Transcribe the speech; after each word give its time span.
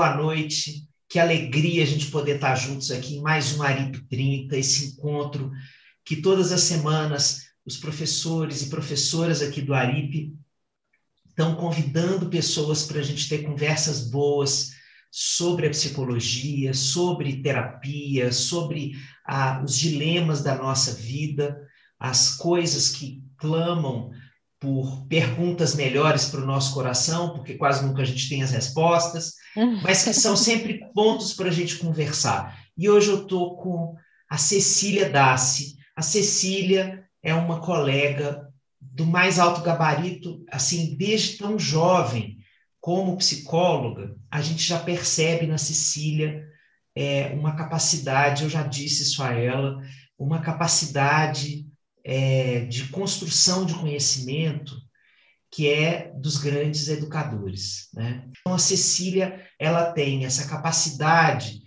boa 0.00 0.16
noite. 0.16 0.88
Que 1.10 1.18
alegria 1.18 1.82
a 1.82 1.86
gente 1.86 2.06
poder 2.06 2.36
estar 2.36 2.54
juntos 2.54 2.90
aqui 2.90 3.16
em 3.16 3.20
mais 3.20 3.52
um 3.52 3.62
Arip 3.62 4.00
30, 4.08 4.56
esse 4.56 4.86
encontro 4.86 5.50
que 6.06 6.22
todas 6.22 6.52
as 6.52 6.62
semanas 6.62 7.50
os 7.66 7.76
professores 7.76 8.62
e 8.62 8.70
professoras 8.70 9.42
aqui 9.42 9.60
do 9.60 9.74
Arip 9.74 10.32
estão 11.28 11.54
convidando 11.54 12.30
pessoas 12.30 12.84
para 12.84 13.00
a 13.00 13.02
gente 13.02 13.28
ter 13.28 13.42
conversas 13.42 14.08
boas 14.08 14.70
sobre 15.10 15.66
a 15.66 15.70
psicologia, 15.70 16.72
sobre 16.72 17.42
terapia, 17.42 18.32
sobre 18.32 18.92
ah, 19.26 19.62
os 19.62 19.76
dilemas 19.78 20.42
da 20.42 20.54
nossa 20.54 20.94
vida, 20.94 21.60
as 21.98 22.36
coisas 22.38 22.88
que 22.88 23.22
clamam 23.36 24.10
por 24.60 25.06
perguntas 25.06 25.74
melhores 25.74 26.26
para 26.26 26.40
o 26.40 26.46
nosso 26.46 26.74
coração, 26.74 27.32
porque 27.32 27.54
quase 27.54 27.84
nunca 27.84 28.02
a 28.02 28.04
gente 28.04 28.28
tem 28.28 28.42
as 28.42 28.50
respostas, 28.50 29.34
mas 29.82 30.04
que 30.04 30.12
são 30.12 30.36
sempre 30.36 30.84
pontos 30.94 31.32
para 31.32 31.48
a 31.48 31.52
gente 31.52 31.78
conversar. 31.78 32.58
E 32.76 32.88
hoje 32.88 33.08
eu 33.08 33.22
estou 33.22 33.56
com 33.56 33.96
a 34.28 34.36
Cecília 34.36 35.08
Dassi. 35.08 35.76
A 35.96 36.02
Cecília 36.02 37.04
é 37.22 37.34
uma 37.34 37.60
colega 37.60 38.46
do 38.78 39.06
mais 39.06 39.38
alto 39.38 39.62
gabarito, 39.62 40.44
assim, 40.50 40.94
desde 40.94 41.38
tão 41.38 41.58
jovem, 41.58 42.38
como 42.80 43.16
psicóloga, 43.16 44.16
a 44.30 44.40
gente 44.40 44.62
já 44.62 44.78
percebe 44.78 45.46
na 45.46 45.58
Cecília 45.58 46.44
é, 46.96 47.28
uma 47.34 47.54
capacidade, 47.54 48.44
eu 48.44 48.50
já 48.50 48.62
disse 48.62 49.02
isso 49.02 49.22
a 49.22 49.32
ela, 49.32 49.82
uma 50.18 50.40
capacidade 50.40 51.66
é, 52.10 52.64
de 52.64 52.88
construção 52.88 53.64
de 53.64 53.72
conhecimento 53.72 54.76
que 55.48 55.68
é 55.68 56.12
dos 56.16 56.38
grandes 56.38 56.88
educadores. 56.88 57.88
Né? 57.94 58.28
Então, 58.28 58.52
a 58.52 58.58
Cecília 58.58 59.46
ela 59.60 59.92
tem 59.92 60.24
essa 60.24 60.48
capacidade 60.48 61.62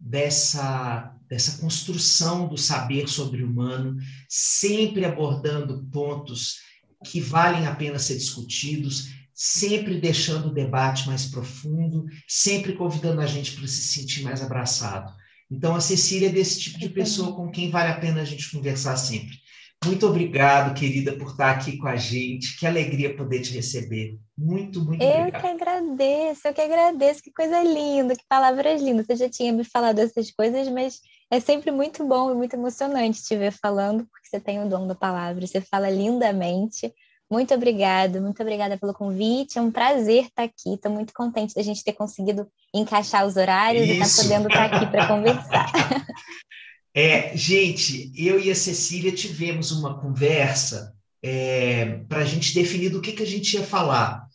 dessa, 0.00 1.14
dessa 1.28 1.60
construção 1.60 2.48
do 2.48 2.56
saber 2.56 3.06
sobre 3.06 3.42
o 3.42 3.46
humano, 3.46 3.98
sempre 4.26 5.04
abordando 5.04 5.86
pontos 5.92 6.56
que 7.04 7.20
valem 7.20 7.66
a 7.66 7.74
pena 7.74 7.98
ser 7.98 8.16
discutidos, 8.16 9.10
sempre 9.34 10.00
deixando 10.00 10.48
o 10.48 10.54
debate 10.54 11.06
mais 11.06 11.26
profundo, 11.26 12.06
sempre 12.26 12.72
convidando 12.72 13.20
a 13.20 13.26
gente 13.26 13.52
para 13.52 13.66
se 13.66 13.82
sentir 13.82 14.22
mais 14.22 14.42
abraçado. 14.42 15.12
Então, 15.50 15.76
a 15.76 15.82
Cecília 15.82 16.28
é 16.28 16.32
desse 16.32 16.60
tipo 16.60 16.78
de 16.78 16.88
pessoa 16.88 17.36
com 17.36 17.50
quem 17.50 17.70
vale 17.70 17.92
a 17.92 18.00
pena 18.00 18.22
a 18.22 18.24
gente 18.24 18.50
conversar 18.50 18.96
sempre. 18.96 19.44
Muito 19.84 20.06
obrigado, 20.06 20.74
querida, 20.74 21.12
por 21.12 21.30
estar 21.30 21.50
aqui 21.52 21.76
com 21.76 21.86
a 21.86 21.96
gente. 21.96 22.58
Que 22.58 22.66
alegria 22.66 23.16
poder 23.16 23.40
te 23.40 23.52
receber. 23.52 24.18
Muito, 24.36 24.84
muito 24.84 25.02
eu 25.02 25.20
obrigado. 25.20 25.34
Eu 25.34 25.40
que 25.40 25.46
agradeço, 25.46 26.48
eu 26.48 26.54
que 26.54 26.60
agradeço. 26.60 27.22
Que 27.22 27.32
coisa 27.32 27.62
linda, 27.62 28.16
que 28.16 28.24
palavras 28.28 28.82
lindas. 28.82 29.06
Você 29.06 29.16
já 29.16 29.28
tinha 29.28 29.52
me 29.52 29.64
falado 29.64 29.98
essas 29.98 30.30
coisas, 30.30 30.68
mas 30.68 31.00
é 31.30 31.40
sempre 31.40 31.70
muito 31.70 32.04
bom 32.04 32.32
e 32.32 32.34
muito 32.34 32.54
emocionante 32.54 33.22
te 33.22 33.36
ver 33.36 33.52
falando, 33.52 34.06
porque 34.06 34.28
você 34.28 34.40
tem 34.40 34.62
o 34.62 34.68
dom 34.68 34.86
da 34.86 34.94
palavra. 34.94 35.46
Você 35.46 35.60
fala 35.60 35.88
lindamente. 35.88 36.92
Muito 37.30 37.52
obrigada, 37.54 38.20
muito 38.20 38.40
obrigada 38.40 38.78
pelo 38.78 38.94
convite. 38.94 39.58
É 39.58 39.62
um 39.62 39.70
prazer 39.70 40.26
estar 40.26 40.44
aqui. 40.44 40.74
Estou 40.74 40.92
muito 40.92 41.12
contente 41.12 41.54
da 41.54 41.62
gente 41.62 41.82
ter 41.82 41.92
conseguido 41.92 42.48
encaixar 42.74 43.26
os 43.26 43.36
horários 43.36 43.84
Isso. 43.84 43.92
e 43.92 44.00
estar 44.00 44.22
podendo 44.22 44.48
estar 44.48 44.64
aqui 44.64 44.86
para 44.86 45.08
conversar. 45.08 45.66
É, 46.98 47.36
gente, 47.36 48.10
eu 48.16 48.40
e 48.40 48.50
a 48.50 48.54
Cecília 48.54 49.12
tivemos 49.12 49.70
uma 49.70 50.00
conversa 50.00 50.94
é, 51.22 51.98
para 52.08 52.20
a 52.20 52.24
gente 52.24 52.54
definir 52.54 52.88
do 52.88 53.02
que, 53.02 53.12
que 53.12 53.22
a 53.22 53.26
gente 53.26 53.52
ia 53.52 53.62
falar. 53.62 54.26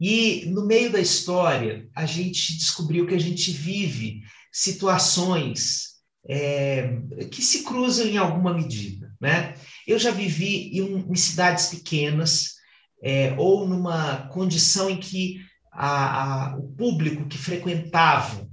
E 0.00 0.46
no 0.46 0.64
meio 0.64 0.90
da 0.90 0.98
história, 0.98 1.86
a 1.94 2.06
gente 2.06 2.56
descobriu 2.56 3.06
que 3.06 3.14
a 3.14 3.20
gente 3.20 3.50
vive 3.50 4.22
situações 4.50 5.98
é, 6.26 7.02
que 7.30 7.42
se 7.42 7.64
cruzam 7.64 8.06
em 8.06 8.16
alguma 8.16 8.54
medida. 8.54 9.14
Né? 9.20 9.54
Eu 9.86 9.98
já 9.98 10.10
vivi 10.10 10.70
em, 10.78 11.04
em 11.06 11.16
cidades 11.16 11.66
pequenas, 11.66 12.54
é, 13.02 13.34
ou 13.36 13.68
numa 13.68 14.26
condição 14.28 14.88
em 14.88 14.96
que 14.96 15.44
a, 15.70 16.52
a, 16.52 16.56
o 16.56 16.62
público 16.72 17.28
que 17.28 17.36
frequentava 17.36 18.47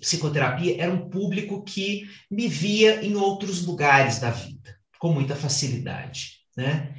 psicoterapia 0.00 0.80
era 0.82 0.92
um 0.92 1.08
público 1.08 1.62
que 1.62 2.08
me 2.30 2.48
via 2.48 3.04
em 3.04 3.14
outros 3.14 3.64
lugares 3.64 4.18
da 4.18 4.30
vida, 4.30 4.78
com 4.98 5.12
muita 5.12 5.36
facilidade. 5.36 6.38
Né? 6.56 6.94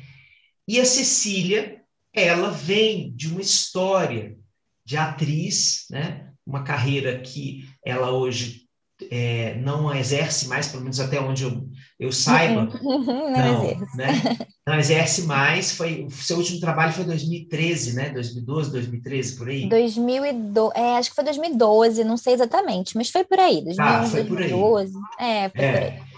E 0.67 0.79
a 0.79 0.85
Cecília, 0.85 1.81
ela 2.13 2.51
vem 2.51 3.11
de 3.13 3.27
uma 3.27 3.41
história 3.41 4.37
de 4.85 4.97
atriz, 4.97 5.85
né? 5.89 6.31
uma 6.45 6.63
carreira 6.63 7.19
que 7.19 7.67
ela 7.85 8.11
hoje 8.11 8.68
é, 9.11 9.55
não 9.55 9.93
exerce 9.93 10.47
mais, 10.47 10.67
pelo 10.67 10.83
menos 10.83 10.99
até 10.99 11.19
onde 11.19 11.43
eu, 11.43 11.67
eu 11.99 12.11
saiba. 12.11 12.69
não, 12.81 13.03
não 13.31 13.63
exerce. 13.63 13.97
Né? 13.97 14.37
Não 14.67 14.79
exerce 14.79 15.21
mais. 15.23 15.71
Foi, 15.71 16.05
o 16.05 16.11
seu 16.11 16.37
último 16.37 16.59
trabalho 16.59 16.93
foi 16.93 17.03
2013, 17.05 17.95
né? 17.95 18.09
2012, 18.09 18.71
2013, 18.71 19.35
por 19.35 19.49
aí? 19.49 19.67
2012, 19.67 20.73
é, 20.75 20.97
acho 20.97 21.09
que 21.09 21.15
foi 21.15 21.23
2012, 21.23 22.03
não 22.03 22.17
sei 22.17 22.35
exatamente, 22.35 22.95
mas 22.95 23.09
foi 23.09 23.23
por 23.23 23.39
aí. 23.39 23.63
2011, 23.63 23.79
ah, 23.79 24.05
foi 24.05 24.23
por 24.25 24.37
2012. 24.37 24.93
aí. 25.19 25.27
É, 25.27 25.49
foi 25.49 25.61
é. 25.63 25.71
por 25.71 25.83
aí. 25.83 26.09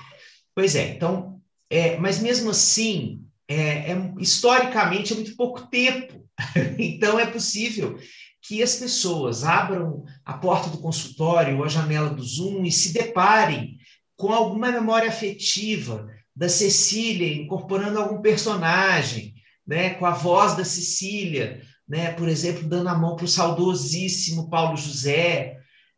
Pois 0.54 0.76
é, 0.76 0.90
então, 0.90 1.40
é, 1.70 1.98
mas 1.98 2.20
mesmo 2.20 2.50
assim, 2.50 3.22
é, 3.48 3.92
é, 3.92 4.14
historicamente 4.20 5.14
é 5.14 5.16
muito 5.16 5.36
pouco 5.38 5.62
tempo. 5.68 6.22
então 6.78 7.18
é 7.20 7.26
possível 7.26 7.98
que 8.42 8.64
as 8.64 8.76
pessoas 8.76 9.44
abram 9.44 10.04
a 10.26 10.34
porta 10.34 10.70
do 10.70 10.80
consultório 10.80 11.58
ou 11.58 11.64
a 11.64 11.70
janela 11.70 12.10
do 12.10 12.24
Zoom 12.24 12.64
e 12.64 12.72
se 12.72 12.92
deparem 12.92 13.78
com 14.16 14.34
alguma 14.34 14.72
memória 14.72 15.10
afetiva 15.10 16.08
da 16.36 16.50
Cecília, 16.50 17.34
incorporando 17.34 18.00
algum 18.00 18.22
personagem, 18.22 19.34
né, 19.66 19.92
com 19.92 20.06
a 20.06 20.12
voz 20.12 20.56
da 20.56 20.66
Cecília, 20.66 21.62
né, 21.88 22.12
por 22.14 22.28
exemplo, 22.28 22.68
dando 22.68 22.90
a 22.90 22.98
mão 22.98 23.16
para 23.16 23.26
o 23.26 23.28
saudosíssimo 23.28 24.50
Paulo 24.50 24.76
José, 24.76 25.58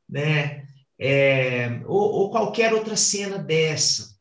né, 0.09 0.63
é, 0.99 1.81
ou, 1.85 2.11
ou 2.13 2.29
qualquer 2.29 2.73
outra 2.73 2.95
cena 2.95 3.37
dessa. 3.37 4.13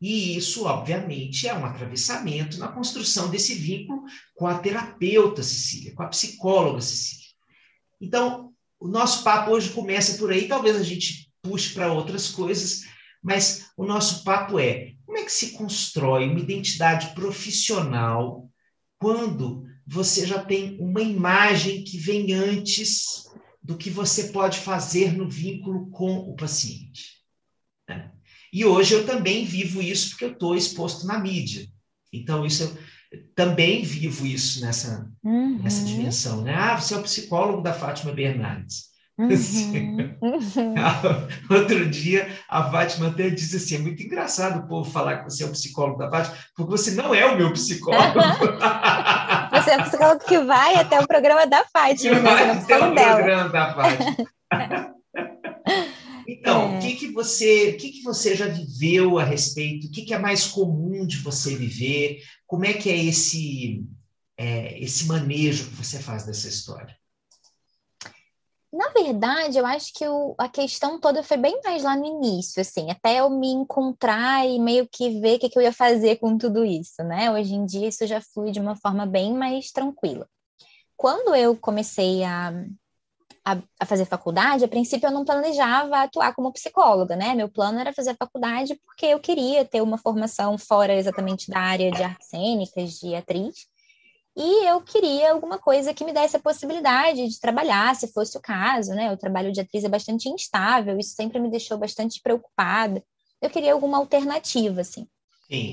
E 0.00 0.36
isso, 0.36 0.66
obviamente, 0.66 1.46
é 1.46 1.54
um 1.54 1.64
atravessamento 1.64 2.58
na 2.58 2.68
construção 2.68 3.30
desse 3.30 3.54
vínculo 3.54 4.02
com 4.34 4.48
a 4.48 4.58
terapeuta 4.58 5.44
Cecília, 5.44 5.94
com 5.94 6.02
a 6.02 6.08
psicóloga 6.08 6.80
Cecília. 6.80 7.21
Então, 8.02 8.52
o 8.80 8.88
nosso 8.88 9.22
papo 9.22 9.52
hoje 9.52 9.70
começa 9.70 10.18
por 10.18 10.32
aí, 10.32 10.48
talvez 10.48 10.76
a 10.76 10.82
gente 10.82 11.30
puxe 11.40 11.72
para 11.72 11.92
outras 11.92 12.28
coisas, 12.28 12.80
mas 13.22 13.70
o 13.76 13.84
nosso 13.86 14.24
papo 14.24 14.58
é 14.58 14.94
como 15.06 15.18
é 15.18 15.22
que 15.22 15.30
se 15.30 15.52
constrói 15.52 16.28
uma 16.28 16.40
identidade 16.40 17.14
profissional 17.14 18.50
quando 18.98 19.64
você 19.86 20.26
já 20.26 20.42
tem 20.44 20.76
uma 20.80 21.00
imagem 21.00 21.84
que 21.84 21.96
vem 21.96 22.32
antes 22.32 23.24
do 23.62 23.76
que 23.76 23.88
você 23.88 24.28
pode 24.28 24.58
fazer 24.58 25.12
no 25.12 25.28
vínculo 25.28 25.88
com 25.90 26.16
o 26.16 26.34
paciente. 26.34 27.20
Né? 27.88 28.10
E 28.52 28.64
hoje 28.64 28.94
eu 28.94 29.06
também 29.06 29.44
vivo 29.44 29.80
isso 29.80 30.10
porque 30.10 30.24
eu 30.24 30.32
estou 30.32 30.56
exposto 30.56 31.06
na 31.06 31.20
mídia. 31.20 31.68
Então, 32.12 32.44
isso 32.44 32.76
também 33.34 33.82
vivo 33.82 34.26
isso 34.26 34.64
nessa, 34.64 35.08
uhum. 35.22 35.60
nessa 35.62 35.84
dimensão. 35.84 36.42
Né? 36.42 36.54
Ah, 36.54 36.78
você 36.78 36.94
é 36.94 36.98
o 36.98 37.02
psicólogo 37.02 37.62
da 37.62 37.72
Fátima 37.72 38.12
Bernardes. 38.12 38.92
Uhum. 39.18 40.16
Uhum. 40.22 40.74
Outro 41.54 41.88
dia, 41.88 42.28
a 42.48 42.70
Fátima 42.70 43.08
até 43.08 43.28
disse 43.28 43.56
assim: 43.56 43.76
é 43.76 43.78
muito 43.78 44.02
engraçado 44.02 44.60
o 44.60 44.66
povo 44.66 44.90
falar 44.90 45.18
que 45.18 45.24
você 45.24 45.44
é 45.44 45.46
o 45.46 45.52
psicólogo 45.52 45.98
da 45.98 46.10
Fátima, 46.10 46.34
porque 46.56 46.70
você 46.70 46.92
não 46.92 47.14
é 47.14 47.26
o 47.26 47.36
meu 47.36 47.52
psicólogo. 47.52 48.18
você 49.52 49.70
é 49.70 49.76
o 49.76 49.82
psicólogo 49.84 50.24
que 50.24 50.38
vai 50.38 50.76
até 50.76 50.98
o 50.98 51.06
programa 51.06 51.46
da 51.46 51.62
Fátima, 51.72 52.14
né? 52.14 52.20
vai 52.22 52.50
até 52.50 52.78
o 52.78 52.94
dela. 52.94 53.16
programa 53.16 53.48
da 53.50 53.74
Fátima. 53.74 54.16
Então, 56.42 56.72
o 56.72 56.74
é. 56.74 56.80
que, 56.80 56.96
que 56.96 57.12
você, 57.12 57.74
que, 57.74 57.92
que 57.92 58.02
você 58.02 58.34
já 58.34 58.48
viveu 58.48 59.16
a 59.16 59.22
respeito? 59.22 59.86
O 59.86 59.90
que, 59.92 60.02
que 60.02 60.12
é 60.12 60.18
mais 60.18 60.44
comum 60.44 61.06
de 61.06 61.18
você 61.18 61.54
viver? 61.54 62.20
Como 62.48 62.64
é 62.64 62.72
que 62.72 62.90
é 62.90 62.96
esse, 62.96 63.86
é, 64.36 64.76
esse 64.82 65.06
manejo 65.06 65.70
que 65.70 65.76
você 65.76 66.00
faz 66.00 66.26
dessa 66.26 66.48
história? 66.48 66.98
Na 68.72 68.88
verdade, 68.88 69.56
eu 69.56 69.64
acho 69.64 69.92
que 69.94 70.04
o, 70.04 70.34
a 70.36 70.48
questão 70.48 70.98
toda 70.98 71.22
foi 71.22 71.36
bem 71.36 71.60
mais 71.62 71.84
lá 71.84 71.94
no 71.94 72.06
início, 72.06 72.60
assim, 72.60 72.90
até 72.90 73.20
eu 73.20 73.30
me 73.30 73.48
encontrar 73.48 74.44
e 74.44 74.58
meio 74.58 74.88
que 74.90 75.20
ver 75.20 75.36
o 75.36 75.38
que, 75.38 75.48
que 75.48 75.56
eu 75.56 75.62
ia 75.62 75.72
fazer 75.72 76.16
com 76.16 76.36
tudo 76.36 76.64
isso, 76.64 77.04
né? 77.04 77.30
Hoje 77.30 77.54
em 77.54 77.64
dia 77.64 77.86
isso 77.86 78.04
já 78.04 78.20
flui 78.20 78.50
de 78.50 78.58
uma 78.58 78.74
forma 78.74 79.06
bem 79.06 79.32
mais 79.32 79.70
tranquila. 79.70 80.26
Quando 80.96 81.36
eu 81.36 81.56
comecei 81.56 82.24
a, 82.24 82.52
a, 83.44 83.58
a, 83.80 83.86
fazer 83.86 84.04
faculdade, 84.04 84.64
a 84.64 84.68
princípio 84.68 85.06
eu 85.06 85.12
não 85.12 85.24
planejava 85.24 86.02
atuar 86.02 86.34
como 86.34 86.52
psicóloga, 86.52 87.16
né? 87.16 87.34
Meu 87.34 87.48
plano 87.48 87.78
era 87.78 87.92
fazer 87.92 88.16
faculdade 88.16 88.80
porque 88.84 89.06
eu 89.06 89.18
queria 89.18 89.64
ter 89.64 89.80
uma 89.80 89.98
formação 89.98 90.56
fora 90.56 90.94
exatamente 90.94 91.50
da 91.50 91.58
área 91.58 91.90
de 91.90 92.02
artes 92.02 92.28
cênicas, 92.28 92.98
de 92.98 93.14
atriz. 93.14 93.66
E 94.36 94.66
eu 94.66 94.80
queria 94.80 95.32
alguma 95.32 95.58
coisa 95.58 95.92
que 95.92 96.04
me 96.04 96.12
desse 96.12 96.36
a 96.36 96.40
possibilidade 96.40 97.28
de 97.28 97.40
trabalhar, 97.40 97.94
se 97.94 98.10
fosse 98.12 98.36
o 98.38 98.40
caso, 98.40 98.94
né? 98.94 99.12
O 99.12 99.16
trabalho 99.16 99.52
de 99.52 99.60
atriz 99.60 99.84
é 99.84 99.88
bastante 99.88 100.28
instável, 100.28 100.98
isso 100.98 101.14
sempre 101.14 101.38
me 101.38 101.50
deixou 101.50 101.76
bastante 101.76 102.20
preocupada. 102.22 103.02
Eu 103.42 103.50
queria 103.50 103.72
alguma 103.72 103.98
alternativa, 103.98 104.80
assim. 104.80 105.06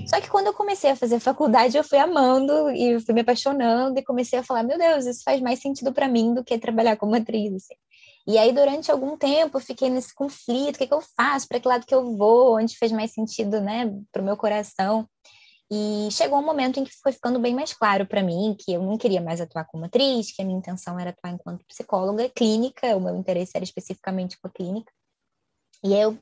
Só 0.08 0.20
que 0.20 0.30
quando 0.30 0.48
eu 0.48 0.54
comecei 0.54 0.92
a 0.92 0.96
fazer 0.96 1.20
faculdade, 1.20 1.78
eu 1.78 1.84
fui 1.84 1.98
amando 1.98 2.70
e 2.72 3.00
fui 3.00 3.14
me 3.14 3.22
apaixonando 3.22 3.98
e 3.98 4.04
comecei 4.04 4.40
a 4.40 4.44
falar: 4.44 4.64
meu 4.64 4.78
Deus, 4.78 5.06
isso 5.06 5.24
faz 5.24 5.42
mais 5.42 5.60
sentido 5.60 5.94
para 5.94 6.08
mim 6.08 6.34
do 6.34 6.44
que 6.44 6.58
trabalhar 6.58 6.98
como 6.98 7.16
atriz. 7.16 7.54
Assim. 7.54 7.76
E 8.28 8.38
aí, 8.38 8.52
durante 8.52 8.92
algum 8.92 9.18
tempo, 9.18 9.58
eu 9.58 9.62
fiquei 9.62 9.90
nesse 9.90 10.14
conflito: 10.14 10.76
o 10.76 10.80
que, 10.80 10.88
que 10.88 10.94
eu 10.94 11.02
faço? 11.16 11.48
Para 11.48 11.60
que 11.60 11.68
lado 11.68 11.86
que 11.86 11.96
eu 11.96 12.16
vou? 12.18 12.58
Onde 12.58 12.78
fez 12.78 12.92
mais 12.92 13.12
sentido, 13.12 13.62
né, 13.62 13.92
para 14.12 14.22
o 14.22 14.26
meu 14.26 14.36
coração? 14.36 15.08
E 15.72 16.10
chegou 16.12 16.40
um 16.40 16.46
momento 16.46 16.80
em 16.80 16.84
que 16.84 16.92
foi 17.02 17.12
ficando 17.12 17.40
bem 17.40 17.54
mais 17.54 17.74
claro 17.74 18.06
para 18.06 18.24
mim 18.24 18.56
que 18.60 18.74
eu 18.74 18.82
não 18.82 18.98
queria 18.98 19.22
mais 19.22 19.40
atuar 19.40 19.66
como 19.66 19.86
atriz, 19.86 20.32
que 20.36 20.42
a 20.42 20.46
minha 20.46 20.58
intenção 20.58 21.00
era 21.00 21.12
atuar 21.12 21.32
enquanto 21.32 21.64
psicóloga 21.68 22.28
clínica, 22.30 22.98
o 22.98 23.00
meu 23.00 23.16
interesse 23.16 23.52
era 23.54 23.64
especificamente 23.64 24.40
com 24.42 24.48
a 24.48 24.52
clínica. 24.52 24.92
E 25.84 25.94
eu, 25.94 26.18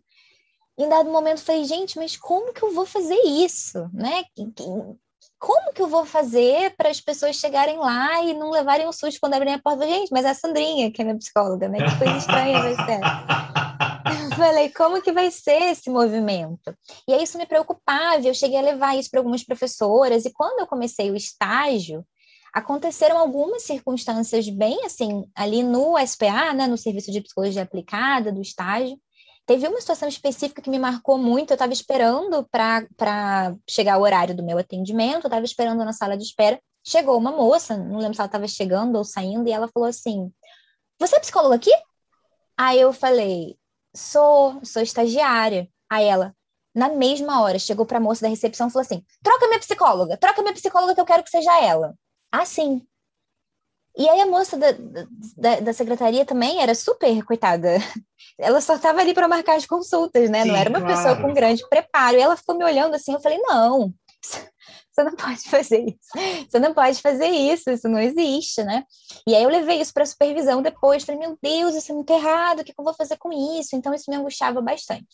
em 0.78 0.88
dado 0.88 1.10
momento, 1.10 1.42
falei, 1.42 1.66
gente, 1.66 1.98
mas 1.98 2.16
como 2.16 2.54
que 2.54 2.64
eu 2.64 2.74
vou 2.74 2.86
fazer 2.86 3.20
isso, 3.26 3.90
né? 3.94 4.24
Como 5.40 5.74
que 5.74 5.82
eu 5.82 5.88
vou 5.88 6.06
fazer 6.06 6.76
para 6.76 6.90
as 6.90 7.02
pessoas 7.02 7.36
chegarem 7.36 7.78
lá 7.78 8.24
e 8.24 8.34
não 8.34 8.52
levarem 8.52 8.88
um 8.88 8.92
susto 8.92 9.20
quando 9.20 9.34
abrirem 9.34 9.56
a 9.56 9.62
porta? 9.62 9.88
Gente, 9.88 10.12
mas 10.12 10.26
é 10.26 10.30
a 10.30 10.34
Sandrinha, 10.34 10.92
que 10.92 11.02
é 11.02 11.06
minha 11.06 11.18
psicóloga, 11.18 11.68
né? 11.68 11.78
Que 11.78 11.98
coisa 11.98 12.18
estranha 12.18 12.62
vai 12.62 12.76
ser. 12.76 13.00
falei, 14.38 14.70
como 14.70 15.02
que 15.02 15.12
vai 15.12 15.32
ser 15.32 15.72
esse 15.72 15.90
movimento? 15.90 16.76
E 17.08 17.14
aí 17.14 17.24
isso 17.24 17.38
me 17.38 17.46
preocupava, 17.46 18.26
eu 18.26 18.34
cheguei 18.34 18.58
a 18.58 18.62
levar 18.62 18.96
isso 18.96 19.10
para 19.10 19.20
algumas 19.20 19.44
professoras, 19.44 20.26
e 20.26 20.32
quando 20.32 20.60
eu 20.60 20.68
comecei 20.68 21.10
o 21.10 21.16
estágio, 21.16 22.06
aconteceram 22.54 23.18
algumas 23.18 23.64
circunstâncias 23.64 24.48
bem 24.50 24.86
assim, 24.86 25.26
ali 25.36 25.64
no 25.64 25.98
SPA, 26.06 26.54
né, 26.54 26.68
no 26.68 26.78
Serviço 26.78 27.12
de 27.12 27.22
Psicologia 27.22 27.64
Aplicada, 27.64 28.32
do 28.32 28.42
estágio, 28.42 28.98
teve 29.48 29.68
uma 29.68 29.82
situação 29.82 30.08
específica 30.08 30.62
que 30.62 30.70
me 30.70 30.78
marcou 30.78 31.18
muito, 31.18 31.50
eu 31.52 31.56
estava 31.56 31.74
esperando 31.74 32.48
para 32.52 33.56
chegar 33.68 33.98
o 33.98 34.04
horário 34.04 34.36
do 34.36 34.44
meu 34.44 34.60
atendimento, 34.60 35.24
eu 35.24 35.30
estava 35.30 35.46
esperando 35.46 35.84
na 35.84 35.94
sala 35.94 36.16
de 36.16 36.24
espera, 36.24 36.60
chegou 36.86 37.18
uma 37.18 37.32
moça, 37.32 37.76
não 37.76 37.98
lembro 37.98 38.14
se 38.14 38.22
ela 38.22 38.28
estava 38.28 38.48
chegando 38.48 38.98
ou 38.98 39.04
saindo, 39.04 39.50
e 39.50 39.52
ela 39.52 39.68
falou 39.74 39.90
assim, 39.90 40.32
você 41.00 41.16
é 41.16 41.20
psicóloga 41.20 41.56
aqui? 41.56 41.72
Aí 42.56 42.80
eu 42.80 42.94
falei, 42.94 43.58
Sou, 43.98 44.64
sou 44.64 44.84
estagiária. 44.84 45.68
Aí 45.90 46.06
ela, 46.06 46.36
na 46.74 46.88
mesma 46.90 47.42
hora, 47.42 47.58
chegou 47.58 47.84
para 47.84 47.98
a 47.98 48.02
moça 48.02 48.22
da 48.22 48.28
recepção 48.28 48.68
e 48.68 48.72
falou 48.72 48.86
assim: 48.86 49.04
troca 49.24 49.48
minha 49.48 49.60
psicóloga, 49.60 50.18
troca 50.18 50.42
minha 50.44 50.54
psicóloga 50.54 50.94
que 50.94 51.02
eu 51.02 51.06
quero 51.06 51.24
que 51.24 51.32
seja 51.32 51.64
ela. 51.64 51.96
Assim. 52.32 52.86
E 53.98 54.08
aí 54.08 54.22
a 54.22 54.28
moça 54.28 54.56
da, 54.58 54.68
da, 55.36 55.60
da 55.60 55.74
secretaria 55.74 56.24
também 56.24 56.62
era 56.62 56.76
super, 56.76 57.24
coitada. 57.26 57.78
Ela 58.40 58.62
só 58.62 58.76
estava 58.76 59.02
ali 59.02 59.14
para 59.14 59.28
marcar 59.28 59.56
as 59.56 59.66
consultas, 59.66 60.30
né? 60.30 60.44
Sim, 60.44 60.50
não 60.50 60.56
era 60.56 60.70
uma 60.70 60.80
claro. 60.80 60.96
pessoa 60.96 61.16
com 61.16 61.34
grande 61.34 61.68
preparo. 61.68 62.16
E 62.16 62.22
ela 62.22 62.38
ficou 62.38 62.56
me 62.56 62.64
olhando 62.64 62.94
assim, 62.94 63.12
eu 63.12 63.20
falei, 63.20 63.40
não, 63.40 63.92
você 64.98 65.04
não 65.04 65.16
pode 65.16 65.42
fazer 65.50 65.86
isso. 65.86 66.48
Você 66.50 66.60
não 66.60 66.74
pode 66.74 67.02
fazer 67.02 67.28
isso, 67.28 67.70
isso 67.70 67.88
não 67.88 68.00
existe, 68.00 68.64
né? 68.64 68.84
E 69.28 69.36
aí 69.36 69.44
eu 69.44 69.50
levei 69.50 69.80
isso 69.80 69.94
para 69.94 70.04
a 70.04 70.08
supervisão 70.08 70.62
depois, 70.62 71.04
falei, 71.04 71.22
meu 71.22 71.38
Deus, 71.42 71.76
isso 71.76 71.92
é 71.92 71.96
muito 71.96 72.12
errado, 72.12 72.60
o 72.60 72.64
que 72.64 72.74
eu 72.78 72.84
vou 72.84 72.94
fazer 72.94 73.18
com 73.18 73.32
isso? 73.60 73.76
Então 73.76 73.94
isso 73.94 74.10
me 74.10 74.16
angustiava 74.16 74.62
bastante. 74.62 75.08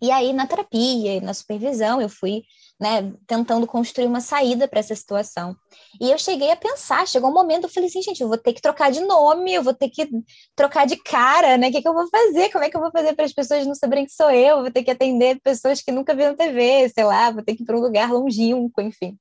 E 0.00 0.10
aí 0.10 0.32
na 0.32 0.46
terapia, 0.46 1.20
na 1.20 1.34
supervisão, 1.34 2.00
eu 2.00 2.08
fui 2.08 2.42
né, 2.80 3.12
tentando 3.26 3.66
construir 3.66 4.06
uma 4.06 4.22
saída 4.22 4.66
para 4.66 4.80
essa 4.80 4.94
situação. 4.96 5.54
E 6.00 6.10
eu 6.10 6.18
cheguei 6.18 6.50
a 6.50 6.56
pensar, 6.56 7.06
chegou 7.06 7.28
um 7.28 7.34
momento, 7.34 7.64
eu 7.64 7.68
falei 7.68 7.90
assim, 7.90 8.00
gente, 8.00 8.22
eu 8.22 8.28
vou 8.28 8.38
ter 8.38 8.54
que 8.54 8.62
trocar 8.62 8.90
de 8.90 9.00
nome, 9.00 9.52
eu 9.52 9.62
vou 9.62 9.74
ter 9.74 9.90
que 9.90 10.08
trocar 10.56 10.86
de 10.86 10.96
cara, 10.96 11.58
né? 11.58 11.68
O 11.68 11.72
que, 11.72 11.82
que 11.82 11.88
eu 11.88 11.92
vou 11.92 12.08
fazer? 12.08 12.50
Como 12.50 12.64
é 12.64 12.70
que 12.70 12.76
eu 12.76 12.80
vou 12.80 12.90
fazer 12.90 13.14
para 13.14 13.26
as 13.26 13.34
pessoas 13.34 13.66
não 13.66 13.74
saberem 13.74 14.06
que 14.06 14.12
sou 14.12 14.30
eu? 14.30 14.62
Vou 14.62 14.70
ter 14.70 14.82
que 14.82 14.90
atender 14.90 15.38
pessoas 15.42 15.82
que 15.82 15.92
nunca 15.92 16.14
viram 16.14 16.34
TV, 16.34 16.88
sei 16.88 17.04
lá, 17.04 17.30
vou 17.30 17.42
ter 17.42 17.54
que 17.54 17.62
ir 17.62 17.66
para 17.66 17.76
um 17.76 17.80
lugar 17.80 18.10
longínquo, 18.10 18.80
enfim. 18.80 19.18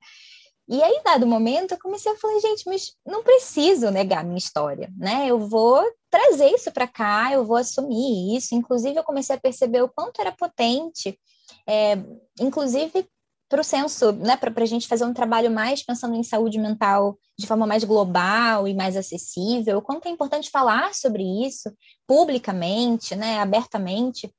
E 0.69 0.83
aí, 0.83 1.01
dado 1.03 1.25
momento, 1.25 1.71
eu 1.71 1.79
comecei 1.79 2.11
a 2.11 2.15
falar, 2.15 2.39
gente, 2.39 2.63
mas 2.67 2.93
não 3.03 3.23
preciso 3.23 3.89
negar 3.89 4.23
minha 4.23 4.37
história, 4.37 4.93
né? 4.95 5.25
Eu 5.27 5.39
vou 5.39 5.83
trazer 6.11 6.47
isso 6.53 6.71
para 6.71 6.87
cá, 6.87 7.33
eu 7.33 7.43
vou 7.43 7.57
assumir 7.57 8.37
isso. 8.37 8.53
Inclusive, 8.53 8.95
eu 8.95 9.03
comecei 9.03 9.35
a 9.35 9.39
perceber 9.39 9.81
o 9.81 9.89
quanto 9.89 10.21
era 10.21 10.31
potente, 10.31 11.19
é, 11.67 11.97
inclusive 12.39 13.09
para 13.49 13.61
o 13.61 13.63
senso, 13.63 14.11
né, 14.11 14.37
para 14.37 14.53
a 14.55 14.65
gente 14.65 14.87
fazer 14.87 15.05
um 15.05 15.13
trabalho 15.13 15.49
mais 15.49 15.81
pensando 15.81 16.13
em 16.13 16.21
saúde 16.21 16.59
mental 16.59 17.17
de 17.37 17.47
forma 17.47 17.65
mais 17.65 17.83
global 17.83 18.67
e 18.67 18.75
mais 18.75 18.95
acessível, 18.95 19.79
o 19.79 19.81
quanto 19.81 20.07
é 20.07 20.11
importante 20.11 20.51
falar 20.51 20.93
sobre 20.93 21.23
isso 21.23 21.73
publicamente, 22.05 23.15
né, 23.15 23.39
abertamente, 23.39 24.31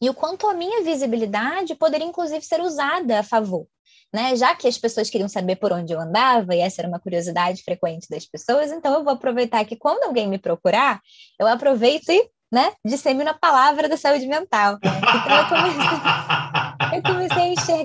e 0.00 0.10
o 0.10 0.14
quanto 0.14 0.46
a 0.46 0.54
minha 0.54 0.82
visibilidade 0.82 1.74
poderia 1.74 2.06
inclusive 2.06 2.44
ser 2.44 2.60
usada 2.60 3.20
a 3.20 3.22
favor. 3.22 3.66
Né? 4.12 4.36
Já 4.36 4.54
que 4.54 4.68
as 4.68 4.78
pessoas 4.78 5.10
queriam 5.10 5.28
saber 5.28 5.56
por 5.56 5.72
onde 5.72 5.92
eu 5.92 6.00
andava, 6.00 6.54
e 6.54 6.60
essa 6.60 6.80
era 6.80 6.88
uma 6.88 7.00
curiosidade 7.00 7.62
frequente 7.62 8.08
das 8.08 8.24
pessoas, 8.24 8.70
então 8.70 8.94
eu 8.94 9.04
vou 9.04 9.12
aproveitar 9.12 9.64
que 9.64 9.76
quando 9.76 10.04
alguém 10.04 10.28
me 10.28 10.38
procurar, 10.38 11.00
eu 11.38 11.46
aproveito 11.46 12.08
e 12.10 12.30
né, 12.52 12.72
dissemina 12.84 13.32
a 13.32 13.38
palavra 13.38 13.88
da 13.88 13.96
saúde 13.96 14.26
mental. 14.26 14.78
Então 14.82 15.36
eu 15.36 15.48
comecei, 15.48 15.82
eu 16.96 17.02
comecei 17.02 17.25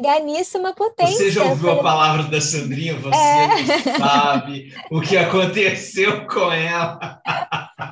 a 0.07 0.19
enxergar 0.19 0.19
nisso 0.19 0.57
uma 0.57 0.73
potência. 0.73 1.15
Você 1.15 1.31
já 1.31 1.45
ouviu 1.45 1.71
a 1.71 1.83
palavra 1.83 2.23
da 2.23 2.41
Sandrinha? 2.41 2.95
Você 2.97 3.17
é... 3.17 3.97
sabe 3.97 4.73
o 4.89 5.01
que 5.01 5.17
aconteceu 5.17 6.25
com 6.27 6.51
ela. 6.51 7.21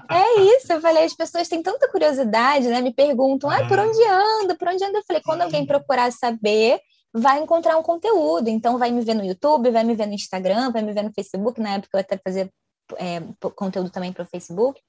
É 0.09 0.41
isso, 0.57 0.71
eu 0.73 0.81
falei, 0.81 1.03
as 1.03 1.13
pessoas 1.13 1.47
têm 1.47 1.61
tanta 1.61 1.87
curiosidade, 1.89 2.67
né? 2.67 2.81
Me 2.81 2.93
perguntam, 2.93 3.49
ah, 3.49 3.67
por 3.67 3.79
onde 3.79 4.03
anda? 4.03 4.55
Por 4.55 4.67
onde 4.67 4.83
anda? 4.83 4.99
Eu 4.99 5.03
falei, 5.05 5.21
quando 5.23 5.41
alguém 5.41 5.65
procurar 5.65 6.11
saber, 6.11 6.79
vai 7.13 7.39
encontrar 7.41 7.77
um 7.77 7.83
conteúdo. 7.83 8.49
Então, 8.49 8.77
vai 8.77 8.91
me 8.91 9.01
ver 9.01 9.13
no 9.13 9.23
YouTube, 9.23 9.71
vai 9.71 9.83
me 9.83 9.95
ver 9.95 10.07
no 10.07 10.13
Instagram, 10.13 10.71
vai 10.71 10.81
me 10.81 10.93
ver 10.93 11.03
no 11.03 11.13
Facebook. 11.13 11.59
Na 11.61 11.75
época, 11.75 11.97
eu 11.97 12.01
até 12.01 12.17
fazia 12.17 12.49
é, 12.97 13.21
conteúdo 13.55 13.89
também 13.89 14.11
para 14.11 14.23
o 14.23 14.27
Facebook. 14.27 14.79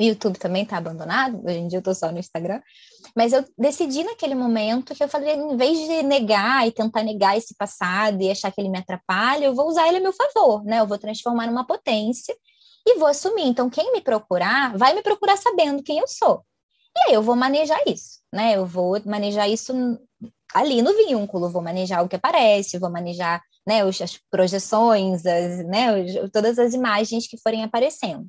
O 0.00 0.04
YouTube 0.04 0.38
também 0.38 0.62
está 0.62 0.76
abandonado, 0.76 1.44
hoje 1.44 1.58
em 1.58 1.66
dia 1.66 1.78
eu 1.78 1.80
estou 1.80 1.94
só 1.94 2.12
no 2.12 2.18
Instagram. 2.20 2.62
Mas 3.16 3.32
eu 3.32 3.44
decidi 3.58 4.04
naquele 4.04 4.34
momento 4.34 4.94
que 4.94 5.02
eu 5.02 5.08
falei, 5.08 5.34
em 5.34 5.56
vez 5.56 5.76
de 5.76 6.02
negar 6.04 6.66
e 6.66 6.70
tentar 6.70 7.02
negar 7.02 7.36
esse 7.36 7.54
passado 7.56 8.22
e 8.22 8.30
achar 8.30 8.52
que 8.52 8.60
ele 8.60 8.68
me 8.68 8.78
atrapalha, 8.78 9.46
eu 9.46 9.54
vou 9.54 9.66
usar 9.66 9.88
ele 9.88 9.96
a 9.96 10.00
meu 10.00 10.12
favor, 10.12 10.64
né? 10.64 10.78
Eu 10.78 10.86
vou 10.86 10.98
transformar 10.98 11.46
numa 11.48 11.66
potência 11.66 12.34
e 12.86 12.96
vou 12.96 13.08
assumir. 13.08 13.46
Então, 13.46 13.68
quem 13.68 13.92
me 13.92 14.00
procurar, 14.00 14.76
vai 14.76 14.94
me 14.94 15.02
procurar 15.02 15.36
sabendo 15.36 15.82
quem 15.82 15.98
eu 15.98 16.06
sou. 16.06 16.44
E 16.96 17.08
aí 17.08 17.14
eu 17.14 17.22
vou 17.22 17.34
manejar 17.34 17.80
isso, 17.86 18.20
né? 18.32 18.56
Eu 18.56 18.66
vou 18.66 19.00
manejar 19.04 19.48
isso 19.48 19.72
ali 20.54 20.80
no 20.80 20.94
vínculo, 20.94 21.50
vou 21.50 21.62
manejar 21.62 22.04
o 22.04 22.08
que 22.08 22.16
aparece, 22.16 22.78
vou 22.78 22.90
manejar 22.90 23.42
né, 23.66 23.82
as 23.82 24.18
projeções, 24.30 25.26
as, 25.26 25.64
né, 25.66 26.28
todas 26.32 26.58
as 26.58 26.72
imagens 26.72 27.26
que 27.26 27.36
forem 27.36 27.62
aparecendo. 27.62 28.26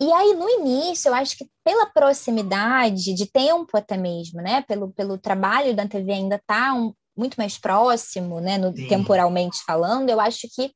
E 0.00 0.12
aí, 0.12 0.34
no 0.34 0.48
início, 0.48 1.08
eu 1.08 1.14
acho 1.14 1.36
que 1.36 1.48
pela 1.64 1.86
proximidade 1.86 3.14
de 3.14 3.26
tempo 3.26 3.76
até 3.76 3.96
mesmo, 3.96 4.40
né? 4.40 4.62
Pelo, 4.62 4.92
pelo 4.92 5.18
trabalho 5.18 5.74
da 5.74 5.88
TV 5.88 6.12
ainda 6.12 6.36
estar 6.36 6.68
tá 6.68 6.74
um, 6.74 6.94
muito 7.16 7.34
mais 7.34 7.58
próximo, 7.58 8.40
né? 8.40 8.58
No, 8.58 8.72
temporalmente 8.72 9.58
falando, 9.64 10.08
eu 10.08 10.20
acho 10.20 10.46
que 10.54 10.72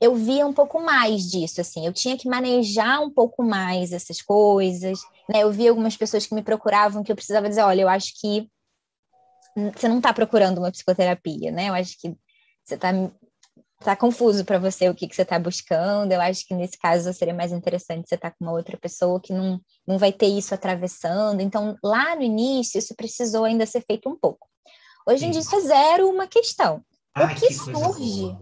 eu 0.00 0.14
via 0.14 0.46
um 0.46 0.52
pouco 0.52 0.80
mais 0.80 1.22
disso, 1.22 1.60
assim. 1.60 1.84
Eu 1.84 1.92
tinha 1.92 2.16
que 2.16 2.28
manejar 2.28 3.00
um 3.00 3.10
pouco 3.10 3.42
mais 3.42 3.92
essas 3.92 4.22
coisas, 4.22 5.00
né? 5.28 5.42
Eu 5.42 5.50
via 5.50 5.70
algumas 5.70 5.96
pessoas 5.96 6.24
que 6.26 6.34
me 6.34 6.42
procuravam 6.42 7.02
que 7.02 7.10
eu 7.10 7.16
precisava 7.16 7.48
dizer, 7.48 7.62
olha, 7.62 7.82
eu 7.82 7.88
acho 7.88 8.12
que 8.20 8.48
você 9.76 9.88
não 9.88 9.98
está 9.98 10.12
procurando 10.12 10.58
uma 10.58 10.70
psicoterapia, 10.70 11.50
né? 11.50 11.68
Eu 11.68 11.74
acho 11.74 11.98
que 12.00 12.14
você 12.64 12.76
está 12.76 12.92
tá 13.84 13.96
confuso 13.96 14.44
para 14.44 14.58
você 14.58 14.88
o 14.88 14.94
que, 14.94 15.08
que 15.08 15.16
você 15.16 15.22
está 15.22 15.38
buscando. 15.38 16.12
Eu 16.12 16.20
acho 16.20 16.46
que 16.46 16.54
nesse 16.54 16.78
caso 16.78 17.12
seria 17.12 17.34
mais 17.34 17.50
interessante 17.50 18.08
você 18.08 18.14
estar 18.14 18.30
tá 18.30 18.36
com 18.38 18.44
uma 18.44 18.52
outra 18.52 18.76
pessoa 18.76 19.20
que 19.20 19.32
não, 19.32 19.60
não 19.86 19.98
vai 19.98 20.12
ter 20.12 20.26
isso 20.26 20.54
atravessando. 20.54 21.40
Então, 21.40 21.76
lá 21.82 22.14
no 22.14 22.22
início, 22.22 22.78
isso 22.78 22.94
precisou 22.94 23.44
ainda 23.44 23.64
ser 23.66 23.82
feito 23.82 24.08
um 24.08 24.16
pouco. 24.16 24.46
Hoje 25.08 25.26
em 25.26 25.30
dia, 25.30 25.40
isso 25.40 25.56
é 25.56 25.60
zero 25.60 26.08
uma 26.08 26.26
questão. 26.26 26.84
o 27.16 27.28
que, 27.28 27.48
que 27.48 27.54
surge? 27.54 28.36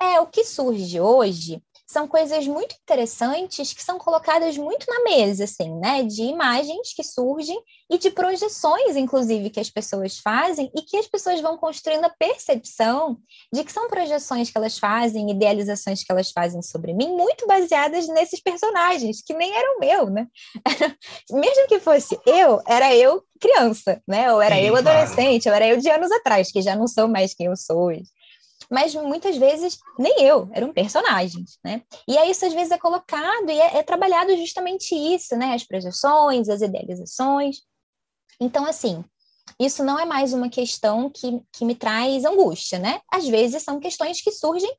É, 0.00 0.20
o 0.20 0.26
que 0.26 0.44
surge 0.44 1.00
hoje 1.00 1.62
são 1.90 2.06
coisas 2.06 2.46
muito 2.46 2.76
interessantes 2.82 3.72
que 3.72 3.82
são 3.82 3.98
colocadas 3.98 4.58
muito 4.58 4.86
na 4.86 5.04
mesa, 5.04 5.44
assim, 5.44 5.74
né? 5.78 6.02
De 6.02 6.22
imagens 6.22 6.92
que 6.94 7.02
surgem 7.02 7.58
e 7.90 7.96
de 7.96 8.10
projeções, 8.10 8.94
inclusive, 8.94 9.48
que 9.48 9.58
as 9.58 9.70
pessoas 9.70 10.18
fazem 10.18 10.70
e 10.76 10.82
que 10.82 10.98
as 10.98 11.06
pessoas 11.06 11.40
vão 11.40 11.56
construindo 11.56 12.04
a 12.04 12.10
percepção 12.10 13.18
de 13.50 13.64
que 13.64 13.72
são 13.72 13.88
projeções 13.88 14.50
que 14.50 14.58
elas 14.58 14.78
fazem, 14.78 15.30
idealizações 15.30 16.04
que 16.04 16.12
elas 16.12 16.30
fazem 16.30 16.60
sobre 16.60 16.92
mim, 16.92 17.08
muito 17.08 17.46
baseadas 17.46 18.06
nesses 18.08 18.40
personagens, 18.40 19.22
que 19.22 19.32
nem 19.32 19.50
eram 19.56 19.78
meu, 19.78 20.10
né? 20.10 20.26
Mesmo 21.32 21.68
que 21.68 21.80
fosse 21.80 22.20
eu, 22.26 22.60
era 22.66 22.94
eu 22.94 23.22
criança, 23.40 24.02
né? 24.06 24.30
Ou 24.30 24.42
era 24.42 24.56
Sim, 24.56 24.62
eu 24.62 24.76
adolescente, 24.76 25.44
claro. 25.44 25.58
ou 25.58 25.64
era 25.64 25.74
eu 25.74 25.80
de 25.80 25.88
anos 25.88 26.12
atrás, 26.12 26.52
que 26.52 26.60
já 26.60 26.76
não 26.76 26.86
sou 26.86 27.08
mais 27.08 27.32
quem 27.32 27.46
eu 27.46 27.56
sou 27.56 27.84
hoje. 27.84 28.04
Mas 28.70 28.94
muitas 28.94 29.36
vezes 29.36 29.78
nem 29.98 30.22
eu, 30.22 30.48
eram 30.52 30.72
personagens, 30.72 31.58
né? 31.64 31.82
E 32.06 32.18
aí 32.18 32.30
isso 32.30 32.44
às 32.44 32.52
vezes 32.52 32.70
é 32.70 32.78
colocado 32.78 33.48
e 33.48 33.58
é, 33.58 33.78
é 33.78 33.82
trabalhado 33.82 34.36
justamente 34.36 34.94
isso, 34.94 35.36
né? 35.36 35.54
As 35.54 35.64
projeções, 35.64 36.48
as 36.48 36.60
idealizações. 36.60 37.62
Então, 38.40 38.64
assim, 38.66 39.04
isso 39.58 39.82
não 39.82 39.98
é 39.98 40.04
mais 40.04 40.32
uma 40.32 40.48
questão 40.48 41.10
que, 41.10 41.40
que 41.52 41.64
me 41.64 41.74
traz 41.74 42.24
angústia, 42.24 42.78
né? 42.78 43.00
Às 43.10 43.26
vezes 43.26 43.62
são 43.62 43.80
questões 43.80 44.20
que 44.20 44.30
surgem 44.30 44.72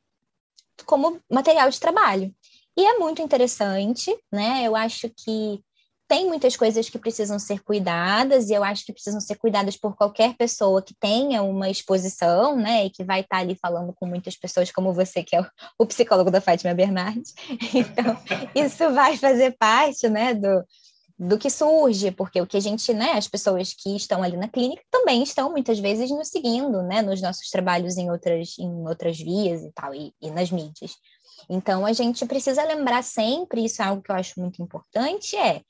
como 0.85 1.19
material 1.29 1.69
de 1.69 1.79
trabalho. 1.79 2.33
E 2.77 2.85
é 2.85 2.97
muito 2.97 3.21
interessante, 3.21 4.15
né? 4.31 4.63
Eu 4.63 4.75
acho 4.75 5.09
que 5.09 5.61
tem 6.09 6.27
muitas 6.27 6.57
coisas 6.57 6.89
que 6.89 6.97
precisam 6.97 7.37
ser 7.37 7.61
cuidadas, 7.61 8.49
e 8.49 8.53
eu 8.53 8.63
acho 8.63 8.83
que 8.83 8.91
precisam 8.91 9.21
ser 9.21 9.35
cuidadas 9.35 9.77
por 9.77 9.95
qualquer 9.95 10.35
pessoa 10.35 10.81
que 10.81 10.95
tenha 10.95 11.43
uma 11.43 11.69
exposição, 11.69 12.55
né, 12.55 12.87
e 12.87 12.89
que 12.89 13.03
vai 13.03 13.19
estar 13.19 13.37
ali 13.37 13.55
falando 13.55 13.93
com 13.93 14.07
muitas 14.07 14.35
pessoas 14.35 14.71
como 14.71 14.91
você, 14.91 15.21
que 15.21 15.35
é 15.35 15.45
o, 15.77 15.85
psicólogo 15.85 16.31
da 16.31 16.41
Fátima 16.41 16.73
Bernardes. 16.73 17.35
Então, 17.75 18.17
isso 18.55 18.91
vai 18.91 19.17
fazer 19.17 19.55
parte, 19.59 20.09
né, 20.09 20.33
do, 20.33 20.65
do 21.17 21.37
que 21.37 21.49
surge, 21.49 22.09
porque 22.09 22.41
o 22.41 22.47
que 22.47 22.57
a 22.57 22.59
gente, 22.59 22.91
né, 22.91 23.11
as 23.11 23.27
pessoas 23.27 23.71
que 23.71 23.95
estão 23.95 24.23
ali 24.23 24.35
na 24.35 24.47
clínica 24.47 24.81
também 24.89 25.21
estão 25.21 25.51
muitas 25.51 25.77
vezes 25.77 26.09
nos 26.09 26.29
seguindo, 26.29 26.81
né, 26.81 27.03
nos 27.03 27.21
nossos 27.21 27.51
trabalhos 27.51 27.97
em 27.97 28.09
outras, 28.09 28.57
em 28.57 28.87
outras 28.87 29.19
vias 29.19 29.61
e 29.61 29.71
tal, 29.73 29.93
e, 29.93 30.11
e 30.19 30.31
nas 30.31 30.49
mídias. 30.49 30.93
Então, 31.47 31.85
a 31.85 31.93
gente 31.93 32.25
precisa 32.25 32.63
lembrar 32.63 33.03
sempre, 33.03 33.63
isso 33.63 33.79
é 33.83 33.85
algo 33.85 34.01
que 34.01 34.11
eu 34.11 34.15
acho 34.15 34.39
muito 34.39 34.59
importante, 34.59 35.35
é 35.35 35.61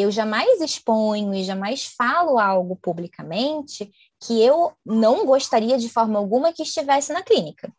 eu 0.00 0.10
jamais 0.10 0.60
exponho 0.60 1.34
e 1.34 1.44
jamais 1.44 1.84
falo 1.84 2.38
algo 2.38 2.76
publicamente 2.76 3.90
que 4.20 4.42
eu 4.42 4.72
não 4.84 5.24
gostaria 5.26 5.78
de 5.78 5.88
forma 5.88 6.18
alguma 6.18 6.52
que 6.52 6.62
estivesse 6.62 7.12
na 7.12 7.22
clínica. 7.22 7.72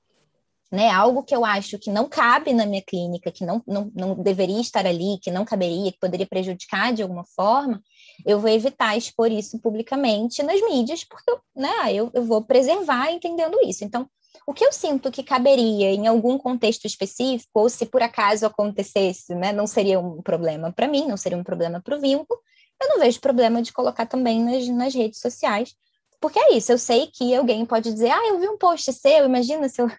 Né, 0.71 0.88
algo 0.88 1.23
que 1.23 1.35
eu 1.35 1.43
acho 1.43 1.79
que 1.79 1.89
não 1.89 2.07
cabe 2.07 2.53
na 2.53 2.63
minha 2.63 2.83
clínica, 2.83 3.31
que 3.31 3.43
não, 3.43 3.59
não, 3.65 3.91
não 3.95 4.13
deveria 4.13 4.61
estar 4.61 4.85
ali, 4.85 5.17
que 5.19 5.31
não 5.31 5.43
caberia, 5.43 5.91
que 5.91 5.97
poderia 5.97 6.27
prejudicar 6.27 6.93
de 6.93 7.01
alguma 7.01 7.25
forma, 7.25 7.81
eu 8.23 8.39
vou 8.39 8.51
evitar 8.51 8.95
expor 8.95 9.31
isso 9.31 9.59
publicamente 9.59 10.43
nas 10.43 10.61
mídias, 10.61 11.03
porque 11.03 11.35
né, 11.55 11.91
eu, 11.91 12.11
eu 12.13 12.23
vou 12.23 12.43
preservar 12.43 13.11
entendendo 13.11 13.57
isso. 13.65 13.83
Então, 13.83 14.07
o 14.46 14.53
que 14.53 14.65
eu 14.65 14.72
sinto 14.72 15.12
que 15.12 15.24
caberia 15.24 15.91
em 15.91 16.08
algum 16.08 16.38
contexto 16.38 16.86
específico, 16.86 17.50
ou 17.53 17.69
se 17.69 17.86
por 17.86 18.01
acaso 18.01 18.46
acontecesse, 18.46 19.36
né, 19.36 19.51
não 19.51 19.67
seria 19.67 20.00
um 20.00 20.22
problema 20.22 20.72
para 20.72 20.88
mim, 20.88 21.08
não 21.08 21.17
seria 21.17 21.38
um 21.38 21.43
problema 21.43 21.81
para 21.81 21.98
o 21.98 22.01
vínculo, 22.01 22.39
eu 22.81 22.89
não 22.89 23.00
vejo 23.00 23.19
problema 23.19 23.62
de 23.62 23.74
colocar 23.74 24.05
também 24.05 24.43
nas, 24.43 24.67
nas 24.69 24.93
redes 24.93 25.19
sociais, 25.19 25.75
porque 26.19 26.39
é 26.39 26.53
isso, 26.53 26.72
eu 26.72 26.77
sei 26.77 27.08
que 27.08 27.34
alguém 27.36 27.65
pode 27.65 27.91
dizer, 27.91 28.12
ah, 28.12 28.27
eu 28.27 28.39
vi 28.39 28.48
um 28.48 28.58
post 28.58 28.91
seu, 28.93 29.25
imagina 29.25 29.69
se, 29.69 29.81
eu, 29.81 29.89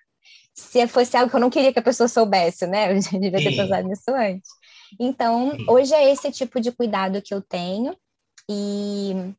se 0.55 0.87
fosse 0.87 1.17
algo 1.17 1.31
que 1.31 1.37
eu 1.37 1.41
não 1.41 1.51
queria 1.51 1.73
que 1.73 1.79
a 1.79 1.83
pessoa 1.83 2.09
soubesse, 2.09 2.67
né, 2.67 2.93
eu 2.97 3.01
já 3.01 3.19
devia 3.19 3.39
ter 3.39 3.57
pensado 3.57 3.89
nisso 3.89 4.11
antes. 4.11 4.51
Então, 4.99 5.57
hoje 5.69 5.95
é 5.95 6.11
esse 6.11 6.33
tipo 6.33 6.61
de 6.61 6.73
cuidado 6.73 7.23
que 7.23 7.33
eu 7.33 7.41
tenho, 7.41 7.97
e 8.49 9.35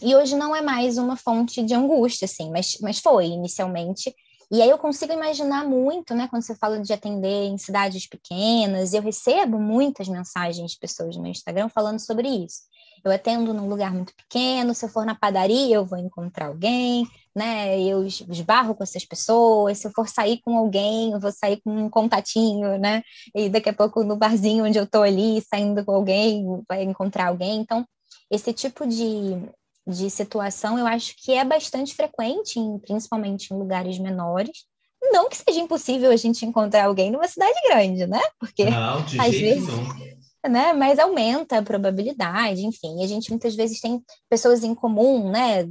e 0.00 0.14
hoje 0.14 0.36
não 0.36 0.54
é 0.54 0.62
mais 0.62 0.98
uma 0.98 1.16
fonte 1.16 1.62
de 1.62 1.74
angústia, 1.74 2.24
assim, 2.24 2.50
mas, 2.50 2.78
mas 2.80 2.98
foi 2.98 3.26
inicialmente. 3.26 4.14
E 4.50 4.60
aí 4.60 4.68
eu 4.68 4.76
consigo 4.76 5.12
imaginar 5.12 5.66
muito, 5.66 6.14
né, 6.14 6.28
quando 6.28 6.42
você 6.42 6.54
fala 6.54 6.78
de 6.78 6.92
atender 6.92 7.46
em 7.46 7.56
cidades 7.56 8.06
pequenas, 8.06 8.92
eu 8.92 9.00
recebo 9.00 9.58
muitas 9.58 10.08
mensagens 10.08 10.72
de 10.72 10.78
pessoas 10.78 11.16
no 11.16 11.22
meu 11.22 11.30
Instagram 11.30 11.68
falando 11.68 11.98
sobre 11.98 12.28
isso. 12.28 12.60
Eu 13.04 13.10
atendo 13.10 13.54
num 13.54 13.68
lugar 13.68 13.92
muito 13.92 14.14
pequeno, 14.14 14.74
se 14.74 14.84
eu 14.84 14.88
for 14.88 15.04
na 15.04 15.14
padaria, 15.14 15.76
eu 15.76 15.84
vou 15.84 15.98
encontrar 15.98 16.46
alguém, 16.46 17.08
né? 17.34 17.80
Eu 17.80 18.04
esbarro 18.06 18.74
com 18.74 18.82
essas 18.84 19.04
pessoas, 19.04 19.78
se 19.78 19.86
eu 19.88 19.90
for 19.90 20.08
sair 20.08 20.40
com 20.42 20.56
alguém, 20.56 21.12
eu 21.12 21.18
vou 21.18 21.32
sair 21.32 21.60
com 21.62 21.70
um 21.70 21.88
contatinho, 21.90 22.78
né? 22.78 23.02
E 23.34 23.48
daqui 23.48 23.70
a 23.70 23.72
pouco 23.72 24.04
no 24.04 24.16
barzinho 24.16 24.66
onde 24.66 24.78
eu 24.78 24.86
tô 24.86 25.02
ali, 25.02 25.40
saindo 25.40 25.84
com 25.84 25.92
alguém, 25.92 26.44
vai 26.68 26.82
encontrar 26.82 27.28
alguém. 27.28 27.60
Então, 27.60 27.86
esse 28.30 28.52
tipo 28.52 28.86
de, 28.86 29.36
de 29.86 30.08
situação, 30.10 30.78
eu 30.78 30.86
acho 30.86 31.14
que 31.16 31.32
é 31.32 31.44
bastante 31.44 31.94
frequente, 31.94 32.58
em, 32.58 32.78
principalmente 32.78 33.52
em 33.52 33.58
lugares 33.58 33.98
menores. 33.98 34.64
Não 35.10 35.28
que 35.28 35.36
seja 35.36 35.60
impossível 35.60 36.10
a 36.10 36.16
gente 36.16 36.46
encontrar 36.46 36.84
alguém 36.84 37.10
numa 37.10 37.26
cidade 37.26 37.58
grande, 37.68 38.06
né? 38.06 38.20
Porque 38.38 38.70
não, 38.70 39.02
de 39.02 39.20
às 39.20 39.34
vezes, 39.34 39.66
não. 39.66 40.50
né? 40.50 40.72
Mas 40.72 40.98
aumenta 40.98 41.58
a 41.58 41.62
probabilidade, 41.62 42.64
enfim. 42.64 43.02
A 43.02 43.06
gente 43.06 43.30
muitas 43.30 43.56
vezes 43.56 43.80
tem 43.80 44.00
pessoas 44.28 44.62
em 44.62 44.74
comum, 44.74 45.30
né? 45.30 45.68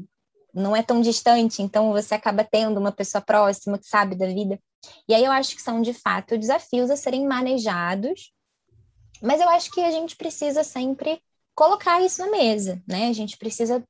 Não 0.54 0.76
é 0.76 0.84
tão 0.84 1.00
distante, 1.00 1.62
então 1.62 1.94
você 1.94 2.14
acaba 2.14 2.44
tendo 2.44 2.78
uma 2.78 2.92
pessoa 2.92 3.22
próxima 3.22 3.80
que 3.80 3.88
sabe 3.88 4.16
da 4.16 4.28
vida. 4.28 4.60
E 5.08 5.14
aí 5.14 5.24
eu 5.24 5.32
acho 5.32 5.56
que 5.56 5.62
são 5.62 5.82
de 5.82 5.94
fato 5.94 6.38
desafios 6.38 6.90
a 6.90 6.98
serem 6.98 7.26
manejados, 7.26 8.34
mas 9.22 9.40
eu 9.40 9.48
acho 9.48 9.72
que 9.72 9.80
a 9.80 9.92
gente 9.92 10.18
precisa 10.18 10.62
sempre 10.62 11.22
colocar 11.56 12.02
isso 12.02 12.22
na 12.22 12.32
mesa, 12.32 12.82
né? 12.88 13.08
A 13.08 13.14
gente 13.14 13.38
precisa 13.38 13.84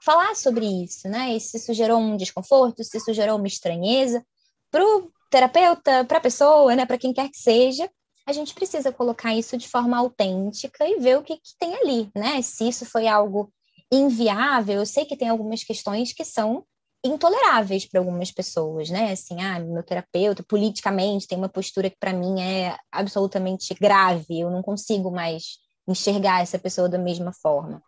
falar 0.00 0.34
sobre 0.34 0.66
isso, 0.66 1.08
né? 1.08 1.36
E 1.36 1.40
se 1.40 1.56
isso 1.56 1.72
gerou 1.72 1.98
um 1.98 2.16
desconforto, 2.16 2.82
se 2.82 2.96
isso 2.96 3.12
gerou 3.12 3.38
uma 3.38 3.46
estranheza 3.46 4.24
para 4.70 4.84
o 4.84 5.10
terapeuta, 5.30 6.04
para 6.04 6.18
a 6.18 6.20
pessoa, 6.20 6.74
né? 6.74 6.84
Para 6.86 6.98
quem 6.98 7.12
quer 7.12 7.28
que 7.28 7.38
seja, 7.38 7.88
a 8.26 8.32
gente 8.32 8.54
precisa 8.54 8.92
colocar 8.92 9.34
isso 9.34 9.56
de 9.56 9.68
forma 9.68 9.96
autêntica 9.96 10.86
e 10.86 10.98
ver 10.98 11.18
o 11.18 11.22
que, 11.22 11.36
que 11.36 11.56
tem 11.58 11.74
ali, 11.74 12.10
né? 12.14 12.40
Se 12.42 12.68
isso 12.68 12.84
foi 12.86 13.06
algo 13.06 13.52
inviável, 13.90 14.80
eu 14.80 14.86
sei 14.86 15.04
que 15.04 15.16
tem 15.16 15.28
algumas 15.28 15.62
questões 15.62 16.12
que 16.12 16.24
são 16.24 16.64
intoleráveis 17.04 17.84
para 17.84 18.00
algumas 18.00 18.30
pessoas, 18.30 18.90
né? 18.90 19.12
Assim, 19.12 19.40
ah, 19.42 19.58
meu 19.60 19.82
terapeuta 19.82 20.42
politicamente 20.42 21.26
tem 21.26 21.36
uma 21.36 21.48
postura 21.48 21.90
que 21.90 21.98
para 21.98 22.12
mim 22.12 22.40
é 22.40 22.76
absolutamente 22.90 23.74
grave, 23.74 24.40
eu 24.40 24.50
não 24.50 24.62
consigo 24.62 25.10
mais 25.10 25.58
enxergar 25.86 26.42
essa 26.42 26.58
pessoa 26.58 26.88
da 26.88 26.98
mesma 26.98 27.32
forma 27.32 27.82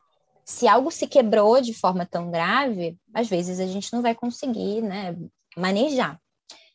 se 0.45 0.69
algo 0.69 0.91
se 0.91 1.07
quebrou 1.07 1.61
de 1.61 1.73
forma 1.73 2.05
tão 2.05 2.31
grave, 2.31 2.97
às 3.13 3.29
vezes 3.29 3.61
a 3.61 3.67
gente 3.67 3.93
não 3.93 4.03
vai 4.03 4.15
conseguir 4.15 4.83
né, 4.83 5.17
manejar. 5.57 6.21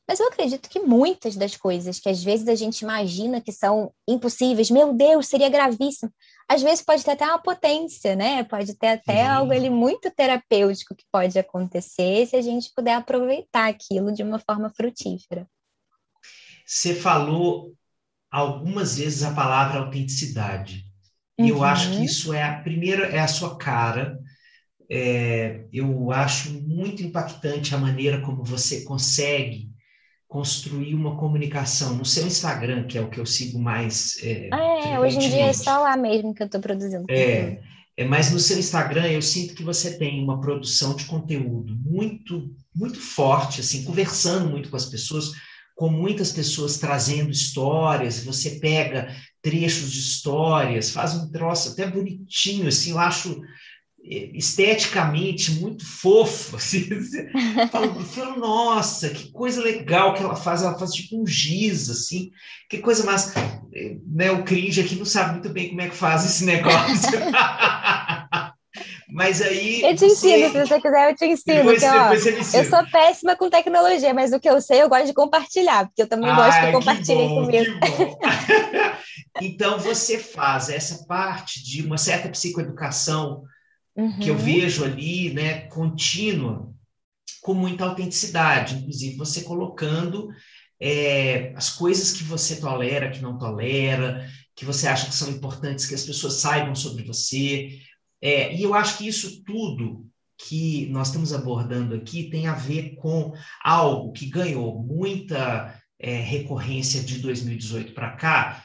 Mas 0.08 0.20
eu 0.20 0.28
acredito 0.28 0.68
que 0.68 0.80
muitas 0.80 1.36
das 1.36 1.56
coisas 1.56 2.00
que 2.00 2.10
às 2.10 2.24
vezes 2.24 2.48
a 2.48 2.56
gente 2.56 2.82
imagina 2.82 3.40
que 3.40 3.52
são 3.52 3.94
impossíveis, 4.08 4.72
meu 4.72 4.92
Deus, 4.92 5.28
seria 5.28 5.50
gravíssimo, 5.50 6.12
às 6.50 6.64
vezes 6.64 6.84
pode 6.84 7.06
ter 7.06 7.12
até 7.12 7.26
uma 7.26 7.38
potência, 7.38 8.16
né? 8.16 8.44
Pode 8.44 8.74
ter 8.74 8.88
até 8.88 9.26
uhum. 9.26 9.38
algo 9.38 9.52
ali 9.52 9.70
muito 9.70 10.10
terapêutico 10.10 10.96
que 10.96 11.06
pode 11.12 11.38
acontecer 11.38 12.26
se 12.26 12.36
a 12.36 12.42
gente 12.42 12.72
puder 12.76 12.96
aproveitar 12.96 13.70
aquilo 13.70 14.12
de 14.12 14.24
uma 14.24 14.40
forma 14.40 14.72
frutífera. 14.72 15.48
Você 16.66 16.96
falou 16.96 17.76
algumas 18.32 18.98
vezes 18.98 19.22
a 19.22 19.36
palavra 19.36 19.80
autenticidade. 19.82 20.88
E 21.39 21.50
eu 21.50 21.63
acho 21.63 21.91
que 21.91 21.98
uhum. 21.98 22.03
isso 22.03 22.34
é 22.34 22.43
a 22.43 22.60
primeira, 22.60 23.05
é 23.08 23.19
a 23.19 23.27
sua 23.27 23.58
cara. 23.58 24.19
É, 24.91 25.65
eu 25.72 26.12
acho 26.12 26.51
muito 26.51 27.03
impactante 27.03 27.74
a 27.74 27.77
maneira 27.77 28.22
como 28.22 28.43
você 28.43 28.84
consegue 28.84 29.69
construir 30.27 30.93
uma 30.93 31.17
comunicação 31.17 31.96
no 31.96 32.05
seu 32.05 32.25
Instagram, 32.27 32.86
que 32.86 32.98
é 32.98 33.01
o 33.01 33.10
que 33.10 33.19
eu 33.19 33.25
sigo 33.25 33.60
mais. 33.60 34.17
É, 34.22 34.50
ah, 34.53 34.89
é 34.89 35.00
hoje 35.00 35.17
em 35.17 35.29
dia 35.29 35.46
é 35.46 35.53
só 35.53 35.79
lá 35.79 35.98
mesmo 35.98 36.36
que 36.36 36.43
eu 36.43 36.46
estou 36.46 36.62
produzindo. 36.62 37.05
É, 37.10 37.60
é, 37.98 38.05
mas 38.05 38.31
no 38.31 38.39
seu 38.39 38.60
Instagram 38.60 39.08
eu 39.08 39.22
sinto 39.22 39.55
que 39.55 39.63
você 39.63 39.98
tem 39.98 40.24
uma 40.24 40.39
produção 40.39 40.96
de 40.96 41.05
conteúdo 41.05 41.75
muito, 41.84 42.53
muito 42.75 43.00
forte, 43.00 43.62
assim, 43.62 43.84
conversando 43.84 44.50
muito 44.50 44.69
com 44.69 44.75
as 44.75 44.86
pessoas, 44.86 45.31
com 45.75 45.89
muitas 45.89 46.31
pessoas 46.31 46.77
trazendo 46.77 47.31
histórias. 47.31 48.24
Você 48.24 48.60
pega 48.60 49.15
trechos 49.41 49.91
de 49.91 50.00
histórias, 50.00 50.91
faz 50.91 51.15
um 51.15 51.31
troço 51.31 51.69
até 51.69 51.88
bonitinho, 51.88 52.67
assim, 52.67 52.91
eu 52.91 53.00
acho 53.00 53.41
é, 54.03 54.31
esteticamente 54.34 55.51
muito 55.51 55.86
fofo, 55.86 56.55
assim, 56.58 56.89
falo, 57.72 58.00
falo, 58.03 58.39
nossa, 58.39 59.10
que 59.10 59.31
coisa 59.31 59.62
legal 59.62 60.13
que 60.13 60.24
ela 60.24 60.36
faz, 60.36 60.62
ela 60.62 60.77
faz 60.77 60.91
tipo 60.91 61.22
um 61.22 61.27
giz, 61.27 61.89
assim, 61.89 62.31
que 62.69 62.79
coisa 62.79 63.03
mais, 63.03 63.34
é, 63.74 63.98
né, 64.08 64.31
o 64.31 64.43
cringe 64.43 64.81
aqui 64.81 64.96
não 64.96 65.05
sabe 65.05 65.34
muito 65.34 65.50
bem 65.50 65.69
como 65.69 65.81
é 65.81 65.89
que 65.89 65.96
faz 65.96 66.25
esse 66.25 66.46
negócio. 66.46 67.19
Mas 69.12 69.41
aí. 69.41 69.81
Eu 69.81 69.96
te 69.96 70.08
você... 70.08 70.38
ensino, 70.38 70.51
se 70.51 70.67
você 70.67 70.81
quiser, 70.81 71.10
eu 71.10 71.15
te 71.15 71.25
ensino. 71.25 71.55
Depois, 71.55 71.84
ó, 71.84 72.58
eu 72.58 72.65
sou 72.65 72.86
péssima 72.91 73.36
com 73.36 73.50
tecnologia, 73.50 74.13
mas 74.13 74.31
o 74.31 74.39
que 74.39 74.50
eu 74.50 74.62
sei 74.62 74.84
eu 74.84 74.89
gosto 74.89 75.08
de 75.08 75.13
compartilhar, 75.13 75.88
porque 75.88 76.03
eu 76.03 76.08
também 76.08 76.34
gosto 76.34 76.60
que 76.60 76.72
compartilhem 76.72 77.27
bom, 77.27 77.46
comigo. 77.46 77.72
então, 79.41 79.79
você 79.79 80.17
faz 80.17 80.69
essa 80.69 81.05
parte 81.05 81.63
de 81.63 81.81
uma 81.81 81.98
certa 81.98 82.29
psicoeducação 82.29 83.43
uhum. 83.96 84.19
que 84.19 84.29
eu 84.29 84.36
uhum. 84.36 84.39
vejo 84.39 84.84
ali, 84.84 85.34
né, 85.34 85.62
contínua, 85.67 86.74
com 87.41 87.53
muita 87.53 87.86
autenticidade, 87.86 88.75
inclusive 88.75 89.15
você 89.15 89.41
colocando 89.43 90.29
é, 90.79 91.53
as 91.55 91.69
coisas 91.69 92.12
que 92.12 92.24
você 92.24 92.58
tolera, 92.58 93.10
que 93.10 93.22
não 93.22 93.38
tolera, 93.38 94.29
que 94.55 94.65
você 94.65 94.88
acha 94.88 95.08
que 95.08 95.15
são 95.15 95.29
importantes 95.29 95.86
que 95.86 95.96
as 95.96 96.03
pessoas 96.03 96.34
saibam 96.36 96.75
sobre 96.75 97.03
você. 97.03 97.79
É, 98.22 98.53
e 98.53 98.63
eu 98.63 98.74
acho 98.74 98.98
que 98.98 99.08
isso 99.08 99.43
tudo 99.43 100.05
que 100.38 100.88
nós 100.88 101.08
estamos 101.08 101.34
abordando 101.34 101.96
aqui 101.96 102.29
tem 102.29 102.48
a 102.48 102.53
ver 102.53 102.96
com 102.96 103.34
algo 103.63 104.12
que 104.13 104.29
ganhou 104.29 104.81
muita 104.81 105.77
é, 106.00 106.15
recorrência 106.17 107.01
de 107.01 107.19
2018 107.19 107.93
para 107.93 108.12
cá, 108.12 108.63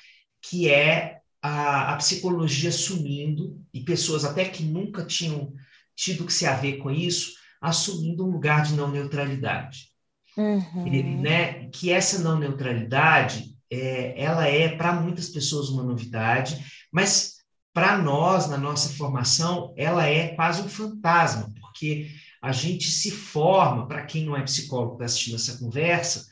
que 0.49 0.71
é 0.71 1.21
a, 1.41 1.93
a, 1.93 1.97
psicologia 1.97 2.71
sumindo 2.71 3.63
e 3.73 3.81
pessoas 3.81 4.25
até 4.25 4.45
que 4.45 4.63
nunca 4.63 5.05
tinham 5.05 5.53
tido 5.97 6.27
que 6.27 6.33
se 6.33 6.47
haver 6.47 6.79
com 6.79 6.91
isso, 6.91 7.33
assumindo 7.61 8.27
um 8.27 8.31
lugar 8.31 8.63
de 8.63 8.75
não 8.75 8.91
neutralidade. 8.91 9.91
Uhum. 10.37 10.87
E, 10.87 11.03
né, 11.03 11.69
que 11.71 11.91
essa 11.91 12.19
não 12.19 12.39
neutralidade, 12.39 13.57
é, 13.71 14.21
ela 14.21 14.47
é 14.47 14.77
para 14.77 14.93
muitas 14.93 15.29
pessoas 15.29 15.69
uma 15.69 15.83
novidade, 15.83 16.63
mas 16.93 17.35
para 17.73 17.99
nós, 17.99 18.49
na 18.49 18.59
nossa 18.59 18.91
formação, 18.91 19.73
ela 19.77 20.07
é 20.07 20.29
quase 20.35 20.63
um 20.63 20.69
fantasma, 20.69 21.53
porque 21.61 22.11
a 22.43 22.53
gente 22.53 22.91
se 22.91 23.11
forma, 23.11 23.89
para 23.89 24.05
quem 24.05 24.25
não 24.25 24.37
é 24.37 24.43
psicólogo 24.43 24.95
está 24.95 25.07
assistindo 25.07 25.37
essa 25.37 25.59
conversa, 25.59 26.27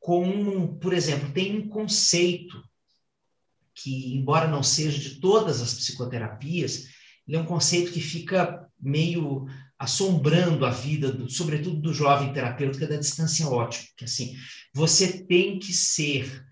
com, 0.00 0.76
por 0.78 0.92
exemplo, 0.92 1.30
tem 1.32 1.56
um 1.56 1.68
conceito 1.68 2.60
que, 3.74 4.14
embora 4.14 4.48
não 4.48 4.62
seja 4.62 4.98
de 4.98 5.20
todas 5.20 5.60
as 5.60 5.74
psicoterapias, 5.74 6.84
ele 7.26 7.36
é 7.36 7.40
um 7.40 7.46
conceito 7.46 7.92
que 7.92 8.00
fica 8.00 8.66
meio 8.80 9.46
assombrando 9.78 10.64
a 10.64 10.70
vida, 10.70 11.10
do, 11.10 11.28
sobretudo 11.28 11.80
do 11.80 11.92
jovem 11.92 12.32
terapeuta, 12.32 12.78
que 12.78 12.84
é 12.84 12.88
da 12.88 12.96
distância 12.96 13.48
ótima, 13.48 13.84
que 13.96 14.04
assim, 14.04 14.36
você 14.72 15.24
tem 15.24 15.58
que 15.58 15.72
ser 15.72 16.44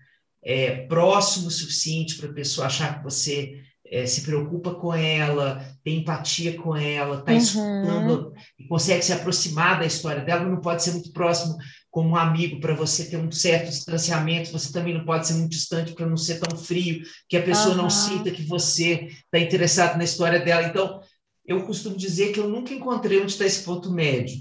é, 0.43 0.85
próximo 0.87 1.47
o 1.47 1.51
suficiente 1.51 2.15
para 2.15 2.29
a 2.29 2.33
pessoa 2.33 2.67
achar 2.67 2.97
que 2.97 3.03
você 3.03 3.61
é, 3.91 4.05
se 4.05 4.21
preocupa 4.21 4.73
com 4.73 4.93
ela, 4.93 5.63
tem 5.83 5.97
empatia 5.97 6.55
com 6.57 6.73
ela, 6.73 7.19
está 7.19 7.33
uhum. 7.33 7.37
escutando 7.37 8.33
e 8.57 8.65
consegue 8.65 9.03
se 9.03 9.11
aproximar 9.11 9.79
da 9.79 9.85
história 9.85 10.23
dela, 10.23 10.45
não 10.45 10.61
pode 10.61 10.81
ser 10.81 10.91
muito 10.91 11.11
próximo 11.11 11.57
como 11.89 12.11
um 12.11 12.15
amigo 12.15 12.61
para 12.61 12.73
você 12.73 13.03
ter 13.03 13.17
um 13.17 13.29
certo 13.29 13.69
distanciamento, 13.69 14.53
você 14.53 14.71
também 14.71 14.93
não 14.93 15.03
pode 15.03 15.27
ser 15.27 15.33
muito 15.33 15.51
distante 15.51 15.91
para 15.91 16.07
não 16.07 16.15
ser 16.15 16.39
tão 16.39 16.57
frio, 16.57 17.03
que 17.27 17.35
a 17.35 17.43
pessoa 17.43 17.75
uhum. 17.75 17.81
não 17.81 17.89
sinta 17.89 18.31
que 18.31 18.43
você 18.43 19.09
está 19.25 19.37
interessado 19.37 19.97
na 19.97 20.05
história 20.05 20.39
dela. 20.39 20.65
Então, 20.65 21.01
eu 21.45 21.65
costumo 21.65 21.97
dizer 21.97 22.31
que 22.31 22.39
eu 22.39 22.47
nunca 22.47 22.73
encontrei 22.73 23.19
onde 23.19 23.33
está 23.33 23.45
esse 23.45 23.63
ponto 23.63 23.91
médio. 23.91 24.37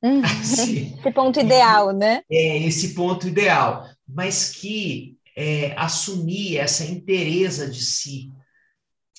Uhum. 0.00 0.22
Assim, 0.22 0.96
esse 0.96 1.12
ponto 1.12 1.40
ideal, 1.40 1.92
né? 1.92 2.20
É, 2.30 2.58
esse 2.58 2.94
ponto 2.94 3.26
ideal. 3.26 3.88
Mas 4.06 4.50
que 4.50 5.16
é, 5.36 5.74
assumir 5.76 6.58
essa 6.58 6.84
inteireza 6.84 7.68
de 7.68 7.82
si, 7.82 8.30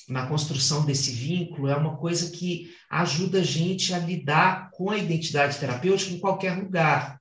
na 0.08 0.28
construção 0.28 0.86
desse 0.86 1.12
vínculo 1.12 1.68
é 1.68 1.76
uma 1.76 1.98
coisa 1.98 2.32
que 2.32 2.74
ajuda 2.90 3.40
a 3.40 3.44
gente 3.44 3.94
a 3.94 4.00
lidar 4.00 4.70
com 4.72 4.90
a 4.90 4.98
identidade 4.98 5.58
terapêutica 5.58 6.14
em 6.14 6.20
qualquer 6.20 6.58
lugar. 6.58 7.20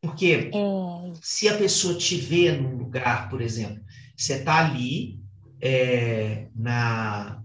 Porque 0.00 0.50
é. 0.52 1.12
se 1.22 1.48
a 1.48 1.56
pessoa 1.56 1.94
te 1.94 2.16
vê 2.16 2.52
num 2.52 2.76
lugar, 2.76 3.28
por 3.30 3.40
exemplo, 3.40 3.82
você 4.16 4.34
está 4.34 4.66
ali 4.66 5.20
é, 5.60 6.48
na, 6.54 7.42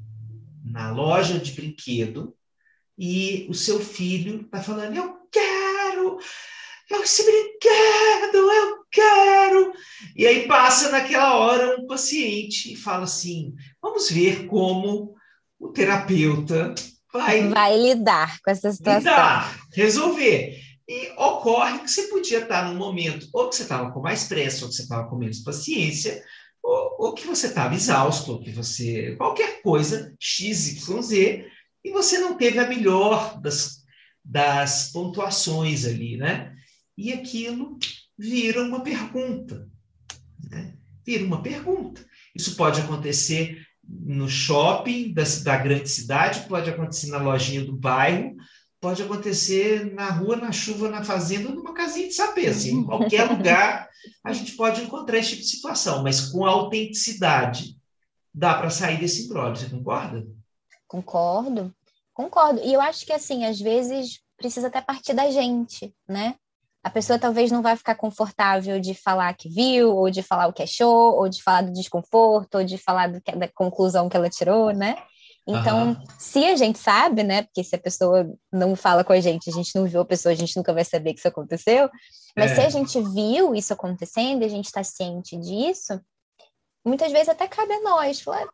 na 0.63 0.91
loja 0.91 1.39
de 1.39 1.53
brinquedo 1.53 2.35
e 2.97 3.47
o 3.49 3.53
seu 3.53 3.79
filho 3.79 4.41
está 4.41 4.61
falando: 4.61 4.95
Eu 4.95 5.19
quero 5.31 6.19
esse 7.09 7.23
brinquedo, 7.23 8.37
eu 8.37 8.85
quero. 8.91 9.73
E 10.15 10.27
aí 10.27 10.47
passa 10.47 10.91
naquela 10.91 11.37
hora 11.37 11.79
um 11.79 11.87
paciente 11.87 12.73
e 12.73 12.75
fala 12.75 13.03
assim: 13.03 13.55
vamos 13.81 14.09
ver 14.09 14.45
como 14.47 15.15
o 15.59 15.69
terapeuta 15.69 16.73
vai, 17.11 17.47
vai 17.49 17.77
lidar 17.77 18.39
com 18.41 18.51
essa 18.51 18.71
situação. 18.71 19.11
Lidar, 19.11 19.59
resolver. 19.73 20.59
E 20.87 21.11
ocorre 21.17 21.79
que 21.79 21.91
você 21.91 22.07
podia 22.07 22.39
estar 22.39 22.67
num 22.67 22.77
momento, 22.77 23.27
ou 23.33 23.49
que 23.49 23.55
você 23.55 23.63
estava 23.63 23.91
com 23.91 24.01
mais 24.01 24.23
pressa, 24.23 24.63
ou 24.63 24.69
que 24.69 24.75
você 24.75 24.81
estava 24.81 25.07
com 25.07 25.17
menos 25.17 25.39
paciência, 25.39 26.23
ou, 26.63 26.95
ou 26.99 27.13
que 27.13 27.27
você 27.27 27.47
estava 27.47 27.75
exausto, 27.75 28.33
ou 28.33 28.41
que 28.41 28.51
você. 28.51 29.15
qualquer 29.15 29.61
coisa, 29.61 30.15
X, 30.19 30.67
Y, 30.87 31.01
Z, 31.01 31.45
e 31.83 31.91
você 31.91 32.17
não 32.19 32.37
teve 32.37 32.59
a 32.59 32.67
melhor 32.67 33.39
das, 33.39 33.83
das 34.25 34.91
pontuações 34.91 35.85
ali, 35.85 36.17
né? 36.17 36.55
E 36.97 37.13
aquilo 37.13 37.77
vira 38.17 38.61
uma 38.63 38.81
pergunta. 38.81 39.69
Né? 40.49 40.75
Vira 41.05 41.23
uma 41.23 41.41
pergunta. 41.41 42.05
Isso 42.35 42.55
pode 42.55 42.81
acontecer 42.81 43.63
no 43.89 44.29
shopping 44.29 45.13
da, 45.13 45.23
da 45.43 45.57
grande 45.57 45.89
cidade, 45.89 46.47
pode 46.47 46.69
acontecer 46.69 47.07
na 47.07 47.17
lojinha 47.17 47.63
do 47.63 47.75
bairro, 47.75 48.35
pode 48.79 49.01
acontecer 49.01 49.93
na 49.93 50.09
rua, 50.09 50.35
na 50.35 50.51
chuva, 50.51 50.89
na 50.89 51.03
fazenda, 51.03 51.49
numa 51.49 51.73
casinha 51.73 52.07
de 52.07 52.13
sapê. 52.13 52.47
Assim, 52.47 52.77
em 52.77 52.83
qualquer 52.83 53.27
lugar 53.29 53.89
a 54.23 54.31
gente 54.31 54.53
pode 54.53 54.81
encontrar 54.81 55.17
esse 55.17 55.29
tipo 55.31 55.41
de 55.41 55.49
situação, 55.49 56.03
mas 56.03 56.29
com 56.29 56.45
autenticidade 56.45 57.77
dá 58.33 58.53
para 58.53 58.69
sair 58.69 58.99
desse 58.99 59.25
imbróglio. 59.25 59.57
Você 59.57 59.69
concorda? 59.69 60.25
Concordo, 60.87 61.73
concordo. 62.13 62.61
E 62.63 62.73
eu 62.73 62.81
acho 62.81 63.05
que, 63.05 63.13
assim, 63.13 63.45
às 63.45 63.59
vezes 63.59 64.21
precisa 64.37 64.67
até 64.67 64.81
partir 64.81 65.13
da 65.13 65.29
gente, 65.29 65.93
né? 66.07 66.35
A 66.89 66.91
pessoa 66.91 67.19
talvez 67.19 67.51
não 67.51 67.61
vai 67.61 67.75
ficar 67.75 67.93
confortável 67.93 68.79
de 68.79 68.95
falar 68.95 69.31
que 69.35 69.47
viu, 69.47 69.95
ou 69.95 70.09
de 70.09 70.23
falar 70.23 70.47
o 70.47 70.53
que 70.53 70.63
achou, 70.63 71.15
ou 71.15 71.29
de 71.29 71.41
falar 71.41 71.61
do 71.61 71.71
desconforto, 71.71 72.55
ou 72.55 72.63
de 72.63 72.77
falar 72.79 73.07
do 73.07 73.21
da 73.37 73.47
conclusão 73.47 74.09
que 74.09 74.17
ela 74.17 74.29
tirou, 74.29 74.71
né? 74.71 74.95
Então, 75.47 75.95
se 76.17 76.45
a 76.45 76.55
gente 76.55 76.77
sabe, 76.77 77.23
né? 77.23 77.43
Porque 77.43 77.63
se 77.63 77.75
a 77.75 77.79
pessoa 77.79 78.27
não 78.51 78.75
fala 78.75 79.03
com 79.03 79.13
a 79.13 79.19
gente, 79.19 79.49
a 79.49 79.53
gente 79.53 79.75
não 79.75 79.85
viu 79.85 80.01
a 80.01 80.05
pessoa, 80.05 80.31
a 80.31 80.35
gente 80.35 80.55
nunca 80.57 80.73
vai 80.73 80.83
saber 80.83 81.13
que 81.13 81.19
isso 81.19 81.27
aconteceu. 81.27 81.89
Mas 82.35 82.51
é. 82.51 82.55
se 82.55 82.61
a 82.61 82.69
gente 82.69 82.99
viu 83.13 83.55
isso 83.55 83.71
acontecendo, 83.71 84.41
e 84.41 84.45
a 84.45 84.49
gente 84.49 84.65
está 84.65 84.83
ciente 84.83 85.37
disso, 85.37 85.99
muitas 86.85 87.11
vezes 87.11 87.29
até 87.29 87.47
cabe 87.47 87.73
a 87.73 87.81
nós 87.81 88.21
falar. 88.21 88.47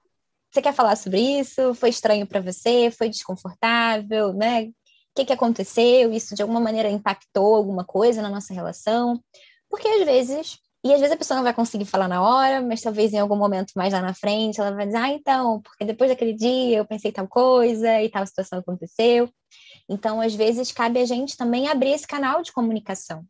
Você 0.52 0.62
quer 0.62 0.74
falar 0.74 0.96
sobre 0.96 1.20
isso? 1.20 1.74
Foi 1.74 1.90
estranho 1.90 2.28
para 2.28 2.40
você? 2.40 2.92
Foi 2.92 3.10
desconfortável, 3.10 4.34
né? 4.34 4.70
Que, 5.16 5.26
que 5.26 5.34
aconteceu, 5.34 6.12
isso 6.12 6.36
de 6.36 6.42
alguma 6.42 6.60
maneira 6.60 6.90
impactou 6.90 7.56
alguma 7.56 7.86
coisa 7.86 8.22
na 8.22 8.30
nossa 8.30 8.54
relação. 8.54 9.20
Porque 9.70 9.88
às 9.88 10.06
vezes, 10.06 10.60
e 10.84 10.94
às 10.94 11.00
vezes 11.00 11.14
a 11.14 11.18
pessoa 11.18 11.38
não 11.38 11.44
vai 11.44 11.54
conseguir 11.54 11.86
falar 11.86 12.08
na 12.08 12.22
hora, 12.22 12.62
mas 12.62 12.82
talvez 12.82 13.14
em 13.14 13.20
algum 13.20 13.38
momento 13.38 13.72
mais 13.76 13.94
lá 13.94 14.02
na 14.02 14.14
frente 14.14 14.60
ela 14.60 14.72
vai 14.72 14.86
dizer: 14.86 14.98
ah, 14.98 15.10
então, 15.10 15.62
porque 15.62 15.86
depois 15.86 16.10
daquele 16.10 16.34
dia 16.34 16.80
eu 16.80 16.86
pensei 16.86 17.12
tal 17.12 17.28
coisa 17.28 18.02
e 18.02 18.10
tal 18.10 18.26
situação 18.28 18.60
aconteceu. 18.60 19.30
Então, 19.90 20.20
às 20.20 20.36
vezes, 20.36 20.72
cabe 20.72 21.00
a 21.00 21.06
gente 21.06 21.38
também 21.38 21.68
abrir 21.68 21.92
esse 21.92 22.08
canal 22.08 22.42
de 22.42 22.52
comunicação 22.52 23.26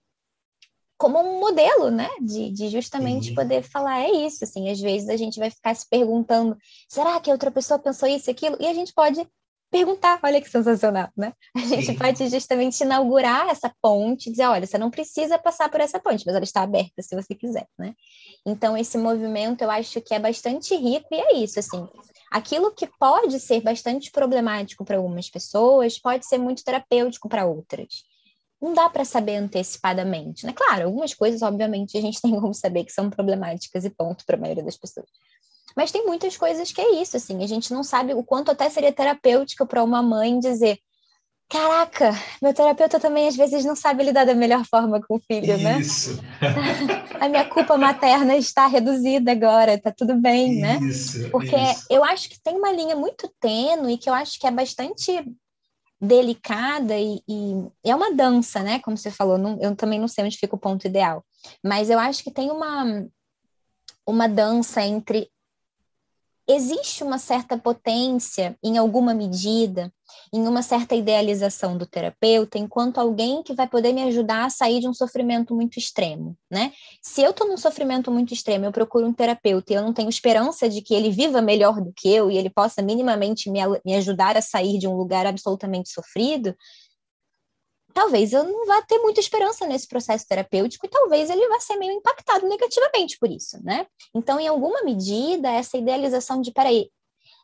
como 0.98 1.20
um 1.20 1.40
modelo, 1.40 1.92
né, 1.92 2.10
de, 2.22 2.50
de 2.52 2.70
justamente 2.70 3.28
Sim. 3.28 3.36
poder 3.36 3.64
falar, 3.64 4.00
é 4.04 4.12
isso, 4.12 4.46
assim, 4.46 4.70
às 4.70 4.80
vezes 4.80 5.10
a 5.10 5.18
gente 5.18 5.38
vai 5.38 5.50
ficar 5.50 5.76
se 5.76 5.86
perguntando, 5.90 6.58
será 6.88 7.20
que 7.20 7.30
a 7.30 7.34
outra 7.34 7.52
pessoa 7.52 7.78
pensou 7.78 8.08
isso 8.08 8.30
e 8.30 8.32
aquilo? 8.32 8.56
E 8.62 8.66
a 8.66 8.74
gente 8.74 8.94
pode 8.94 9.28
perguntar, 9.72 10.20
olha 10.24 10.42
que 10.42 10.50
sensacional, 10.50 11.10
né? 11.16 11.34
A 11.56 11.60
gente 11.60 11.88
Sim. 11.88 11.96
pode 11.98 12.30
justamente 12.30 12.82
inaugurar 12.82 13.50
essa 13.50 13.74
ponte, 13.82 14.30
dizer, 14.30 14.46
olha, 14.46 14.66
você 14.66 14.78
não 14.78 14.90
precisa 14.90 15.38
passar 15.38 15.70
por 15.70 15.82
essa 15.82 16.00
ponte, 16.00 16.24
mas 16.26 16.36
ela 16.36 16.44
está 16.44 16.62
aberta 16.62 17.02
se 17.02 17.16
você 17.16 17.36
quiser, 17.36 17.68
né? 17.78 17.94
Então, 18.46 18.78
esse 18.78 18.98
movimento 18.98 19.64
eu 19.64 19.72
acho 19.72 20.02
que 20.02 20.14
é 20.14 20.20
bastante 20.20 20.76
rico 20.76 21.08
e 21.12 21.20
é 21.20 21.36
isso, 21.36 21.60
assim, 21.60 21.88
aquilo 22.32 22.74
que 22.74 22.88
pode 23.00 23.40
ser 23.40 23.62
bastante 23.62 24.12
problemático 24.12 24.86
para 24.86 24.98
algumas 24.98 25.30
pessoas 25.30 26.00
pode 26.00 26.26
ser 26.26 26.38
muito 26.38 26.64
terapêutico 26.64 27.28
para 27.28 27.46
outras. 27.46 28.04
Não 28.62 28.74
dá 28.74 28.90
para 28.90 29.04
saber 29.04 29.36
antecipadamente, 29.36 30.46
né? 30.46 30.54
Claro, 30.54 30.86
algumas 30.86 31.14
coisas, 31.14 31.42
obviamente, 31.42 31.98
a 31.98 32.02
gente 32.02 32.22
tem 32.22 32.32
como 32.40 32.54
saber 32.54 32.86
que 32.86 32.92
são 32.92 33.10
problemáticas 33.10 33.84
e 33.84 33.90
ponto 33.90 34.26
para 34.26 34.38
a 34.38 34.40
maioria 34.40 34.64
das 34.64 34.78
pessoas. 34.78 35.08
Mas 35.76 35.92
tem 35.92 36.06
muitas 36.06 36.38
coisas 36.38 36.72
que 36.72 36.80
é 36.80 37.02
isso, 37.02 37.18
assim, 37.18 37.44
a 37.44 37.48
gente 37.48 37.74
não 37.74 37.84
sabe 37.84 38.14
o 38.14 38.24
quanto 38.24 38.52
até 38.52 38.70
seria 38.70 38.94
terapêutico 38.94 39.66
para 39.66 39.84
uma 39.84 40.02
mãe 40.02 40.40
dizer: 40.40 40.80
Caraca, 41.48 42.12
meu 42.42 42.54
terapeuta 42.54 43.00
também 43.00 43.28
às 43.28 43.36
vezes 43.36 43.64
não 43.64 43.76
sabe 43.76 44.04
lidar 44.04 44.26
da 44.26 44.34
melhor 44.34 44.66
forma 44.66 45.00
com 45.00 45.16
o 45.16 45.20
filho, 45.20 45.58
né? 45.60 45.80
Isso. 45.80 46.20
A 47.20 47.30
minha 47.30 47.46
culpa 47.46 47.78
materna 47.78 48.36
está 48.36 48.66
reduzida 48.66 49.32
agora, 49.32 49.80
tá 49.80 49.94
tudo 49.96 50.16
bem, 50.16 50.56
né? 50.56 50.80
Isso, 50.82 51.30
Porque 51.30 51.56
isso. 51.56 51.86
eu 51.90 52.04
acho 52.04 52.30
que 52.30 52.42
tem 52.42 52.58
uma 52.58 52.72
linha 52.72 52.96
muito 52.96 53.32
tênue 53.40 53.98
que 53.98 54.10
eu 54.10 54.14
acho 54.14 54.40
que 54.40 54.48
é 54.48 54.52
bastante 54.52 55.24
delicada 56.02 56.98
e, 56.98 57.22
e, 57.28 57.68
é 57.84 57.96
uma 57.96 58.14
dança, 58.14 58.62
né? 58.62 58.80
Como 58.80 58.98
você 58.98 59.12
falou, 59.12 59.38
não, 59.38 59.58
eu 59.62 59.76
também 59.76 60.00
não 60.00 60.08
sei 60.08 60.26
onde 60.26 60.38
fica 60.38 60.56
o 60.56 60.60
ponto 60.60 60.88
ideal, 60.88 61.24
mas 61.64 61.90
eu 61.90 62.00
acho 62.00 62.24
que 62.24 62.32
tem 62.32 62.50
uma 62.50 63.06
uma 64.08 64.28
dança 64.28 64.82
entre 64.84 65.30
existe 66.48 67.04
uma 67.04 67.18
certa 67.18 67.58
potência, 67.58 68.58
em 68.64 68.78
alguma 68.78 69.14
medida, 69.14 69.92
em 70.32 70.48
uma 70.48 70.62
certa 70.62 70.96
idealização 70.96 71.78
do 71.78 71.86
terapeuta, 71.86 72.58
enquanto 72.58 73.00
alguém 73.00 73.42
que 73.42 73.54
vai 73.54 73.68
poder 73.68 73.94
me 73.94 74.04
ajudar 74.04 74.46
a 74.46 74.50
sair 74.50 74.80
de 74.80 74.88
um 74.88 74.94
sofrimento 74.94 75.56
muito 75.56 75.80
extremo, 75.80 76.38
né? 76.50 76.72
Se 77.02 77.22
eu 77.22 77.32
estou 77.32 77.48
num 77.48 77.58
sofrimento 77.58 78.12
muito 78.12 78.34
extremo, 78.34 78.66
eu 78.66 78.72
procuro 78.72 79.08
um 79.08 79.14
terapeuta 79.14 79.74
e 79.74 79.76
eu 79.76 79.82
não 79.82 79.94
tenho 79.94 80.10
esperança 80.10 80.70
de 80.70 80.82
que 80.82 80.94
ele 80.94 81.10
viva 81.10 81.42
melhor 81.42 81.82
do 81.82 81.92
que 81.94 82.08
eu 82.08 82.30
e 82.30 82.38
ele 82.38 82.50
possa 82.50 82.82
minimamente 82.82 83.50
me, 83.50 83.60
me 83.84 83.96
ajudar 83.96 84.38
a 84.38 84.42
sair 84.42 84.78
de 84.78 84.88
um 84.88 84.96
lugar 84.96 85.26
absolutamente 85.26 85.90
sofrido, 85.90 86.56
talvez 87.96 88.34
eu 88.34 88.44
não 88.44 88.66
vá 88.66 88.82
ter 88.82 89.00
muita 89.00 89.22
esperança 89.22 89.66
nesse 89.66 89.88
processo 89.88 90.28
terapêutico 90.28 90.86
e 90.86 90.90
talvez 90.90 91.30
ele 91.30 91.48
vá 91.48 91.62
ser 91.62 91.78
meio 91.78 91.94
impactado 91.94 92.46
negativamente 92.46 93.18
por 93.18 93.32
isso, 93.32 93.58
né? 93.64 93.88
Então, 94.14 94.38
em 94.38 94.50
alguma 94.50 94.84
medida, 94.84 95.50
essa 95.50 95.78
idealização 95.78 96.42
de, 96.42 96.52
peraí, 96.52 96.92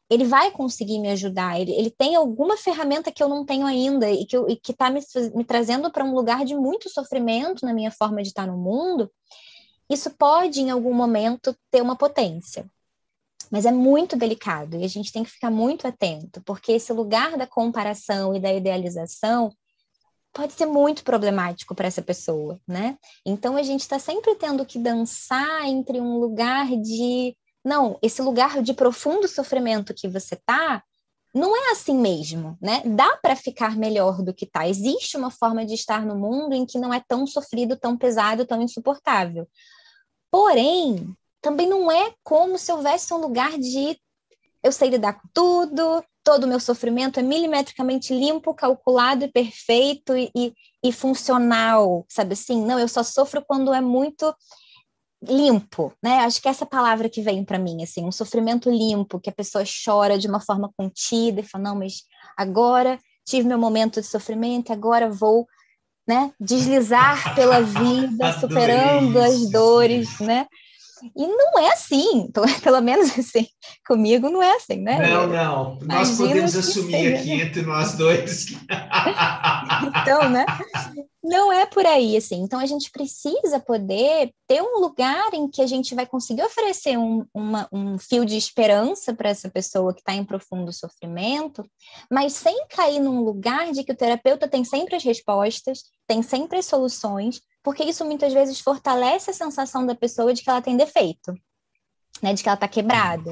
ele 0.09 0.25
vai 0.25 0.51
conseguir 0.51 0.99
me 0.99 1.09
ajudar, 1.11 1.57
ele, 1.57 1.71
ele 1.71 1.89
tem 1.89 2.17
alguma 2.17 2.57
ferramenta 2.57 3.13
que 3.13 3.23
eu 3.23 3.29
não 3.29 3.45
tenho 3.45 3.65
ainda 3.65 4.11
e 4.11 4.25
que 4.25 4.73
está 4.73 4.89
me, 4.89 4.99
me 5.33 5.45
trazendo 5.45 5.89
para 5.89 6.03
um 6.03 6.13
lugar 6.13 6.43
de 6.43 6.53
muito 6.53 6.89
sofrimento 6.89 7.65
na 7.65 7.73
minha 7.73 7.89
forma 7.89 8.21
de 8.21 8.27
estar 8.27 8.45
no 8.45 8.57
mundo, 8.57 9.09
isso 9.89 10.11
pode, 10.11 10.59
em 10.59 10.69
algum 10.69 10.93
momento, 10.93 11.55
ter 11.71 11.81
uma 11.81 11.95
potência. 11.95 12.69
Mas 13.49 13.65
é 13.65 13.71
muito 13.71 14.17
delicado 14.17 14.75
e 14.75 14.83
a 14.83 14.87
gente 14.87 15.13
tem 15.13 15.23
que 15.23 15.31
ficar 15.31 15.49
muito 15.49 15.87
atento, 15.87 16.41
porque 16.43 16.73
esse 16.73 16.91
lugar 16.91 17.37
da 17.37 17.47
comparação 17.47 18.35
e 18.35 18.39
da 18.39 18.53
idealização 18.53 19.49
pode 20.33 20.53
ser 20.53 20.65
muito 20.65 21.03
problemático 21.03 21.75
para 21.75 21.87
essa 21.87 22.01
pessoa, 22.01 22.59
né? 22.67 22.97
Então 23.25 23.57
a 23.57 23.63
gente 23.63 23.81
está 23.81 23.99
sempre 23.99 24.35
tendo 24.35 24.65
que 24.65 24.79
dançar 24.79 25.65
entre 25.65 25.99
um 25.99 26.17
lugar 26.17 26.67
de 26.67 27.35
não, 27.63 27.99
esse 28.01 28.21
lugar 28.21 28.61
de 28.61 28.73
profundo 28.73 29.27
sofrimento 29.27 29.93
que 29.93 30.07
você 30.07 30.35
tá 30.35 30.83
não 31.33 31.55
é 31.55 31.71
assim 31.71 31.97
mesmo, 31.97 32.57
né? 32.61 32.81
Dá 32.85 33.17
para 33.17 33.35
ficar 33.35 33.77
melhor 33.77 34.21
do 34.21 34.33
que 34.33 34.45
tá. 34.45 34.67
Existe 34.67 35.15
uma 35.15 35.31
forma 35.31 35.65
de 35.65 35.75
estar 35.75 36.05
no 36.05 36.15
mundo 36.15 36.53
em 36.53 36.65
que 36.65 36.77
não 36.77 36.93
é 36.93 37.01
tão 37.07 37.25
sofrido, 37.25 37.77
tão 37.77 37.97
pesado, 37.97 38.45
tão 38.45 38.61
insuportável. 38.61 39.47
Porém, 40.29 41.15
também 41.41 41.67
não 41.67 41.89
é 41.91 42.13
como 42.23 42.57
se 42.57 42.71
houvesse 42.71 43.13
um 43.13 43.17
lugar 43.17 43.57
de 43.57 43.97
eu 44.63 44.71
sei 44.71 44.89
lidar 44.89 45.13
com 45.13 45.27
tudo, 45.33 46.03
todo 46.23 46.43
o 46.43 46.47
meu 46.47 46.59
sofrimento 46.59 47.19
é 47.19 47.23
milimetricamente 47.23 48.13
limpo, 48.13 48.53
calculado 48.53 49.25
e 49.25 49.31
perfeito 49.31 50.15
e, 50.15 50.31
e, 50.35 50.53
e 50.83 50.91
funcional, 50.91 52.05
sabe 52.09 52.33
assim? 52.33 52.63
Não, 52.65 52.79
eu 52.79 52.87
só 52.87 53.03
sofro 53.03 53.43
quando 53.45 53.73
é 53.73 53.81
muito 53.81 54.33
limpo, 55.23 55.93
né? 56.03 56.19
Acho 56.19 56.41
que 56.41 56.49
essa 56.49 56.65
palavra 56.65 57.09
que 57.09 57.21
vem 57.21 57.43
para 57.43 57.59
mim, 57.59 57.83
assim, 57.83 58.03
um 58.03 58.11
sofrimento 58.11 58.69
limpo, 58.69 59.19
que 59.19 59.29
a 59.29 59.33
pessoa 59.33 59.63
chora 59.85 60.17
de 60.17 60.27
uma 60.27 60.39
forma 60.39 60.71
contida 60.75 61.41
e 61.41 61.43
fala, 61.43 61.65
não, 61.65 61.75
mas 61.75 62.03
agora 62.37 62.99
tive 63.25 63.47
meu 63.47 63.57
momento 63.57 64.01
de 64.01 64.07
sofrimento, 64.07 64.73
agora 64.73 65.09
vou, 65.09 65.47
né, 66.07 66.33
deslizar 66.39 67.35
pela 67.35 67.61
vida, 67.61 68.33
superando 68.39 69.19
as 69.19 69.49
dores, 69.49 70.19
né? 70.19 70.47
E 71.15 71.27
não 71.27 71.59
é 71.59 71.71
assim, 71.73 72.29
pelo 72.63 72.81
menos 72.81 73.17
assim, 73.17 73.47
comigo 73.85 74.29
não 74.29 74.41
é 74.41 74.55
assim, 74.55 74.77
né? 74.77 75.09
Não, 75.09 75.27
não. 75.27 75.79
Nós 75.81 76.09
Imagino 76.09 76.27
podemos 76.27 76.55
assumir 76.55 76.91
seja. 76.91 77.15
aqui 77.15 77.31
entre 77.31 77.61
nós 77.63 77.93
dois. 77.93 78.47
então, 80.01 80.29
né? 80.29 80.45
Não 81.23 81.53
é 81.53 81.67
por 81.67 81.85
aí, 81.85 82.17
assim. 82.17 82.41
Então, 82.41 82.59
a 82.59 82.65
gente 82.65 82.89
precisa 82.89 83.59
poder 83.59 84.33
ter 84.47 84.61
um 84.61 84.79
lugar 84.79 85.31
em 85.33 85.47
que 85.47 85.61
a 85.61 85.67
gente 85.67 85.93
vai 85.93 86.05
conseguir 86.05 86.43
oferecer 86.43 86.97
um, 86.97 87.23
uma, 87.31 87.67
um 87.71 87.99
fio 87.99 88.25
de 88.25 88.35
esperança 88.35 89.13
para 89.13 89.29
essa 89.29 89.49
pessoa 89.49 89.93
que 89.93 90.01
está 90.01 90.13
em 90.13 90.25
profundo 90.25 90.73
sofrimento, 90.73 91.63
mas 92.09 92.33
sem 92.33 92.65
cair 92.67 92.99
num 92.99 93.21
lugar 93.21 93.71
de 93.71 93.83
que 93.83 93.91
o 93.91 93.95
terapeuta 93.95 94.47
tem 94.47 94.63
sempre 94.63 94.95
as 94.95 95.03
respostas, 95.03 95.83
tem 96.07 96.23
sempre 96.23 96.57
as 96.57 96.65
soluções, 96.65 97.39
porque 97.61 97.83
isso 97.83 98.03
muitas 98.03 98.33
vezes 98.33 98.59
fortalece 98.59 99.29
a 99.29 99.33
sensação 99.33 99.85
da 99.85 99.93
pessoa 99.93 100.33
de 100.33 100.41
que 100.41 100.49
ela 100.49 100.61
tem 100.61 100.75
defeito, 100.75 101.33
né? 102.21 102.33
De 102.33 102.41
que 102.41 102.49
ela 102.49 102.55
está 102.55 102.67
quebrada, 102.67 103.31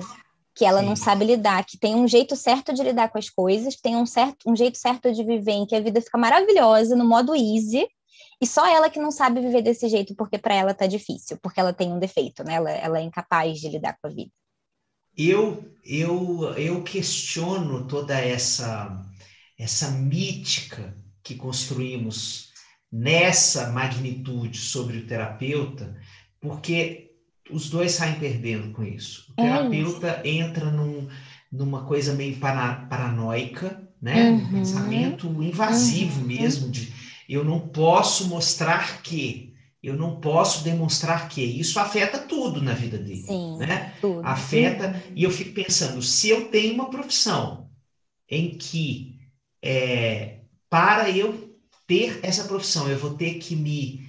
que 0.60 0.65
ela 0.65 0.82
Sim. 0.82 0.88
não 0.88 0.95
sabe 0.98 1.24
lidar, 1.24 1.65
que 1.65 1.78
tem 1.78 1.95
um 1.95 2.06
jeito 2.06 2.36
certo 2.36 2.74
de 2.74 2.84
lidar 2.84 3.08
com 3.08 3.17
as 3.17 3.30
coisas, 3.30 3.78
que 3.78 3.82
tem 3.82 3.95
um, 3.95 4.06
certo, 4.06 4.52
um 4.52 4.54
jeito 4.54 4.78
certo 4.78 5.10
de 5.10 5.24
viver, 5.24 5.54
em 5.54 5.65
que 5.65 5.74
a 5.74 5.80
vida 5.80 6.02
fica 6.02 6.17
maravilhosa, 6.17 6.98
no 6.98 7.08
modo 7.08 7.34
easy, 7.34 7.88
e 8.41 8.45
só 8.45 8.67
ela 8.67 8.89
que 8.89 9.00
não 9.00 9.10
sabe 9.10 9.39
viver 9.39 9.62
desse 9.62 9.88
jeito, 9.88 10.13
porque 10.15 10.38
para 10.38 10.54
ela 10.54 10.74
tá 10.74 10.86
difícil, 10.86 11.38
porque 11.41 11.62
ela 11.62 11.72
tem 11.72 11.93
um 11.93 11.98
defeito, 11.98 12.43
né? 12.43 12.56
Ela, 12.56 12.72
ela 12.72 13.00
é 13.00 13.04
incapaz 13.04 13.58
de 13.58 13.69
lidar 13.69 13.98
com 14.02 14.10
a 14.10 14.12
vida. 14.12 14.32
Eu, 15.17 15.63
eu, 15.86 16.54
eu 16.58 16.84
questiono 16.84 17.88
toda 17.88 18.19
essa, 18.19 19.02
essa 19.58 19.91
mítica 19.91 20.93
que 21.24 21.36
construímos 21.36 22.50
nessa 22.91 23.69
magnitude 23.69 24.58
sobre 24.58 24.98
o 24.98 25.08
terapeuta, 25.08 25.95
porque 26.41 27.09
os 27.50 27.70
dois 27.70 27.92
saem 27.94 28.20
perdendo 28.20 28.72
com 28.72 28.84
isso. 28.84 29.34
O 29.38 29.42
é 29.42 29.44
terapeuta 29.44 30.22
é 30.24 30.30
entra 30.30 30.72
num, 30.72 31.08
numa 31.52 31.86
coisa 31.86 32.14
meio 32.14 32.38
para, 32.38 32.76
paranoica, 32.90 33.82
né? 34.02 34.32
Uhum. 34.32 34.38
Um 34.38 34.52
pensamento 34.52 35.44
invasivo 35.44 36.22
uhum. 36.22 36.28
mesmo 36.28 36.70
de 36.70 36.92
eu 37.28 37.44
não 37.44 37.60
posso 37.60 38.28
mostrar 38.28 39.02
que, 39.04 39.54
eu 39.82 39.96
não 39.96 40.20
posso 40.20 40.64
demonstrar 40.64 41.30
que. 41.30 41.44
Isso 41.44 41.80
afeta 41.80 42.18
tudo 42.18 42.62
na 42.62 42.74
vida 42.74 42.98
dele, 42.98 43.24
Sim, 43.24 43.58
né? 43.58 43.94
Tudo. 44.02 44.26
Afeta, 44.26 44.88
uhum. 44.88 45.14
e 45.16 45.24
eu 45.24 45.32
fico 45.32 45.54
pensando, 45.54 46.02
se 46.02 46.30
eu 46.30 46.46
tenho 46.46 46.74
uma 46.74 46.90
profissão 46.90 47.70
em 48.28 48.58
que 48.58 49.20
é, 49.62 50.40
para 50.70 51.10
eu 51.10 51.58
ter 51.88 52.20
essa 52.24 52.44
profissão, 52.46 52.90
eu 52.90 52.98
vou 52.98 53.14
ter 53.14 53.36
que 53.36 53.56
me 53.56 54.09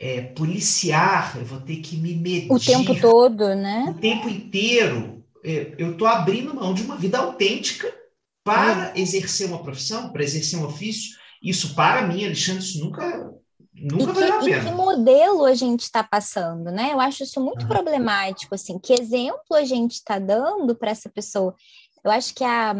é, 0.00 0.22
policiar, 0.22 1.36
eu 1.36 1.44
vou 1.44 1.60
ter 1.60 1.76
que 1.76 1.96
me 1.96 2.14
medir. 2.14 2.50
O 2.50 2.58
tempo 2.58 2.98
todo, 3.00 3.54
né? 3.54 3.86
O 3.88 3.94
tempo 3.94 4.28
inteiro. 4.28 5.24
É, 5.44 5.74
eu 5.78 5.92
estou 5.92 6.08
abrindo 6.08 6.54
mão 6.54 6.74
de 6.74 6.82
uma 6.82 6.96
vida 6.96 7.18
autêntica 7.18 7.92
para 8.44 8.92
é. 8.94 9.00
exercer 9.00 9.46
uma 9.46 9.62
profissão, 9.62 10.12
para 10.12 10.22
exercer 10.22 10.58
um 10.58 10.66
ofício. 10.66 11.16
Isso, 11.42 11.74
para 11.74 12.06
mim, 12.06 12.24
Alexandre, 12.24 12.62
isso 12.62 12.80
nunca, 12.80 13.32
nunca 13.72 14.12
vai 14.12 14.28
a 14.28 14.38
pena. 14.38 14.58
E 14.58 14.64
que 14.64 14.70
modelo 14.72 15.44
a 15.44 15.54
gente 15.54 15.82
está 15.82 16.02
passando, 16.02 16.70
né? 16.70 16.92
Eu 16.92 17.00
acho 17.00 17.22
isso 17.22 17.40
muito 17.40 17.66
problemático, 17.66 18.54
assim. 18.54 18.78
Que 18.78 18.94
exemplo 18.94 19.54
a 19.54 19.64
gente 19.64 19.92
está 19.92 20.18
dando 20.18 20.74
para 20.74 20.90
essa 20.90 21.08
pessoa? 21.08 21.54
Eu 22.04 22.10
acho 22.10 22.34
que 22.34 22.44
a, 22.44 22.74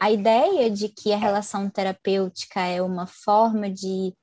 a 0.00 0.10
ideia 0.10 0.70
de 0.70 0.88
que 0.88 1.12
a 1.12 1.16
relação 1.16 1.68
terapêutica 1.68 2.60
é 2.60 2.82
uma 2.82 3.06
forma 3.06 3.70
de 3.70 4.14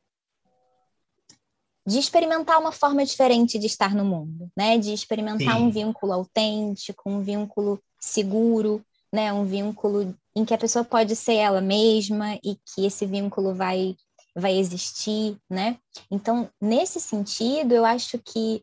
de 1.86 2.00
experimentar 2.00 2.60
uma 2.60 2.72
forma 2.72 3.06
diferente 3.06 3.60
de 3.60 3.68
estar 3.68 3.94
no 3.94 4.04
mundo, 4.04 4.50
né? 4.58 4.78
De 4.78 4.94
experimentar 4.94 5.58
Sim. 5.58 5.64
um 5.64 5.70
vínculo 5.70 6.14
autêntico, 6.14 7.10
um 7.10 7.22
vínculo 7.22 7.80
seguro, 8.00 8.84
né? 9.14 9.32
Um 9.32 9.46
vínculo 9.46 10.16
em 10.36 10.44
que 10.44 10.54
a 10.54 10.58
pessoa 10.58 10.84
pode 10.84 11.16
ser 11.16 11.36
ela 11.36 11.62
mesma 11.62 12.36
e 12.44 12.58
que 12.66 12.86
esse 12.86 13.06
vínculo 13.06 13.54
vai 13.54 13.96
vai 14.38 14.58
existir, 14.58 15.38
né? 15.50 15.78
Então, 16.12 16.50
nesse 16.62 17.00
sentido, 17.00 17.74
eu 17.74 17.86
acho 17.86 18.20
que 18.20 18.62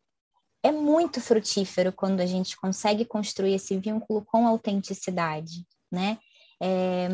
é 0.62 0.70
muito 0.70 1.20
frutífero 1.20 1.92
quando 1.92 2.20
a 2.20 2.26
gente 2.26 2.56
consegue 2.56 3.06
construir 3.06 3.54
esse 3.54 3.78
vínculo 3.78 4.22
com 4.24 4.46
autenticidade, 4.46 5.66
né? 5.90 6.18
É, 6.62 7.08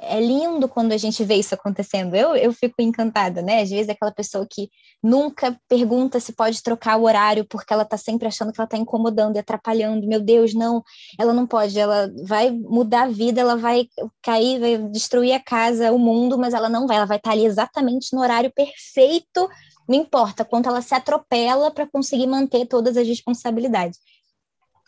é 0.00 0.20
lindo 0.20 0.68
quando 0.68 0.92
a 0.92 0.96
gente 0.96 1.22
vê 1.24 1.36
isso 1.36 1.54
acontecendo. 1.54 2.14
Eu, 2.14 2.34
eu 2.34 2.52
fico 2.52 2.80
encantada, 2.80 3.40
né? 3.40 3.62
Às 3.62 3.70
vezes 3.70 3.88
é 3.88 3.92
aquela 3.92 4.12
pessoa 4.12 4.46
que 4.50 4.68
nunca 5.02 5.58
pergunta 5.68 6.18
se 6.18 6.32
pode 6.32 6.62
trocar 6.62 6.96
o 6.96 7.04
horário 7.04 7.46
porque 7.48 7.72
ela 7.72 7.84
tá 7.84 7.96
sempre 7.96 8.26
achando 8.26 8.52
que 8.52 8.60
ela 8.60 8.68
tá 8.68 8.76
incomodando 8.76 9.36
e 9.36 9.38
atrapalhando. 9.38 10.06
Meu 10.06 10.20
Deus, 10.20 10.54
não, 10.54 10.82
ela 11.18 11.32
não 11.32 11.46
pode, 11.46 11.78
ela 11.78 12.10
vai 12.24 12.50
mudar 12.50 13.02
a 13.02 13.08
vida, 13.08 13.40
ela 13.40 13.56
vai 13.56 13.86
cair, 14.22 14.58
vai 14.58 14.78
destruir 14.90 15.34
a 15.34 15.40
casa, 15.40 15.92
o 15.92 15.98
mundo, 15.98 16.36
mas 16.38 16.54
ela 16.54 16.68
não 16.68 16.86
vai, 16.86 16.96
ela 16.96 17.06
vai 17.06 17.18
estar 17.18 17.30
tá 17.30 17.36
ali 17.36 17.44
exatamente 17.44 18.14
no 18.14 18.20
horário 18.20 18.52
perfeito, 18.52 19.48
não 19.88 19.96
importa 19.96 20.44
quanto 20.44 20.68
ela 20.68 20.82
se 20.82 20.94
atropela 20.94 21.70
para 21.70 21.86
conseguir 21.86 22.26
manter 22.26 22.66
todas 22.66 22.96
as 22.96 23.06
responsabilidades. 23.06 23.98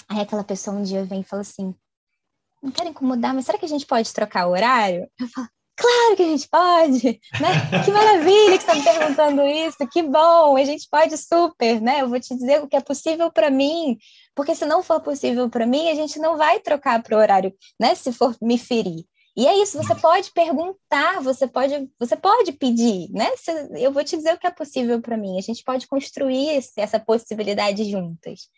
Aí 0.08 0.20
aquela 0.20 0.44
pessoa 0.44 0.76
um 0.76 0.82
dia 0.82 1.04
vem 1.04 1.20
e 1.20 1.24
fala 1.24 1.42
assim: 1.42 1.74
não 2.64 2.72
quero 2.72 2.88
incomodar, 2.88 3.34
mas 3.34 3.44
será 3.44 3.58
que 3.58 3.66
a 3.66 3.68
gente 3.68 3.86
pode 3.86 4.10
trocar 4.12 4.46
o 4.46 4.52
horário? 4.52 5.06
Eu 5.20 5.28
falo, 5.28 5.48
claro 5.76 6.16
que 6.16 6.22
a 6.22 6.26
gente 6.26 6.48
pode, 6.48 7.20
né? 7.38 7.84
Que 7.84 7.90
maravilha 7.90 8.58
que 8.58 8.64
você 8.64 8.72
está 8.72 8.74
me 8.74 8.82
perguntando 8.82 9.42
isso, 9.42 9.76
que 9.92 10.02
bom, 10.02 10.56
a 10.56 10.64
gente 10.64 10.88
pode 10.88 11.16
super, 11.18 11.80
né? 11.82 12.00
Eu 12.00 12.08
vou 12.08 12.18
te 12.18 12.34
dizer 12.34 12.62
o 12.62 12.66
que 12.66 12.76
é 12.76 12.80
possível 12.80 13.30
para 13.30 13.50
mim, 13.50 13.98
porque 14.34 14.54
se 14.54 14.64
não 14.64 14.82
for 14.82 15.00
possível 15.00 15.50
para 15.50 15.66
mim, 15.66 15.90
a 15.90 15.94
gente 15.94 16.18
não 16.18 16.38
vai 16.38 16.58
trocar 16.58 17.02
para 17.02 17.14
o 17.14 17.20
horário, 17.20 17.54
né? 17.78 17.94
Se 17.94 18.12
for 18.12 18.34
me 18.40 18.56
ferir. 18.56 19.04
E 19.36 19.46
é 19.48 19.60
isso, 19.60 19.76
você 19.76 19.94
pode 19.96 20.30
perguntar, 20.30 21.20
você 21.20 21.46
pode, 21.46 21.90
você 21.98 22.16
pode 22.16 22.52
pedir, 22.52 23.10
né? 23.10 23.26
Eu 23.72 23.92
vou 23.92 24.04
te 24.04 24.16
dizer 24.16 24.32
o 24.32 24.38
que 24.38 24.46
é 24.46 24.50
possível 24.50 25.02
para 25.02 25.16
mim. 25.16 25.36
A 25.36 25.42
gente 25.42 25.64
pode 25.64 25.88
construir 25.88 26.50
essa 26.76 27.00
possibilidade 27.00 27.90
juntas. 27.90 28.48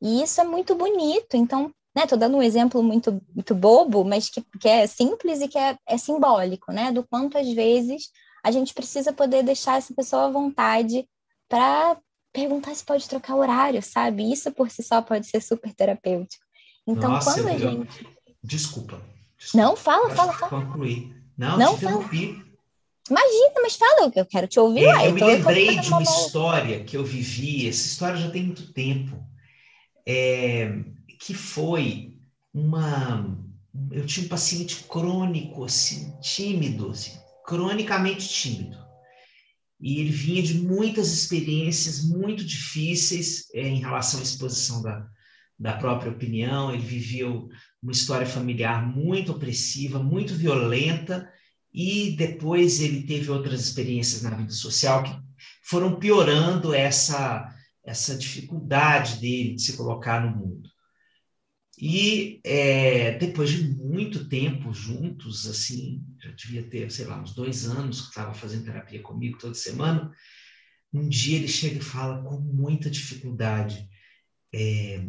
E 0.00 0.22
isso 0.22 0.40
é 0.40 0.44
muito 0.44 0.74
bonito. 0.74 1.36
Então, 1.36 1.70
né? 1.94 2.06
Tô 2.06 2.16
dando 2.16 2.36
um 2.36 2.42
exemplo 2.42 2.82
muito, 2.82 3.22
muito 3.34 3.54
bobo, 3.54 4.04
mas 4.04 4.28
que, 4.28 4.42
que 4.60 4.68
é 4.68 4.86
simples 4.86 5.40
e 5.40 5.48
que 5.48 5.58
é, 5.58 5.76
é 5.86 5.96
simbólico, 5.96 6.72
né? 6.72 6.90
Do 6.90 7.04
quanto 7.04 7.38
às 7.38 7.48
vezes 7.52 8.10
a 8.42 8.50
gente 8.50 8.74
precisa 8.74 9.12
poder 9.12 9.42
deixar 9.42 9.78
essa 9.78 9.94
pessoa 9.94 10.26
à 10.26 10.30
vontade 10.30 11.08
para 11.48 11.96
perguntar 12.32 12.74
se 12.74 12.84
pode 12.84 13.08
trocar 13.08 13.36
horário, 13.36 13.80
sabe? 13.80 14.30
Isso 14.30 14.50
por 14.50 14.70
si 14.70 14.82
só 14.82 15.00
pode 15.00 15.26
ser 15.26 15.40
super 15.40 15.72
terapêutico. 15.72 16.44
Então, 16.86 17.12
Nossa, 17.12 17.34
quando 17.34 17.48
a 17.48 17.56
gente. 17.56 18.06
Desculpa, 18.42 19.00
desculpa. 19.38 19.66
Não, 19.66 19.76
fala, 19.76 20.10
fala, 20.10 20.32
fala. 20.32 20.64
Concluir. 20.64 21.14
Não, 21.38 21.56
Não 21.56 21.78
te 21.78 21.84
interrompi. 21.84 22.44
Imagina, 23.08 23.52
mas 23.62 23.76
fala, 23.76 24.10
eu 24.14 24.26
quero 24.26 24.48
te 24.48 24.58
ouvir. 24.58 24.84
É, 24.84 25.08
eu 25.08 25.12
me 25.12 25.22
lembrei 25.22 25.78
de 25.78 25.88
uma 25.88 26.02
história 26.02 26.82
que 26.84 26.96
eu 26.96 27.04
vivi, 27.04 27.68
essa 27.68 27.86
história 27.86 28.16
já 28.16 28.30
tem 28.30 28.44
muito 28.44 28.72
tempo, 28.72 29.22
é, 30.06 30.72
que 31.24 31.32
foi 31.32 32.18
uma... 32.52 33.42
Eu 33.90 34.04
tinha 34.04 34.26
um 34.26 34.28
paciente 34.28 34.84
crônico, 34.84 35.64
assim, 35.64 36.12
tímido, 36.20 36.90
assim, 36.90 37.18
cronicamente 37.44 38.28
tímido. 38.28 38.76
E 39.80 40.00
ele 40.00 40.10
vinha 40.10 40.42
de 40.42 40.54
muitas 40.54 41.12
experiências 41.12 42.04
muito 42.04 42.44
difíceis 42.44 43.48
é, 43.52 43.66
em 43.66 43.80
relação 43.80 44.20
à 44.20 44.22
exposição 44.22 44.82
da, 44.82 45.08
da 45.58 45.72
própria 45.76 46.12
opinião. 46.12 46.72
Ele 46.72 46.84
viveu 46.84 47.48
uma 47.82 47.92
história 47.92 48.26
familiar 48.26 48.86
muito 48.86 49.32
opressiva, 49.32 49.98
muito 49.98 50.34
violenta, 50.34 51.28
e 51.72 52.14
depois 52.16 52.80
ele 52.80 53.02
teve 53.02 53.30
outras 53.30 53.60
experiências 53.60 54.22
na 54.22 54.30
vida 54.30 54.52
social 54.52 55.02
que 55.02 55.16
foram 55.62 55.98
piorando 55.98 56.72
essa, 56.72 57.52
essa 57.84 58.16
dificuldade 58.16 59.16
dele 59.16 59.54
de 59.54 59.62
se 59.62 59.76
colocar 59.76 60.24
no 60.24 60.36
mundo. 60.36 60.73
E 61.86 62.40
é, 62.44 63.18
depois 63.18 63.50
de 63.50 63.62
muito 63.62 64.26
tempo 64.26 64.72
juntos, 64.72 65.46
assim, 65.46 66.02
já 66.18 66.30
devia 66.30 66.62
ter, 66.62 66.90
sei 66.90 67.04
lá, 67.04 67.20
uns 67.20 67.34
dois 67.34 67.66
anos 67.66 68.00
que 68.00 68.08
estava 68.08 68.32
fazendo 68.32 68.64
terapia 68.64 69.02
comigo 69.02 69.36
toda 69.36 69.52
semana, 69.52 70.10
um 70.90 71.06
dia 71.06 71.36
ele 71.36 71.46
chega 71.46 71.76
e 71.76 71.82
fala 71.82 72.22
com 72.22 72.38
muita 72.38 72.88
dificuldade. 72.88 73.86
É, 74.54 75.04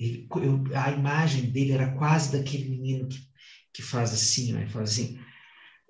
ele, 0.00 0.26
eu, 0.34 0.64
a 0.74 0.90
imagem 0.90 1.52
dele 1.52 1.70
era 1.70 1.92
quase 1.92 2.36
daquele 2.36 2.68
menino 2.68 3.06
que, 3.06 3.20
que 3.72 3.82
faz 3.82 4.12
assim, 4.12 4.52
né? 4.52 4.66
faz 4.66 4.90
assim. 4.90 5.20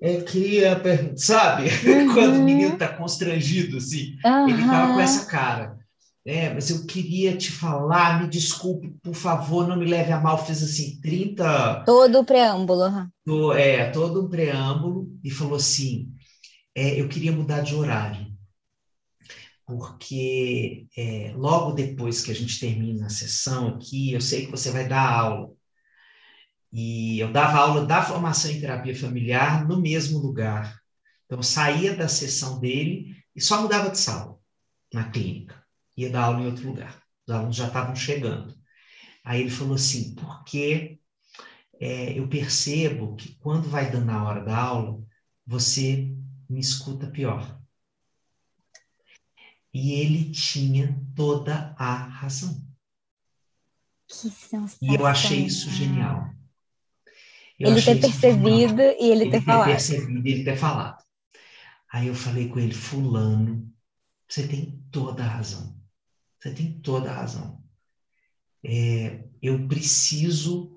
É, 0.02 0.20
queria 0.20 0.78
perguntar, 0.78 1.16
sabe? 1.16 1.68
Uhum. 1.88 2.12
Quando 2.12 2.40
o 2.40 2.44
menino 2.44 2.74
está 2.74 2.88
constrangido, 2.88 3.78
assim, 3.78 4.18
uhum. 4.22 4.50
ele 4.50 4.61
estava 4.61 4.92
com 4.92 5.00
essa 5.00 5.24
cara. 5.24 5.82
É, 6.24 6.54
mas 6.54 6.70
eu 6.70 6.87
queria 6.87 7.37
te 7.37 7.50
falar, 7.50 8.22
me 8.22 8.28
desculpe, 8.28 8.90
por 9.02 9.14
favor, 9.14 9.66
não 9.66 9.76
me 9.76 9.87
leve 9.87 10.12
a 10.12 10.20
mal. 10.20 10.44
Fez 10.44 10.62
assim, 10.62 11.00
30. 11.00 11.82
Todo 11.85 12.20
o 12.20 12.24
preâmbulo. 12.24 13.11
Do, 13.26 13.52
é, 13.52 13.90
todo 13.90 14.24
um 14.24 14.28
preâmbulo, 14.28 15.18
e 15.22 15.30
falou 15.30 15.56
assim: 15.56 16.12
é, 16.74 17.00
eu 17.00 17.08
queria 17.08 17.32
mudar 17.32 17.61
de 17.62 17.74
horário. 17.74 18.30
Porque 19.66 20.87
é, 20.96 21.32
logo 21.35 21.72
depois 21.72 22.22
que 22.22 22.30
a 22.30 22.35
gente 22.35 22.61
termina 22.61 23.06
a 23.06 23.11
sessão 23.11 23.68
aqui, 23.68 24.12
eu 24.12 24.20
sei 24.20 24.44
que 24.44 24.50
você 24.50 24.70
vai 24.70 24.87
dar 24.87 25.08
aula. 25.08 25.50
E 26.72 27.18
eu 27.18 27.32
dava 27.32 27.58
aula 27.58 27.85
da 27.85 28.02
formação 28.02 28.50
em 28.50 28.61
terapia 28.61 28.94
familiar 28.96 29.66
no 29.66 29.80
mesmo 29.80 30.18
lugar. 30.18 30.80
Então, 31.26 31.38
eu 31.38 31.42
saía 31.42 31.94
da 31.94 32.08
sessão 32.08 32.61
dele 32.61 33.16
e 33.35 33.40
só 33.40 33.61
mudava 33.61 33.90
de 33.90 33.98
sala 33.98 34.38
na 34.92 35.11
clínica 35.11 35.62
ia 35.96 36.11
dar 36.11 36.24
aula 36.24 36.40
em 36.40 36.46
outro 36.46 36.68
lugar. 36.68 37.02
Os 37.26 37.35
alunos 37.35 37.57
já 37.57 37.66
estavam 37.66 37.94
chegando. 37.94 38.55
Aí 39.24 39.40
ele 39.40 39.50
falou 39.50 39.74
assim, 39.74 40.14
porque 40.14 40.98
é, 41.81 42.18
eu 42.18 42.28
percebo 42.28 43.16
que 43.16 43.35
quando 43.37 43.68
vai 43.68 43.90
dando 43.90 44.11
a 44.11 44.22
hora 44.24 44.44
da 44.44 44.57
aula, 44.57 45.02
você 45.46 46.14
me 46.48 46.61
escuta 46.61 47.07
pior. 47.07 47.61
E 49.72 49.92
ele 49.92 50.31
tinha 50.31 51.00
toda 51.14 51.74
a 51.78 51.94
razão. 51.94 52.61
Que 54.07 54.87
e 54.87 54.94
eu 54.94 55.07
achei 55.07 55.46
isso 55.46 55.70
genial. 55.70 56.31
Eu 57.59 57.70
ele 57.70 57.83
ter 57.83 58.00
percebido 58.00 58.83
genial. 58.83 58.96
e 59.00 59.11
ele, 59.11 59.22
ele 59.22 59.31
ter, 59.31 59.38
ter 59.38 59.44
falado. 59.44 59.66
percebido 59.68 60.28
e 60.28 60.33
ele 60.33 60.44
ter 60.44 60.57
falado. 60.57 61.02
Aí 61.90 62.09
eu 62.09 62.14
falei 62.14 62.48
com 62.48 62.59
ele, 62.59 62.74
fulano, 62.74 63.72
você 64.28 64.46
tem 64.46 64.83
toda 64.90 65.22
a 65.22 65.28
razão. 65.28 65.82
Você 66.42 66.50
tem 66.50 66.72
toda 66.81 67.09
a 67.09 67.14
razão. 67.14 67.62
É, 68.64 69.22
eu 69.40 69.68
preciso, 69.68 70.72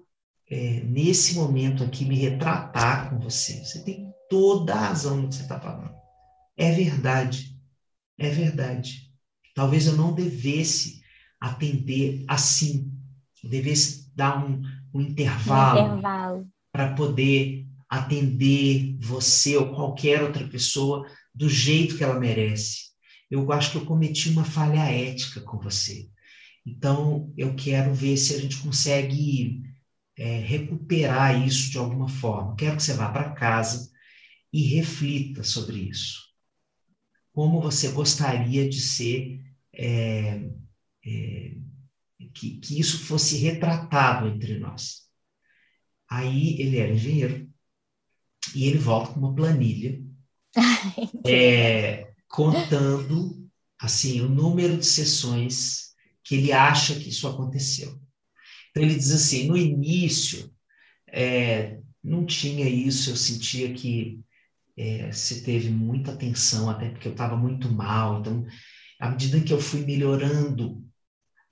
é, 0.47 0.82
nesse 0.82 1.34
momento 1.34 1.84
aqui, 1.84 2.06
me 2.06 2.15
retratar 2.15 3.10
com 3.10 3.17
você. 3.17 3.65
Você 3.65 3.84
tem 3.84 4.13
toda 4.30 4.75
a 4.75 4.89
razão 4.89 5.19
no 5.19 5.28
que 5.28 5.34
você 5.34 5.41
está 5.41 5.60
falando. 5.60 5.95
É 6.56 6.71
verdade. 6.71 7.60
É 8.15 8.30
verdade. 8.30 9.12
Talvez 9.56 9.88
eu 9.88 9.95
não 9.97 10.13
devesse 10.13 11.01
atender 11.41 12.23
assim. 12.28 12.91
Eu 13.43 13.49
devesse 13.49 14.12
dar 14.15 14.45
um, 14.45 14.62
um 14.93 15.01
intervalo, 15.01 15.80
intervalo. 15.80 16.47
para 16.71 16.93
poder 16.93 17.65
atender 17.89 18.95
você 18.99 19.58
ou 19.58 19.73
qualquer 19.73 20.21
outra 20.21 20.47
pessoa 20.47 21.08
do 21.34 21.49
jeito 21.49 21.97
que 21.97 22.04
ela 22.04 22.19
merece 22.19 22.94
eu 23.36 23.52
acho 23.52 23.71
que 23.71 23.78
eu 23.78 23.86
cometi 23.86 24.30
uma 24.30 24.43
falha 24.43 24.89
ética 24.89 25.41
com 25.41 25.58
você. 25.58 26.10
Então, 26.65 27.32
eu 27.38 27.56
quero 27.56 27.93
ver 27.93 28.17
se 28.17 28.34
a 28.34 28.39
gente 28.39 28.58
consegue 28.58 29.62
é, 30.17 30.39
recuperar 30.39 31.45
isso 31.45 31.69
de 31.69 31.78
alguma 31.78 32.08
forma. 32.08 32.56
Quero 32.56 32.78
que 32.78 32.84
você 32.84 32.93
vá 32.93 33.10
para 33.10 33.34
casa 33.34 33.91
e 34.52 34.63
reflita 34.63 35.43
sobre 35.43 35.78
isso. 35.89 36.24
Como 37.34 37.62
você 37.62 37.89
gostaria 37.89 38.67
de 38.67 38.80
ser, 38.80 39.41
é, 39.74 40.50
é, 41.06 41.56
que, 42.34 42.58
que 42.58 42.80
isso 42.80 43.00
fosse 43.00 43.38
retratado 43.38 44.28
entre 44.28 44.58
nós. 44.58 45.04
Aí 46.10 46.60
ele 46.60 46.78
era 46.78 46.93
engenheiro 46.93 47.50
e 48.56 48.65
ele 48.65 48.78
volta 48.78 49.13
com 49.13 49.19
uma 49.19 49.36
planilha 49.36 50.02
é, 51.28 52.14
contando 52.28 53.48
assim 53.80 54.22
o 54.22 54.30
número 54.30 54.78
de 54.78 54.86
sessões 54.86 55.94
que 56.24 56.36
ele 56.36 56.52
acha 56.52 56.96
que 56.96 57.10
isso 57.10 57.28
aconteceu. 57.28 58.00
Então 58.70 58.84
ele 58.84 58.96
diz 58.96 59.12
assim, 59.12 59.48
no 59.48 59.56
início 59.56 60.52
é, 61.08 61.80
não 62.04 62.26
tinha 62.26 62.68
isso, 62.68 63.10
eu 63.12 63.16
sentia 63.16 63.74
que 63.74 64.20
é, 64.78 65.12
se 65.12 65.44
teve 65.44 65.70
muita 65.70 66.12
atenção, 66.12 66.70
até 66.70 66.90
porque 66.90 67.08
eu 67.08 67.14
estava 67.14 67.38
muito 67.38 67.72
mal. 67.72 68.20
Então, 68.20 68.46
à 69.00 69.10
medida 69.10 69.40
que 69.40 69.54
eu 69.54 69.60
fui 69.60 69.86
melhorando, 69.86 70.84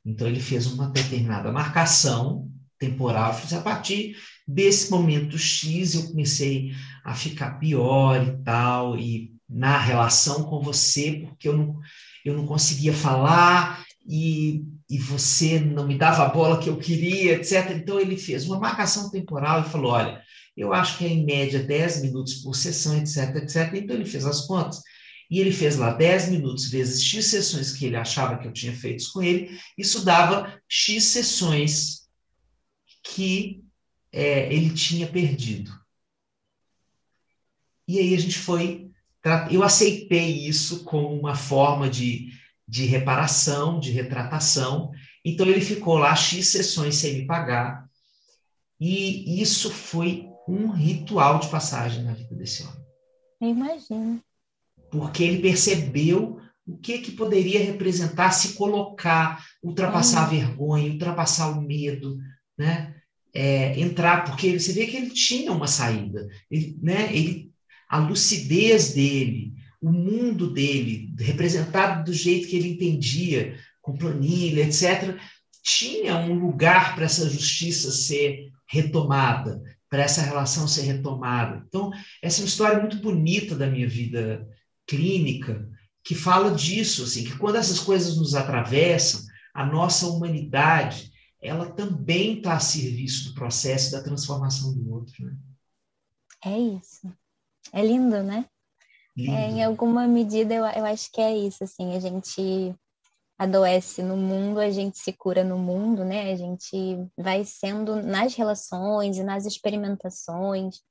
então 0.06 0.28
ele 0.28 0.42
fez 0.42 0.68
uma 0.68 0.90
determinada 0.90 1.52
marcação 1.52 2.52
temporal. 2.78 3.34
Fiz 3.34 3.54
a 3.54 3.62
partir 3.62 4.18
desse 4.46 4.92
momento 4.92 5.38
X 5.38 5.96
eu 5.96 6.08
comecei 6.10 6.72
a 7.06 7.16
ficar 7.16 7.58
pior 7.60 8.22
e 8.28 8.44
tal, 8.44 8.98
e 8.98 9.33
na 9.54 9.78
relação 9.78 10.44
com 10.44 10.60
você, 10.60 11.26
porque 11.28 11.48
eu 11.48 11.56
não, 11.56 11.80
eu 12.26 12.34
não 12.36 12.48
conseguia 12.48 12.92
falar 12.92 13.86
e, 14.08 14.64
e 14.90 14.98
você 14.98 15.60
não 15.60 15.88
me 15.88 15.98
dava 15.98 16.24
a 16.24 16.30
bola 16.30 16.60
que 16.60 16.70
eu 16.70 16.78
queria, 16.78 17.34
etc. 17.34 17.72
Então, 17.72 18.00
ele 18.00 18.18
fez 18.18 18.46
uma 18.46 18.60
marcação 18.60 19.12
temporal 19.12 19.62
e 19.62 19.70
falou: 19.70 19.92
olha, 19.92 20.22
eu 20.58 20.74
acho 20.74 20.98
que 20.98 21.06
é 21.06 21.10
em 21.10 21.24
média 21.24 21.62
10 21.62 22.02
minutos 22.02 22.36
por 22.36 22.56
sessão, 22.56 22.98
etc, 22.98 23.36
etc. 23.36 23.74
Então, 23.76 23.96
ele 23.96 24.06
fez 24.06 24.26
as 24.26 24.48
contas. 24.48 24.82
E 25.30 25.40
ele 25.40 25.52
fez 25.52 25.78
lá 25.78 25.94
10 25.94 26.30
minutos 26.30 26.70
vezes 26.70 27.04
X 27.04 27.28
sessões 27.28 27.72
que 27.72 27.86
ele 27.86 27.96
achava 27.96 28.38
que 28.38 28.48
eu 28.48 28.54
tinha 28.54 28.74
feito 28.74 29.12
com 29.12 29.22
ele, 29.22 29.58
isso 29.78 30.04
dava 30.04 30.60
X 30.68 31.06
sessões 31.06 32.08
que 33.04 33.64
é, 34.12 34.54
ele 34.54 34.72
tinha 34.74 35.08
perdido. 35.08 35.72
E 37.88 38.00
aí 38.00 38.14
a 38.14 38.20
gente 38.20 38.38
foi 38.38 38.93
eu 39.50 39.64
aceitei 39.64 40.48
isso 40.48 40.84
como 40.84 41.18
uma 41.18 41.36
forma 41.36 41.90
de, 41.90 42.30
de 42.68 42.86
reparação, 42.86 43.80
de 43.80 43.92
retratação. 43.92 44.92
Então, 45.24 45.48
ele 45.48 45.62
ficou 45.62 45.98
lá 45.98 46.14
X 46.16 46.50
sessões 46.50 46.96
sem 46.96 47.20
me 47.20 47.26
pagar. 47.26 47.86
E 48.80 49.42
isso 49.42 49.70
foi 49.72 50.28
um 50.48 50.72
ritual 50.72 51.40
de 51.40 51.48
passagem 51.48 52.04
na 52.04 52.14
vida 52.14 52.36
desse 52.36 52.64
homem. 52.64 52.84
Eu 53.40 53.50
imagino. 53.50 54.22
Porque 54.92 55.24
ele 55.24 55.42
percebeu 55.42 56.42
o 56.66 56.78
que 56.78 57.00
que 57.00 57.12
poderia 57.12 57.64
representar 57.64 58.32
se 58.32 58.54
colocar, 58.54 59.44
ultrapassar 59.62 60.22
hum. 60.22 60.24
a 60.24 60.28
vergonha, 60.28 60.92
ultrapassar 60.92 61.50
o 61.50 61.62
medo, 61.62 62.18
né? 62.58 62.96
É, 63.36 63.80
entrar, 63.80 64.26
porque 64.26 64.60
você 64.60 64.74
vê 64.74 64.86
que 64.86 64.96
ele 64.96 65.10
tinha 65.10 65.52
uma 65.52 65.66
saída, 65.66 66.30
ele, 66.52 66.78
né? 66.84 67.10
ele 67.16 67.53
a 67.90 67.98
lucidez 67.98 68.94
dele, 68.94 69.54
o 69.82 69.92
mundo 69.92 70.50
dele, 70.50 71.14
representado 71.20 72.06
do 72.06 72.14
jeito 72.14 72.48
que 72.48 72.56
ele 72.56 72.70
entendia, 72.70 73.58
com 73.82 73.98
planilha, 73.98 74.64
etc., 74.64 75.18
tinha 75.62 76.18
um 76.18 76.34
lugar 76.34 76.96
para 76.96 77.06
essa 77.06 77.30
justiça 77.30 77.92
ser 77.92 78.52
retomada, 78.68 79.62
para 79.90 80.04
essa 80.04 80.22
relação 80.22 80.68
ser 80.68 80.84
retomada. 80.84 81.64
Então, 81.68 81.92
essa 82.22 82.40
é 82.40 82.44
uma 82.44 82.48
história 82.48 82.80
muito 82.80 82.98
bonita 82.98 83.56
da 83.56 83.68
minha 83.68 83.88
vida 83.88 84.48
clínica, 84.88 85.70
que 86.04 86.16
fala 86.16 86.52
disso, 86.52 87.04
assim, 87.04 87.24
que 87.24 87.38
quando 87.38 87.56
essas 87.56 87.80
coisas 87.80 88.18
nos 88.18 88.36
atravessam, 88.36 89.22
a 89.54 89.66
nossa 89.66 90.08
humanidade, 90.08 91.12
ela 91.40 91.70
também 91.72 92.38
está 92.38 92.56
a 92.56 92.60
serviço 92.60 93.30
do 93.30 93.36
processo 93.36 93.92
da 93.92 94.02
transformação 94.02 94.74
do 94.74 94.92
outro. 94.92 95.26
Né? 95.26 95.38
É 96.46 96.58
isso. 96.58 97.14
É 97.72 97.86
lindo, 97.86 98.22
né? 98.24 98.46
É, 99.18 99.50
em 99.50 99.64
alguma 99.64 100.08
medida, 100.08 100.54
eu, 100.54 100.66
eu 100.66 100.86
acho 100.86 101.12
que 101.12 101.22
é 101.22 101.36
isso, 101.36 101.64
assim, 101.64 101.96
a 101.96 102.00
gente 102.00 102.76
adoece 103.38 104.02
no 104.02 104.18
mundo, 104.18 104.60
a 104.60 104.72
gente 104.72 104.98
se 104.98 105.14
cura 105.14 105.44
no 105.44 105.58
mundo, 105.58 106.04
né? 106.04 106.32
A 106.32 106.36
gente 106.36 106.98
vai 107.18 107.46
sendo 107.46 108.02
nas 108.02 108.36
relações 108.36 109.18
e 109.18 109.24
nas 109.24 109.46
experimentações 109.46 110.82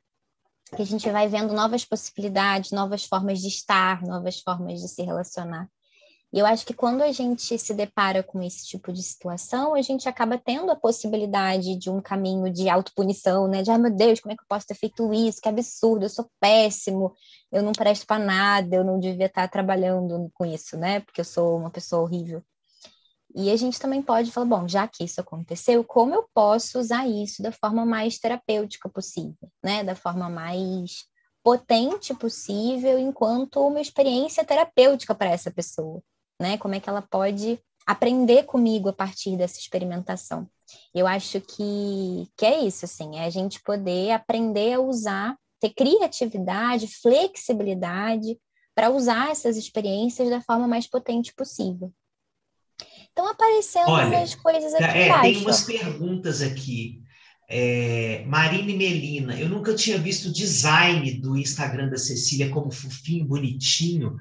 que 0.74 0.82
a 0.82 0.87
gente 0.87 1.11
vai 1.11 1.28
vendo 1.28 1.52
novas 1.52 1.85
possibilidades, 1.85 2.70
novas 2.70 3.04
formas 3.04 3.40
de 3.40 3.48
estar, 3.48 4.02
novas 4.02 4.40
formas 4.40 4.80
de 4.80 4.88
se 4.88 5.02
relacionar. 5.02 5.68
E 6.33 6.38
eu 6.38 6.47
acho 6.47 6.64
que 6.64 6.73
quando 6.73 7.03
a 7.03 7.12
gente 7.12 7.59
se 7.59 7.75
depara 7.75 8.23
com 8.23 8.42
esse 8.42 8.66
tipo 8.66 8.90
de 8.90 9.03
situação, 9.03 9.75
a 9.75 9.83
gente 9.83 10.09
acaba 10.09 10.38
tendo 10.38 10.73
a 10.73 10.77
possibilidade 10.77 11.77
de 11.77 11.90
um 11.90 12.01
caminho 12.01 12.51
de 12.51 12.71
autopunição, 12.71 13.47
né? 13.47 13.62
De, 13.62 13.71
ai 13.71 13.77
meu 13.77 13.95
Deus, 13.95 14.18
como 14.18 14.33
é 14.33 14.37
que 14.37 14.42
eu 14.42 14.47
posso 14.49 14.66
ter 14.66 14.75
feito 14.75 15.12
isso? 15.12 15.42
Que 15.42 15.49
absurdo, 15.51 16.07
eu 16.07 16.09
sou 16.09 16.31
péssimo, 16.40 17.12
eu 17.53 17.62
não 17.62 17.73
presto 17.73 18.07
para 18.07 18.25
nada, 18.25 18.77
eu 18.77 18.83
não 18.83 18.99
devia 18.99 19.27
estar 19.27 19.47
trabalhando 19.49 20.31
com 20.33 20.47
isso, 20.47 20.79
né? 20.79 21.01
Porque 21.01 21.21
eu 21.21 21.25
sou 21.25 21.59
uma 21.59 21.71
pessoa 21.71 22.03
horrível. 22.03 22.42
E 23.35 23.51
a 23.51 23.57
gente 23.57 23.79
também 23.79 24.01
pode 24.03 24.31
falar, 24.31 24.47
bom, 24.47 24.66
já 24.66 24.88
que 24.88 25.05
isso 25.05 25.21
aconteceu, 25.21 25.85
como 25.85 26.14
eu 26.14 26.27
posso 26.35 26.79
usar 26.79 27.07
isso 27.07 27.42
da 27.42 27.53
forma 27.53 27.85
mais 27.85 28.18
terapêutica 28.18 28.88
possível, 28.88 29.51
né? 29.62 29.85
Da 29.85 29.95
forma 29.95 30.31
mais 30.31 31.05
potente 31.42 32.14
possível, 32.14 32.99
enquanto 32.99 33.66
uma 33.66 33.81
experiência 33.81 34.45
terapêutica 34.45 35.14
para 35.14 35.31
essa 35.31 35.51
pessoa, 35.51 36.03
né? 36.42 36.59
Como 36.59 36.74
é 36.74 36.81
que 36.81 36.88
ela 36.88 37.00
pode 37.00 37.59
aprender 37.87 38.44
comigo 38.44 38.88
a 38.88 38.92
partir 38.92 39.37
dessa 39.37 39.59
experimentação? 39.59 40.48
Eu 40.94 41.07
acho 41.07 41.40
que, 41.40 42.28
que 42.37 42.44
é 42.44 42.61
isso, 42.61 42.85
assim, 42.85 43.16
é 43.16 43.24
a 43.24 43.31
gente 43.31 43.62
poder 43.62 44.11
aprender 44.11 44.74
a 44.74 44.81
usar, 44.81 45.37
ter 45.61 45.70
criatividade, 45.70 46.88
flexibilidade 46.88 48.38
para 48.74 48.90
usar 48.90 49.31
essas 49.31 49.57
experiências 49.57 50.28
da 50.31 50.40
forma 50.40 50.66
mais 50.66 50.87
potente 50.87 51.33
possível. 51.35 51.92
Estão 53.09 53.26
aparecendo 53.28 53.90
Olha, 53.90 54.07
umas 54.07 54.35
coisas 54.35 54.72
aqui 54.74 54.85
é, 54.85 55.07
embaixo. 55.07 55.22
Tem 55.22 55.37
umas 55.42 55.64
perguntas 55.64 56.40
aqui. 56.40 57.02
É, 57.48 58.24
Marine 58.26 58.74
Melina, 58.74 59.38
eu 59.38 59.46
nunca 59.46 59.74
tinha 59.74 59.98
visto 59.98 60.28
o 60.28 60.33
design 60.33 61.12
do 61.20 61.37
Instagram 61.37 61.90
da 61.90 61.98
Cecília 61.98 62.48
como 62.48 62.70
fofinho, 62.70 63.26
bonitinho. 63.26 64.16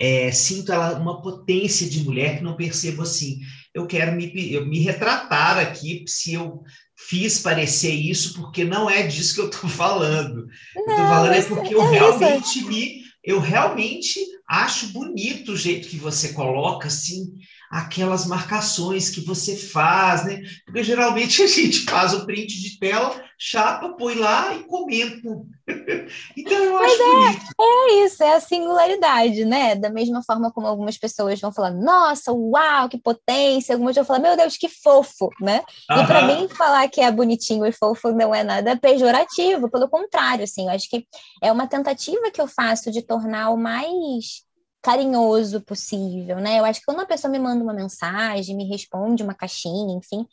É, 0.00 0.32
sinto 0.32 0.72
ela 0.72 0.98
uma 0.98 1.20
potência 1.20 1.88
de 1.88 2.02
mulher 2.02 2.38
que 2.38 2.44
não 2.44 2.56
percebo 2.56 3.02
assim. 3.02 3.40
Eu 3.74 3.86
quero 3.86 4.16
me, 4.16 4.52
eu 4.52 4.66
me 4.66 4.80
retratar 4.80 5.58
aqui 5.58 6.04
se 6.06 6.32
eu 6.32 6.62
fiz 6.96 7.38
parecer 7.38 7.92
isso, 7.92 8.34
porque 8.34 8.64
não 8.64 8.88
é 8.88 9.02
disso 9.02 9.34
que 9.34 9.40
eu 9.42 9.50
estou 9.50 9.68
falando. 9.68 10.46
Não, 10.74 10.84
eu 10.84 10.90
estou 10.90 11.06
falando 11.06 11.34
é 11.34 11.42
porque 11.42 11.74
eu 11.74 11.82
é 11.82 11.90
realmente 11.90 12.64
me 12.64 13.00
eu 13.22 13.38
realmente 13.38 14.18
acho 14.48 14.88
bonito 14.88 15.52
o 15.52 15.56
jeito 15.56 15.88
que 15.88 15.96
você 15.96 16.32
coloca 16.32 16.88
assim 16.88 17.34
aquelas 17.70 18.26
marcações 18.26 19.10
que 19.10 19.20
você 19.20 19.56
faz, 19.56 20.24
né? 20.24 20.42
Porque 20.66 20.82
geralmente 20.82 21.40
a 21.40 21.46
gente 21.46 21.84
faz 21.84 22.12
o 22.12 22.26
print 22.26 22.60
de 22.60 22.80
tela, 22.80 23.22
chapa, 23.38 23.90
põe 23.90 24.16
lá 24.16 24.52
e 24.56 24.64
comenta. 24.64 25.28
então 26.36 26.52
eu 26.52 26.72
Mas 26.74 26.92
acho 26.92 27.02
é, 27.02 27.06
bonito. 27.06 27.42
É 27.60 28.04
isso, 28.04 28.22
é 28.24 28.34
a 28.34 28.40
singularidade, 28.40 29.44
né? 29.44 29.76
Da 29.76 29.88
mesma 29.88 30.20
forma 30.24 30.50
como 30.50 30.66
algumas 30.66 30.98
pessoas 30.98 31.40
vão 31.40 31.52
falar, 31.52 31.70
nossa, 31.70 32.32
uau, 32.32 32.88
que 32.88 32.98
potência, 32.98 33.76
algumas 33.76 33.94
vão 33.94 34.04
falar, 34.04 34.18
meu 34.18 34.36
Deus, 34.36 34.56
que 34.56 34.68
fofo, 34.68 35.28
né? 35.40 35.62
E 35.88 36.06
para 36.06 36.22
mim 36.26 36.48
falar 36.48 36.88
que 36.88 37.00
é 37.00 37.12
bonitinho 37.12 37.64
e 37.64 37.70
fofo 37.70 38.10
não 38.10 38.34
é 38.34 38.42
nada 38.42 38.76
pejorativo, 38.76 39.70
pelo 39.70 39.88
contrário, 39.88 40.42
assim, 40.42 40.64
eu 40.64 40.70
acho 40.70 40.90
que 40.90 41.06
é 41.40 41.52
uma 41.52 41.68
tentativa 41.68 42.32
que 42.32 42.40
eu 42.40 42.48
faço 42.48 42.90
de 42.90 43.00
tornar 43.00 43.50
o 43.50 43.56
mais 43.56 44.49
carinhoso 44.82 45.60
possível, 45.60 46.36
né? 46.36 46.58
Eu 46.58 46.64
acho 46.64 46.80
que 46.80 46.86
quando 46.86 47.00
a 47.00 47.06
pessoa 47.06 47.30
me 47.30 47.38
manda 47.38 47.62
uma 47.62 47.74
mensagem, 47.74 48.56
me 48.56 48.68
responde 48.68 49.22
uma 49.22 49.34
caixinha, 49.34 49.96
enfim, 49.96 50.26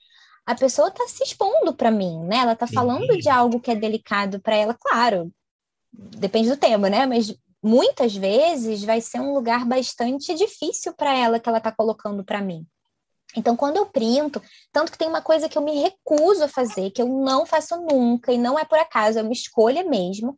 a 0.46 0.56
pessoa 0.56 0.88
está 0.88 1.06
se 1.08 1.24
expondo 1.24 1.76
para 1.76 1.92
mim, 1.92 2.24
né? 2.26 2.38
Ela 2.38 2.54
está 2.54 2.66
falando 2.66 3.18
de 3.18 3.30
algo 3.30 3.60
que 3.60 3.72
é 3.72 3.76
delicado 3.76 4.40
para 4.40 4.56
ela, 4.56 4.74
claro. 4.74 5.32
Depende 5.92 6.50
do 6.50 6.58
tema, 6.58 6.90
né? 6.90 7.06
Mas 7.06 7.36
muitas 7.62 8.16
vezes 8.16 8.84
vai 8.84 9.02
ser 9.02 9.20
um 9.20 9.34
lugar 9.34 9.66
bastante 9.66 10.34
difícil 10.36 10.94
para 10.94 11.14
ela 11.14 11.40
que 11.40 11.50
ela 11.50 11.58
está 11.58 11.72
colocando 11.72 12.24
para 12.24 12.42
mim. 12.42 12.66
Então, 13.36 13.58
quando 13.58 13.78
eu 13.78 13.86
printo, 13.86 14.42
tanto 14.72 14.92
que 14.92 14.98
tem 14.98 15.08
uma 15.08 15.22
coisa 15.22 15.50
que 15.50 15.58
eu 15.58 15.62
me 15.62 15.82
recuso 15.82 16.46
a 16.46 16.48
fazer, 16.48 16.92
que 16.92 17.02
eu 17.02 17.08
não 17.08 17.46
faço 17.46 17.76
nunca, 17.78 18.32
e 18.32 18.38
não 18.38 18.58
é 18.58 18.64
por 18.64 18.80
acaso, 18.80 19.20
é 19.20 19.22
uma 19.22 19.34
escolha 19.34 19.84
mesmo, 19.84 20.38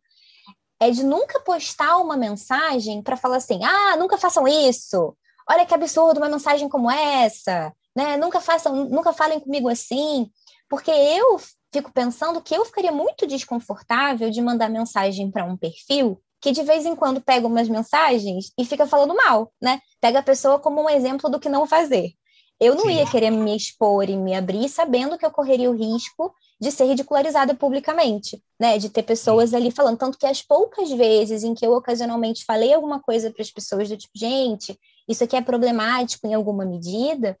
é 0.80 0.90
de 0.90 1.04
nunca 1.04 1.38
postar 1.40 1.98
uma 1.98 2.16
mensagem 2.16 3.02
para 3.02 3.16
falar 3.16 3.36
assim: 3.36 3.62
ah, 3.62 3.96
nunca 3.96 4.16
façam 4.16 4.48
isso, 4.48 5.14
olha 5.48 5.66
que 5.66 5.74
absurdo 5.74 6.18
uma 6.18 6.28
mensagem 6.28 6.68
como 6.68 6.90
essa, 6.90 7.72
né? 7.94 8.16
Nunca 8.16 8.40
façam, 8.40 8.86
nunca 8.86 9.12
falem 9.12 9.38
comigo 9.38 9.68
assim, 9.68 10.30
porque 10.68 10.90
eu 10.90 11.40
fico 11.72 11.92
pensando 11.92 12.40
que 12.40 12.54
eu 12.54 12.64
ficaria 12.64 12.90
muito 12.90 13.26
desconfortável 13.26 14.30
de 14.30 14.40
mandar 14.40 14.68
mensagem 14.68 15.30
para 15.30 15.44
um 15.44 15.56
perfil 15.56 16.20
que 16.40 16.52
de 16.52 16.62
vez 16.62 16.86
em 16.86 16.96
quando 16.96 17.20
pega 17.20 17.46
umas 17.46 17.68
mensagens 17.68 18.50
e 18.58 18.64
fica 18.64 18.86
falando 18.86 19.14
mal, 19.14 19.52
né? 19.60 19.78
Pega 20.00 20.20
a 20.20 20.22
pessoa 20.22 20.58
como 20.58 20.82
um 20.82 20.88
exemplo 20.88 21.28
do 21.28 21.38
que 21.38 21.50
não 21.50 21.66
fazer. 21.66 22.12
Eu 22.58 22.74
não 22.74 22.86
Sim. 22.86 22.92
ia 22.92 23.06
querer 23.06 23.30
me 23.30 23.54
expor 23.54 24.08
e 24.08 24.16
me 24.16 24.34
abrir 24.34 24.68
sabendo 24.68 25.18
que 25.18 25.24
eu 25.24 25.30
correria 25.30 25.70
o 25.70 25.76
risco 25.76 26.34
de 26.60 26.70
ser 26.70 26.84
ridicularizada 26.84 27.54
publicamente, 27.54 28.42
né? 28.58 28.76
De 28.76 28.90
ter 28.90 29.02
pessoas 29.02 29.54
ali 29.54 29.70
falando. 29.70 29.98
Tanto 29.98 30.18
que 30.18 30.26
as 30.26 30.42
poucas 30.42 30.90
vezes 30.90 31.42
em 31.42 31.54
que 31.54 31.66
eu 31.66 31.72
ocasionalmente 31.72 32.44
falei 32.44 32.74
alguma 32.74 33.00
coisa 33.00 33.30
para 33.30 33.42
as 33.42 33.50
pessoas 33.50 33.88
do 33.88 33.96
tipo, 33.96 34.12
gente, 34.14 34.78
isso 35.08 35.24
aqui 35.24 35.36
é 35.36 35.40
problemático 35.40 36.26
em 36.26 36.34
alguma 36.34 36.64
medida, 36.64 37.36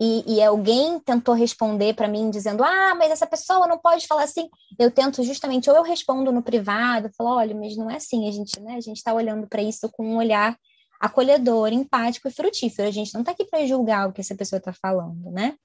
e, 0.00 0.36
e 0.36 0.42
alguém 0.42 0.98
tentou 1.00 1.34
responder 1.34 1.94
para 1.94 2.08
mim 2.08 2.28
dizendo, 2.28 2.64
ah, 2.64 2.94
mas 2.96 3.10
essa 3.10 3.26
pessoa 3.26 3.66
não 3.66 3.78
pode 3.78 4.06
falar 4.06 4.24
assim. 4.24 4.48
Eu 4.78 4.90
tento 4.90 5.22
justamente, 5.22 5.70
ou 5.70 5.76
eu 5.76 5.82
respondo 5.82 6.32
no 6.32 6.42
privado, 6.42 7.10
falo, 7.16 7.36
olha, 7.36 7.54
mas 7.54 7.76
não 7.76 7.90
é 7.90 7.96
assim, 7.96 8.28
a 8.28 8.32
gente, 8.32 8.60
né? 8.60 8.74
A 8.74 8.80
gente 8.80 8.96
está 8.96 9.14
olhando 9.14 9.46
para 9.46 9.62
isso 9.62 9.88
com 9.90 10.04
um 10.06 10.16
olhar 10.16 10.58
acolhedor, 11.00 11.72
empático 11.72 12.28
e 12.28 12.32
frutífero. 12.32 12.88
A 12.88 12.92
gente 12.92 13.14
não 13.14 13.20
está 13.20 13.32
aqui 13.32 13.44
para 13.44 13.64
julgar 13.66 14.08
o 14.08 14.12
que 14.12 14.20
essa 14.20 14.34
pessoa 14.34 14.58
está 14.58 14.72
falando, 14.72 15.30
né? 15.30 15.56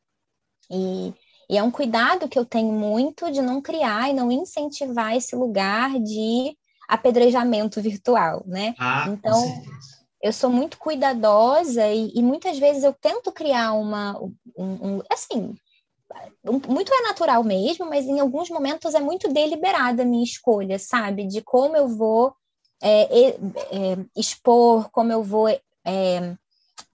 E, 0.69 1.13
e 1.51 1.57
é 1.57 1.61
um 1.61 1.69
cuidado 1.69 2.29
que 2.29 2.39
eu 2.39 2.45
tenho 2.45 2.71
muito 2.71 3.29
de 3.29 3.41
não 3.41 3.61
criar 3.61 4.09
e 4.09 4.13
não 4.13 4.31
incentivar 4.31 5.17
esse 5.17 5.35
lugar 5.35 5.99
de 5.99 6.57
apedrejamento 6.87 7.81
virtual, 7.81 8.41
né? 8.47 8.73
Ah, 8.79 9.05
então, 9.09 9.61
eu 10.21 10.31
sou 10.31 10.49
muito 10.49 10.77
cuidadosa 10.77 11.85
e, 11.89 12.13
e, 12.15 12.23
muitas 12.23 12.57
vezes 12.57 12.85
eu 12.85 12.93
tento 12.93 13.33
criar 13.33 13.73
uma, 13.73 14.17
um, 14.17 14.29
um 14.57 15.01
assim, 15.11 15.53
um, 16.45 16.61
muito 16.69 16.93
é 16.93 17.01
natural 17.01 17.43
mesmo, 17.43 17.85
mas 17.85 18.05
em 18.05 18.21
alguns 18.21 18.49
momentos 18.49 18.93
é 18.93 19.01
muito 19.01 19.27
deliberada 19.27 20.03
a 20.03 20.05
minha 20.05 20.23
escolha, 20.23 20.79
sabe? 20.79 21.27
De 21.27 21.41
como 21.41 21.75
eu 21.75 21.85
vou 21.85 22.33
é, 22.81 23.31
é, 23.31 23.37
expor, 24.15 24.89
como 24.89 25.11
eu 25.11 25.21
vou 25.21 25.49
é, 25.49 26.37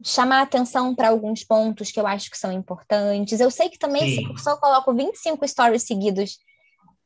chamar 0.03 0.41
atenção 0.41 0.93
para 0.93 1.09
alguns 1.09 1.43
pontos 1.43 1.91
que 1.91 1.99
eu 1.99 2.05
acho 2.05 2.29
que 2.29 2.37
são 2.37 2.51
importantes. 2.51 3.39
Eu 3.39 3.49
sei 3.49 3.69
que 3.69 3.79
também, 3.79 4.07
Sim. 4.07 4.15
se 4.15 4.23
eu 4.23 4.37
só 4.37 4.57
coloco 4.57 4.93
25 4.93 5.47
stories 5.47 5.83
seguidos, 5.83 6.37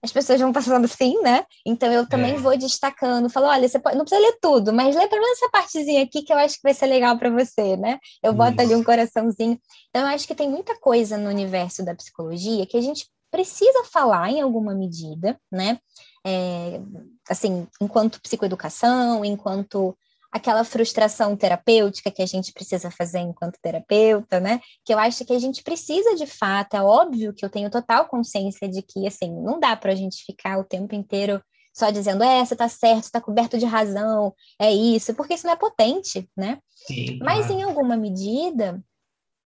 as 0.03 0.11
pessoas 0.11 0.39
vão 0.39 0.51
passando 0.51 0.85
assim, 0.85 1.21
né? 1.21 1.45
Então 1.65 1.91
eu 1.91 2.07
também 2.07 2.33
é. 2.33 2.37
vou 2.37 2.57
destacando, 2.57 3.29
falo, 3.29 3.45
olha, 3.45 3.67
você 3.67 3.79
pode, 3.79 3.95
não 3.95 4.03
precisa 4.03 4.21
ler 4.21 4.37
tudo, 4.41 4.73
mas 4.73 4.95
lê 4.95 5.07
pelo 5.07 5.21
menos 5.21 5.37
essa 5.37 5.51
partezinha 5.51 6.03
aqui 6.03 6.23
que 6.23 6.33
eu 6.33 6.37
acho 6.37 6.55
que 6.55 6.63
vai 6.63 6.73
ser 6.73 6.87
legal 6.87 7.17
para 7.17 7.29
você, 7.29 7.77
né? 7.77 7.99
Eu 8.23 8.33
boto 8.33 8.53
Isso. 8.53 8.61
ali 8.61 8.75
um 8.75 8.83
coraçãozinho. 8.83 9.59
Então 9.89 10.01
eu 10.01 10.07
acho 10.07 10.27
que 10.27 10.33
tem 10.33 10.49
muita 10.49 10.75
coisa 10.79 11.17
no 11.17 11.29
universo 11.29 11.85
da 11.85 11.93
psicologia 11.93 12.65
que 12.65 12.77
a 12.77 12.81
gente 12.81 13.07
precisa 13.29 13.83
falar 13.85 14.31
em 14.31 14.41
alguma 14.41 14.73
medida, 14.73 15.39
né? 15.51 15.79
É, 16.25 16.81
assim, 17.29 17.67
enquanto 17.79 18.21
psicoeducação, 18.21 19.23
enquanto 19.23 19.95
aquela 20.31 20.63
frustração 20.63 21.35
terapêutica 21.35 22.09
que 22.09 22.21
a 22.21 22.25
gente 22.25 22.53
precisa 22.53 22.89
fazer 22.89 23.19
enquanto 23.19 23.59
terapeuta, 23.61 24.39
né? 24.39 24.61
Que 24.85 24.93
eu 24.93 24.99
acho 24.99 25.25
que 25.25 25.33
a 25.33 25.39
gente 25.39 25.61
precisa 25.61 26.15
de 26.15 26.25
fato, 26.25 26.75
é 26.75 26.81
óbvio 26.81 27.33
que 27.33 27.43
eu 27.43 27.49
tenho 27.49 27.69
total 27.69 28.07
consciência 28.07 28.67
de 28.69 28.81
que, 28.81 29.05
assim, 29.05 29.29
não 29.29 29.59
dá 29.59 29.75
para 29.75 29.91
a 29.91 29.95
gente 29.95 30.23
ficar 30.23 30.57
o 30.57 30.63
tempo 30.63 30.95
inteiro 30.95 31.43
só 31.73 31.89
dizendo, 31.89 32.23
é, 32.23 32.43
você 32.43 32.55
tá 32.55 32.67
certo, 32.67 33.05
você 33.05 33.11
tá 33.11 33.21
coberto 33.21 33.57
de 33.57 33.65
razão, 33.65 34.33
é 34.59 34.71
isso, 34.71 35.13
porque 35.13 35.33
isso 35.33 35.45
não 35.45 35.53
é 35.53 35.57
potente, 35.57 36.29
né? 36.35 36.59
Sim, 36.85 37.19
Mas 37.21 37.49
em 37.49 37.63
alguma 37.63 37.95
medida, 37.95 38.81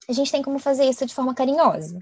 a 0.10 0.14
gente 0.14 0.32
tem 0.32 0.42
como 0.42 0.60
fazer 0.60 0.86
isso 0.86 1.06
de 1.06 1.14
forma 1.14 1.36
carinhosa. 1.36 1.98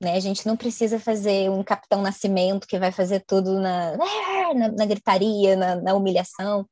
Né? 0.00 0.14
A 0.14 0.20
gente 0.20 0.46
não 0.46 0.56
precisa 0.56 0.98
fazer 0.98 1.50
um 1.50 1.62
Capitão 1.62 2.02
Nascimento 2.02 2.66
que 2.66 2.78
vai 2.78 2.92
fazer 2.92 3.24
tudo 3.26 3.58
na, 3.58 3.96
na, 4.54 4.68
na 4.68 4.86
gritaria, 4.86 5.56
na, 5.56 5.76
na 5.76 5.94
humilhação. 5.94 6.66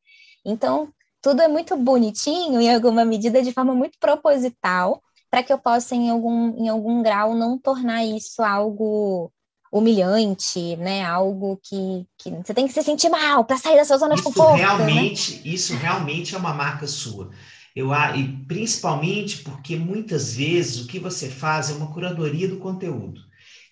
Então, 0.44 0.92
tudo 1.24 1.40
é 1.40 1.48
muito 1.48 1.74
bonitinho, 1.74 2.60
em 2.60 2.72
alguma 2.72 3.02
medida, 3.02 3.42
de 3.42 3.50
forma 3.50 3.74
muito 3.74 3.98
proposital, 3.98 5.02
para 5.30 5.42
que 5.42 5.50
eu 5.50 5.58
possa, 5.58 5.94
em 5.94 6.10
algum, 6.10 6.54
em 6.62 6.68
algum 6.68 7.02
grau, 7.02 7.34
não 7.34 7.58
tornar 7.58 8.04
isso 8.04 8.42
algo 8.42 9.32
humilhante, 9.72 10.76
né? 10.76 11.02
Algo 11.02 11.58
que, 11.62 12.06
que 12.18 12.30
você 12.30 12.52
tem 12.52 12.66
que 12.66 12.74
se 12.74 12.82
sentir 12.82 13.08
mal 13.08 13.42
para 13.42 13.56
sair 13.56 13.76
da 13.76 13.86
sua 13.86 13.96
zona 13.96 14.14
isso 14.14 14.22
de 14.22 14.28
conforto. 14.28 14.58
Né? 14.58 14.66
Realmente, 14.66 15.36
né? 15.36 15.40
Isso 15.46 15.74
realmente 15.74 16.34
é 16.34 16.38
uma 16.38 16.52
marca 16.52 16.86
sua. 16.86 17.30
Eu, 17.74 17.88
e 18.14 18.28
principalmente 18.46 19.38
porque 19.38 19.76
muitas 19.76 20.34
vezes 20.34 20.84
o 20.84 20.86
que 20.86 20.98
você 20.98 21.30
faz 21.30 21.70
é 21.70 21.72
uma 21.72 21.90
curadoria 21.90 22.46
do 22.46 22.58
conteúdo. 22.58 23.22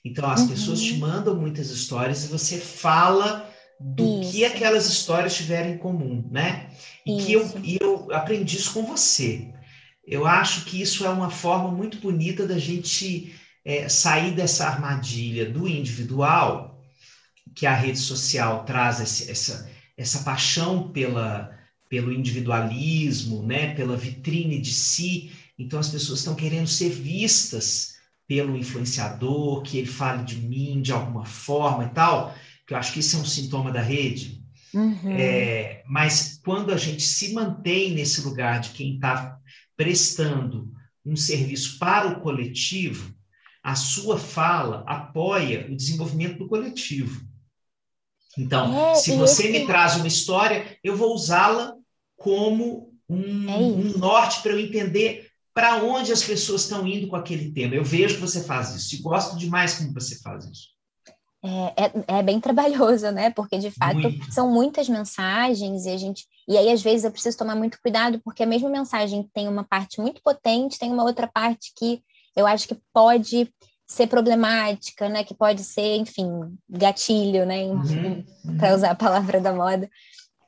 Então, 0.02 0.28
as 0.28 0.40
uhum. 0.40 0.48
pessoas 0.48 0.80
te 0.80 0.96
mandam 0.96 1.36
muitas 1.36 1.68
histórias 1.68 2.24
e 2.24 2.28
você 2.28 2.56
fala 2.56 3.51
do 3.82 4.20
isso. 4.20 4.32
que 4.32 4.44
aquelas 4.44 4.88
histórias 4.88 5.34
tiverem 5.34 5.74
em 5.74 5.78
comum, 5.78 6.24
né? 6.30 6.70
E 7.04 7.16
isso. 7.16 7.26
que 7.26 7.32
eu, 7.32 7.64
e 7.64 7.76
eu 7.80 8.12
aprendi 8.12 8.56
isso 8.56 8.72
com 8.72 8.84
você. 8.84 9.48
Eu 10.06 10.26
acho 10.26 10.64
que 10.64 10.80
isso 10.80 11.04
é 11.04 11.08
uma 11.08 11.30
forma 11.30 11.70
muito 11.70 11.98
bonita 11.98 12.46
da 12.46 12.58
gente 12.58 13.34
é, 13.64 13.88
sair 13.88 14.32
dessa 14.32 14.66
armadilha 14.66 15.50
do 15.50 15.68
individual, 15.68 16.80
que 17.54 17.66
a 17.66 17.74
rede 17.74 17.98
social 17.98 18.64
traz 18.64 19.00
esse, 19.00 19.30
essa, 19.30 19.68
essa 19.96 20.20
paixão 20.20 20.90
pela, 20.90 21.50
pelo 21.88 22.12
individualismo, 22.12 23.42
né, 23.42 23.74
pela 23.74 23.96
vitrine 23.96 24.58
de 24.60 24.72
si. 24.72 25.30
Então 25.58 25.78
as 25.78 25.88
pessoas 25.88 26.20
estão 26.20 26.34
querendo 26.34 26.66
ser 26.66 26.88
vistas 26.88 27.92
pelo 28.26 28.56
influenciador, 28.56 29.62
que 29.62 29.78
ele 29.78 29.86
fale 29.86 30.24
de 30.24 30.36
mim 30.36 30.80
de 30.80 30.92
alguma 30.92 31.24
forma 31.24 31.84
e 31.84 31.88
tal, 31.88 32.34
que 32.72 32.74
eu 32.74 32.78
acho 32.78 32.92
que 32.94 33.00
isso 33.00 33.16
é 33.16 33.20
um 33.20 33.24
sintoma 33.24 33.70
da 33.70 33.82
rede. 33.82 34.42
Uhum. 34.72 35.12
É, 35.12 35.82
mas 35.86 36.40
quando 36.42 36.72
a 36.72 36.76
gente 36.78 37.02
se 37.02 37.34
mantém 37.34 37.92
nesse 37.92 38.22
lugar 38.22 38.60
de 38.60 38.70
quem 38.70 38.94
está 38.94 39.38
prestando 39.76 40.72
um 41.04 41.14
serviço 41.14 41.78
para 41.78 42.08
o 42.08 42.20
coletivo, 42.20 43.14
a 43.62 43.74
sua 43.74 44.18
fala 44.18 44.82
apoia 44.86 45.68
o 45.70 45.76
desenvolvimento 45.76 46.38
do 46.38 46.48
coletivo. 46.48 47.22
Então, 48.38 48.92
é, 48.92 48.94
se 48.94 49.14
você 49.14 49.48
esse... 49.48 49.52
me 49.52 49.66
traz 49.66 49.96
uma 49.96 50.06
história, 50.06 50.78
eu 50.82 50.96
vou 50.96 51.14
usá-la 51.14 51.74
como 52.16 52.94
um, 53.08 53.50
é 53.50 53.56
um 53.56 53.98
norte 53.98 54.40
para 54.40 54.52
eu 54.52 54.58
entender 54.58 55.28
para 55.52 55.84
onde 55.84 56.10
as 56.10 56.22
pessoas 56.22 56.62
estão 56.62 56.86
indo 56.86 57.08
com 57.08 57.16
aquele 57.16 57.52
tema. 57.52 57.74
Eu 57.74 57.84
vejo 57.84 58.14
que 58.14 58.20
você 58.22 58.42
faz 58.42 58.74
isso 58.74 58.94
e 58.94 59.02
gosto 59.02 59.36
demais 59.36 59.74
como 59.74 59.92
você 59.92 60.18
faz 60.20 60.46
isso. 60.46 60.72
É, 61.44 61.84
é, 61.84 62.18
é, 62.18 62.22
bem 62.22 62.38
trabalhoso, 62.38 63.10
né? 63.10 63.30
Porque 63.30 63.58
de 63.58 63.70
fato 63.72 63.98
Muito. 63.98 64.32
são 64.32 64.48
muitas 64.48 64.88
mensagens 64.88 65.86
e 65.86 65.90
a 65.90 65.96
gente. 65.96 66.24
E 66.46 66.56
aí, 66.56 66.70
às 66.70 66.82
vezes, 66.82 67.04
eu 67.04 67.10
preciso 67.10 67.36
tomar 67.36 67.56
muito 67.56 67.80
cuidado, 67.82 68.20
porque 68.24 68.44
a 68.44 68.46
mesma 68.46 68.70
mensagem 68.70 69.28
tem 69.34 69.48
uma 69.48 69.64
parte 69.64 70.00
muito 70.00 70.20
potente, 70.22 70.78
tem 70.78 70.92
uma 70.92 71.02
outra 71.02 71.26
parte 71.26 71.72
que 71.76 72.00
eu 72.36 72.46
acho 72.46 72.68
que 72.68 72.78
pode 72.92 73.52
ser 73.86 74.06
problemática, 74.06 75.08
né? 75.08 75.24
Que 75.24 75.34
pode 75.34 75.64
ser, 75.64 75.96
enfim, 75.96 76.28
gatilho, 76.68 77.44
né? 77.44 77.64
Uhum, 77.64 78.24
uhum. 78.44 78.56
Para 78.56 78.74
usar 78.74 78.92
a 78.92 78.96
palavra 78.96 79.40
da 79.40 79.52
moda. 79.52 79.90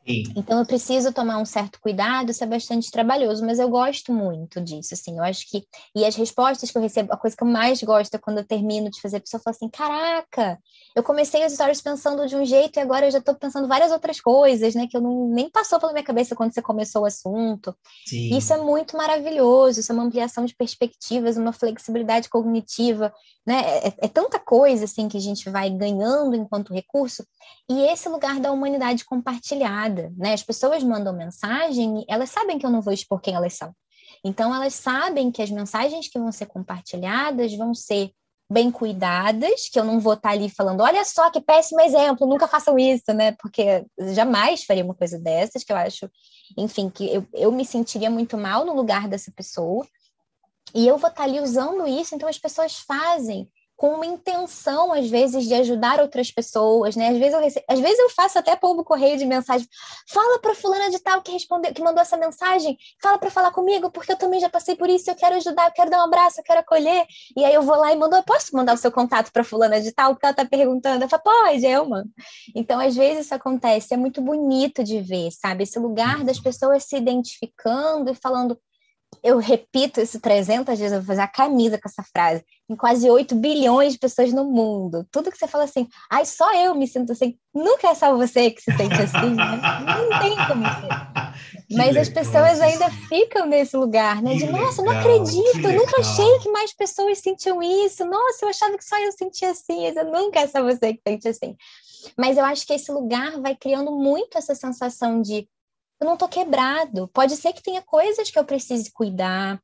Sim. 0.06 0.24
Então 0.36 0.58
eu 0.58 0.66
preciso 0.66 1.12
tomar 1.12 1.38
um 1.38 1.46
certo 1.46 1.80
cuidado, 1.80 2.30
isso 2.30 2.44
é 2.44 2.46
bastante 2.46 2.90
trabalhoso, 2.90 3.44
mas 3.44 3.58
eu 3.58 3.68
gosto 3.68 4.12
muito 4.12 4.60
disso, 4.60 4.92
assim, 4.92 5.16
eu 5.16 5.24
acho 5.24 5.48
que, 5.48 5.64
e 5.96 6.04
as 6.04 6.14
respostas 6.14 6.70
que 6.70 6.76
eu 6.76 6.82
recebo, 6.82 7.12
a 7.12 7.16
coisa 7.16 7.34
que 7.36 7.42
eu 7.42 7.48
mais 7.48 7.82
gosto 7.82 8.14
é 8.14 8.18
quando 8.18 8.38
eu 8.38 8.44
termino 8.44 8.90
de 8.90 9.00
fazer, 9.00 9.16
a 9.16 9.20
pessoa 9.20 9.40
fala 9.42 9.56
assim, 9.56 9.68
caraca, 9.68 10.58
eu 10.94 11.02
comecei 11.02 11.42
as 11.42 11.52
histórias 11.52 11.80
pensando 11.80 12.26
de 12.26 12.36
um 12.36 12.44
jeito 12.44 12.76
e 12.76 12.80
agora 12.80 13.06
eu 13.06 13.10
já 13.10 13.18
estou 13.18 13.34
pensando 13.34 13.66
várias 13.66 13.90
outras 13.92 14.20
coisas, 14.20 14.74
né, 14.74 14.86
que 14.86 14.96
eu 14.96 15.00
não, 15.00 15.28
nem 15.28 15.48
passou 15.48 15.80
pela 15.80 15.92
minha 15.92 16.04
cabeça 16.04 16.34
quando 16.34 16.52
você 16.52 16.60
começou 16.60 17.02
o 17.02 17.06
assunto. 17.06 17.74
Sim. 18.06 18.36
Isso 18.36 18.52
é 18.52 18.58
muito 18.58 18.96
maravilhoso, 18.96 19.80
isso 19.80 19.90
é 19.90 19.94
uma 19.94 20.04
ampliação 20.04 20.44
de 20.44 20.54
perspectivas, 20.54 21.38
uma 21.38 21.52
flexibilidade 21.52 22.28
cognitiva, 22.28 23.12
né, 23.46 23.62
é, 23.78 23.94
é 23.98 24.08
tanta 24.08 24.38
coisa, 24.38 24.84
assim, 24.84 25.08
que 25.08 25.16
a 25.16 25.20
gente 25.20 25.50
vai 25.50 25.70
ganhando 25.70 26.34
enquanto 26.34 26.72
recurso, 26.72 27.24
e 27.68 27.80
esse 27.86 28.08
lugar 28.08 28.40
da 28.40 28.52
humanidade 28.52 29.04
compartilhada, 29.04 30.12
né? 30.16 30.32
As 30.32 30.42
pessoas 30.42 30.82
mandam 30.82 31.12
mensagem, 31.12 32.04
elas 32.08 32.30
sabem 32.30 32.58
que 32.58 32.66
eu 32.66 32.70
não 32.70 32.82
vou 32.82 32.92
expor 32.92 33.20
quem 33.20 33.34
elas 33.34 33.54
são. 33.54 33.74
Então, 34.24 34.54
elas 34.54 34.74
sabem 34.74 35.30
que 35.30 35.42
as 35.42 35.50
mensagens 35.50 36.08
que 36.08 36.18
vão 36.18 36.32
ser 36.32 36.46
compartilhadas 36.46 37.54
vão 37.56 37.74
ser 37.74 38.10
bem 38.50 38.70
cuidadas, 38.70 39.68
que 39.70 39.78
eu 39.78 39.84
não 39.84 39.98
vou 39.98 40.14
estar 40.14 40.30
ali 40.30 40.48
falando, 40.48 40.82
olha 40.82 41.04
só 41.04 41.30
que 41.30 41.40
péssimo 41.40 41.80
exemplo, 41.80 42.26
nunca 42.26 42.46
façam 42.46 42.78
isso, 42.78 43.12
né? 43.14 43.32
Porque 43.32 43.84
jamais 44.14 44.64
faria 44.64 44.84
uma 44.84 44.94
coisa 44.94 45.18
dessas, 45.18 45.64
que 45.64 45.72
eu 45.72 45.76
acho, 45.76 46.10
enfim, 46.56 46.90
que 46.90 47.12
eu, 47.12 47.26
eu 47.32 47.50
me 47.50 47.64
sentiria 47.64 48.10
muito 48.10 48.36
mal 48.36 48.64
no 48.64 48.74
lugar 48.74 49.08
dessa 49.08 49.32
pessoa. 49.32 49.86
E 50.74 50.86
eu 50.86 50.98
vou 50.98 51.10
estar 51.10 51.24
ali 51.24 51.40
usando 51.40 51.86
isso, 51.86 52.14
então 52.14 52.28
as 52.28 52.38
pessoas 52.38 52.78
fazem 52.78 53.48
com 53.76 53.94
uma 53.94 54.06
intenção, 54.06 54.92
às 54.92 55.10
vezes, 55.10 55.44
de 55.44 55.54
ajudar 55.54 56.00
outras 56.00 56.30
pessoas, 56.30 56.94
né? 56.94 57.08
Às 57.08 57.18
vezes 57.18 57.34
eu, 57.34 57.40
rece... 57.40 57.64
às 57.68 57.80
vezes 57.80 57.98
eu 57.98 58.10
faço 58.10 58.38
até 58.38 58.54
pombo 58.54 58.84
correio 58.84 59.18
de 59.18 59.26
mensagem. 59.26 59.66
Fala 60.08 60.38
para 60.38 60.54
fulana 60.54 60.90
de 60.90 60.98
tal 61.00 61.20
que 61.22 61.32
respondeu, 61.32 61.74
que 61.74 61.82
mandou 61.82 62.00
essa 62.00 62.16
mensagem, 62.16 62.78
fala 63.02 63.18
para 63.18 63.30
falar 63.30 63.50
comigo, 63.50 63.90
porque 63.90 64.12
eu 64.12 64.16
também 64.16 64.38
já 64.38 64.48
passei 64.48 64.76
por 64.76 64.88
isso, 64.88 65.10
eu 65.10 65.16
quero 65.16 65.34
ajudar, 65.36 65.66
eu 65.66 65.72
quero 65.72 65.90
dar 65.90 65.98
um 65.98 66.04
abraço, 66.04 66.40
eu 66.40 66.44
quero 66.44 66.60
acolher. 66.60 67.04
E 67.36 67.44
aí 67.44 67.52
eu 67.52 67.62
vou 67.62 67.76
lá 67.76 67.92
e 67.92 67.96
mando, 67.96 68.14
eu 68.14 68.22
posso 68.22 68.54
mandar 68.54 68.74
o 68.74 68.78
seu 68.78 68.92
contato 68.92 69.32
para 69.32 69.42
fulana 69.42 69.80
de 69.80 69.90
tal, 69.92 70.14
porque 70.14 70.26
ela 70.26 70.34
tá 70.34 70.44
perguntando. 70.44 71.04
Eu 71.04 71.08
falo, 71.08 71.22
pode, 71.22 71.66
eu 71.66 71.84
mando. 71.84 72.10
Então, 72.54 72.78
às 72.78 72.94
vezes 72.94 73.26
isso 73.26 73.34
acontece, 73.34 73.92
é 73.92 73.96
muito 73.96 74.22
bonito 74.22 74.84
de 74.84 75.00
ver, 75.00 75.30
sabe? 75.32 75.64
Esse 75.64 75.78
lugar 75.80 76.22
das 76.22 76.38
pessoas 76.38 76.84
se 76.84 76.96
identificando 76.96 78.10
e 78.10 78.14
falando, 78.14 78.58
eu 79.22 79.38
repito 79.38 80.00
isso 80.00 80.20
300 80.20 80.78
vezes, 80.78 80.92
eu 80.92 81.00
vou 81.00 81.06
fazer 81.06 81.22
a 81.22 81.28
camisa 81.28 81.78
com 81.78 81.88
essa 81.88 82.02
frase. 82.02 82.44
Tem 82.66 82.76
quase 82.76 83.08
8 83.08 83.34
bilhões 83.34 83.92
de 83.92 83.98
pessoas 83.98 84.32
no 84.32 84.44
mundo. 84.44 85.06
Tudo 85.10 85.30
que 85.30 85.36
você 85.36 85.46
fala 85.46 85.64
assim, 85.64 85.88
ai, 86.10 86.24
só 86.24 86.52
eu 86.54 86.74
me 86.74 86.86
sinto 86.86 87.12
assim. 87.12 87.36
Nunca 87.54 87.88
é 87.88 87.94
só 87.94 88.16
você 88.16 88.50
que 88.50 88.62
se 88.62 88.76
sente 88.76 88.94
assim, 88.94 89.34
né? 89.34 89.60
Não 89.86 90.20
tem 90.20 90.36
como 90.46 90.64
ser. 90.64 91.24
Que 91.66 91.76
Mas 91.76 91.88
legal, 91.88 92.02
as 92.02 92.08
pessoas 92.10 92.60
ainda 92.60 92.90
ficam 93.08 93.46
nesse 93.46 93.76
lugar, 93.76 94.22
né? 94.22 94.34
De, 94.34 94.46
nossa, 94.46 94.82
legal, 94.82 94.94
não 94.94 95.00
acredito, 95.00 95.66
eu 95.66 95.72
nunca 95.72 96.00
achei 96.00 96.38
que 96.40 96.50
mais 96.50 96.74
pessoas 96.74 97.18
sentiam 97.18 97.62
isso. 97.62 98.04
Nossa, 98.04 98.44
eu 98.44 98.50
achava 98.50 98.76
que 98.76 98.84
só 98.84 98.98
eu 98.98 99.10
sentia 99.12 99.50
assim. 99.50 99.92
Mas 99.94 100.06
nunca 100.06 100.40
é 100.40 100.46
só 100.46 100.62
você 100.62 100.94
que 100.94 101.00
sente 101.06 101.26
assim. 101.26 101.56
Mas 102.18 102.36
eu 102.36 102.44
acho 102.44 102.66
que 102.66 102.74
esse 102.74 102.92
lugar 102.92 103.40
vai 103.40 103.56
criando 103.56 103.90
muito 103.92 104.36
essa 104.36 104.54
sensação 104.54 105.22
de 105.22 105.48
eu 106.00 106.06
não 106.06 106.16
tô 106.16 106.28
quebrado. 106.28 107.08
Pode 107.08 107.36
ser 107.36 107.52
que 107.52 107.62
tenha 107.62 107.82
coisas 107.82 108.30
que 108.30 108.38
eu 108.38 108.44
precise 108.44 108.92
cuidar, 108.92 109.60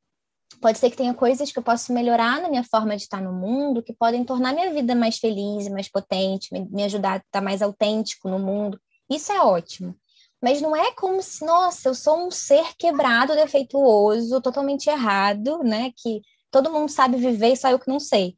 pode 0.61 0.77
ser 0.77 0.89
que 0.89 0.97
tenha 0.97 1.13
coisas 1.13 1.51
que 1.51 1.59
eu 1.59 1.63
possa 1.63 1.93
melhorar 1.93 2.41
na 2.41 2.49
minha 2.49 2.63
forma 2.63 2.95
de 2.95 3.03
estar 3.03 3.21
no 3.21 3.33
mundo, 3.33 3.83
que 3.83 3.93
podem 3.93 4.23
tornar 4.23 4.53
minha 4.53 4.73
vida 4.73 4.95
mais 4.95 5.17
feliz, 5.17 5.67
mais 5.69 5.89
potente, 5.89 6.49
me 6.51 6.83
ajudar 6.83 7.13
a 7.13 7.17
estar 7.17 7.41
mais 7.41 7.61
autêntico 7.61 8.29
no 8.29 8.39
mundo. 8.39 8.79
Isso 9.09 9.31
é 9.31 9.41
ótimo. 9.41 9.95
Mas 10.41 10.59
não 10.61 10.75
é 10.75 10.91
como 10.93 11.21
se, 11.21 11.45
nossa, 11.45 11.89
eu 11.89 11.95
sou 11.95 12.27
um 12.27 12.31
ser 12.31 12.75
quebrado, 12.77 13.35
defeituoso, 13.35 14.41
totalmente 14.41 14.89
errado, 14.89 15.59
né? 15.63 15.91
Que 15.95 16.21
todo 16.49 16.71
mundo 16.71 16.89
sabe 16.89 17.17
viver 17.17 17.53
e 17.53 17.57
só 17.57 17.69
eu 17.69 17.79
que 17.79 17.87
não 17.87 17.99
sei. 17.99 18.35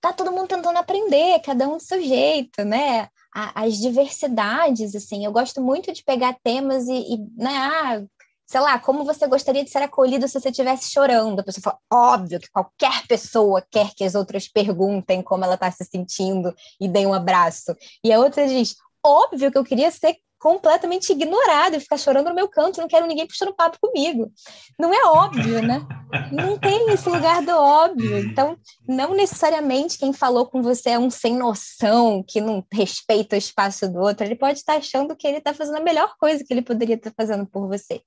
Tá 0.00 0.12
todo 0.12 0.30
mundo 0.30 0.48
tentando 0.48 0.76
aprender, 0.76 1.40
cada 1.40 1.66
um 1.68 1.78
do 1.78 1.82
seu 1.82 2.00
jeito, 2.02 2.64
né? 2.64 3.08
A, 3.38 3.62
as 3.62 3.78
diversidades, 3.78 4.94
assim. 4.96 5.24
Eu 5.24 5.32
gosto 5.32 5.60
muito 5.60 5.92
de 5.92 6.02
pegar 6.02 6.36
temas 6.42 6.88
e, 6.88 7.14
e 7.14 7.18
né, 7.36 7.52
ah, 7.56 8.02
sei 8.46 8.60
lá, 8.60 8.78
como 8.78 9.04
você 9.04 9.28
gostaria 9.28 9.62
de 9.62 9.70
ser 9.70 9.78
acolhido 9.78 10.26
se 10.26 10.40
você 10.40 10.48
estivesse 10.48 10.90
chorando? 10.90 11.40
A 11.40 11.44
pessoa 11.44 11.62
fala, 11.62 11.78
óbvio 12.14 12.40
que 12.40 12.50
qualquer 12.50 13.06
pessoa 13.06 13.64
quer 13.70 13.94
que 13.94 14.02
as 14.02 14.14
outras 14.16 14.48
perguntem 14.48 15.22
como 15.22 15.44
ela 15.44 15.54
está 15.54 15.70
se 15.70 15.84
sentindo 15.84 16.52
e 16.80 16.88
deem 16.88 17.06
um 17.06 17.14
abraço. 17.14 17.76
E 18.02 18.12
a 18.12 18.18
outra 18.18 18.48
diz, 18.48 18.74
óbvio 19.04 19.52
que 19.52 19.58
eu 19.58 19.64
queria 19.64 19.90
ser 19.90 20.16
completamente 20.38 21.10
ignorado 21.10 21.76
e 21.76 21.80
ficar 21.80 21.98
chorando 21.98 22.28
no 22.28 22.34
meu 22.34 22.48
canto, 22.48 22.80
não 22.80 22.88
quero 22.88 23.06
ninguém 23.06 23.26
puxando 23.26 23.54
papo 23.54 23.78
comigo. 23.80 24.32
Não 24.78 24.92
é 24.94 25.04
óbvio, 25.06 25.60
né? 25.60 25.84
Não 26.32 26.56
tem 26.56 26.90
esse 26.90 27.08
lugar 27.08 27.42
do 27.42 27.52
óbvio. 27.52 28.18
Então, 28.18 28.56
não 28.86 29.14
necessariamente 29.14 29.98
quem 29.98 30.12
falou 30.12 30.46
com 30.46 30.62
você 30.62 30.90
é 30.90 30.98
um 30.98 31.10
sem 31.10 31.36
noção, 31.36 32.22
que 32.26 32.40
não 32.40 32.64
respeita 32.72 33.36
o 33.36 33.38
espaço 33.38 33.88
do 33.88 33.98
outro, 34.00 34.24
ele 34.24 34.36
pode 34.36 34.58
estar 34.58 34.76
achando 34.76 35.16
que 35.16 35.26
ele 35.26 35.38
está 35.38 35.52
fazendo 35.52 35.78
a 35.78 35.82
melhor 35.82 36.14
coisa 36.18 36.44
que 36.44 36.52
ele 36.52 36.62
poderia 36.62 36.94
estar 36.94 37.12
fazendo 37.16 37.46
por 37.46 37.66
você. 37.66 38.00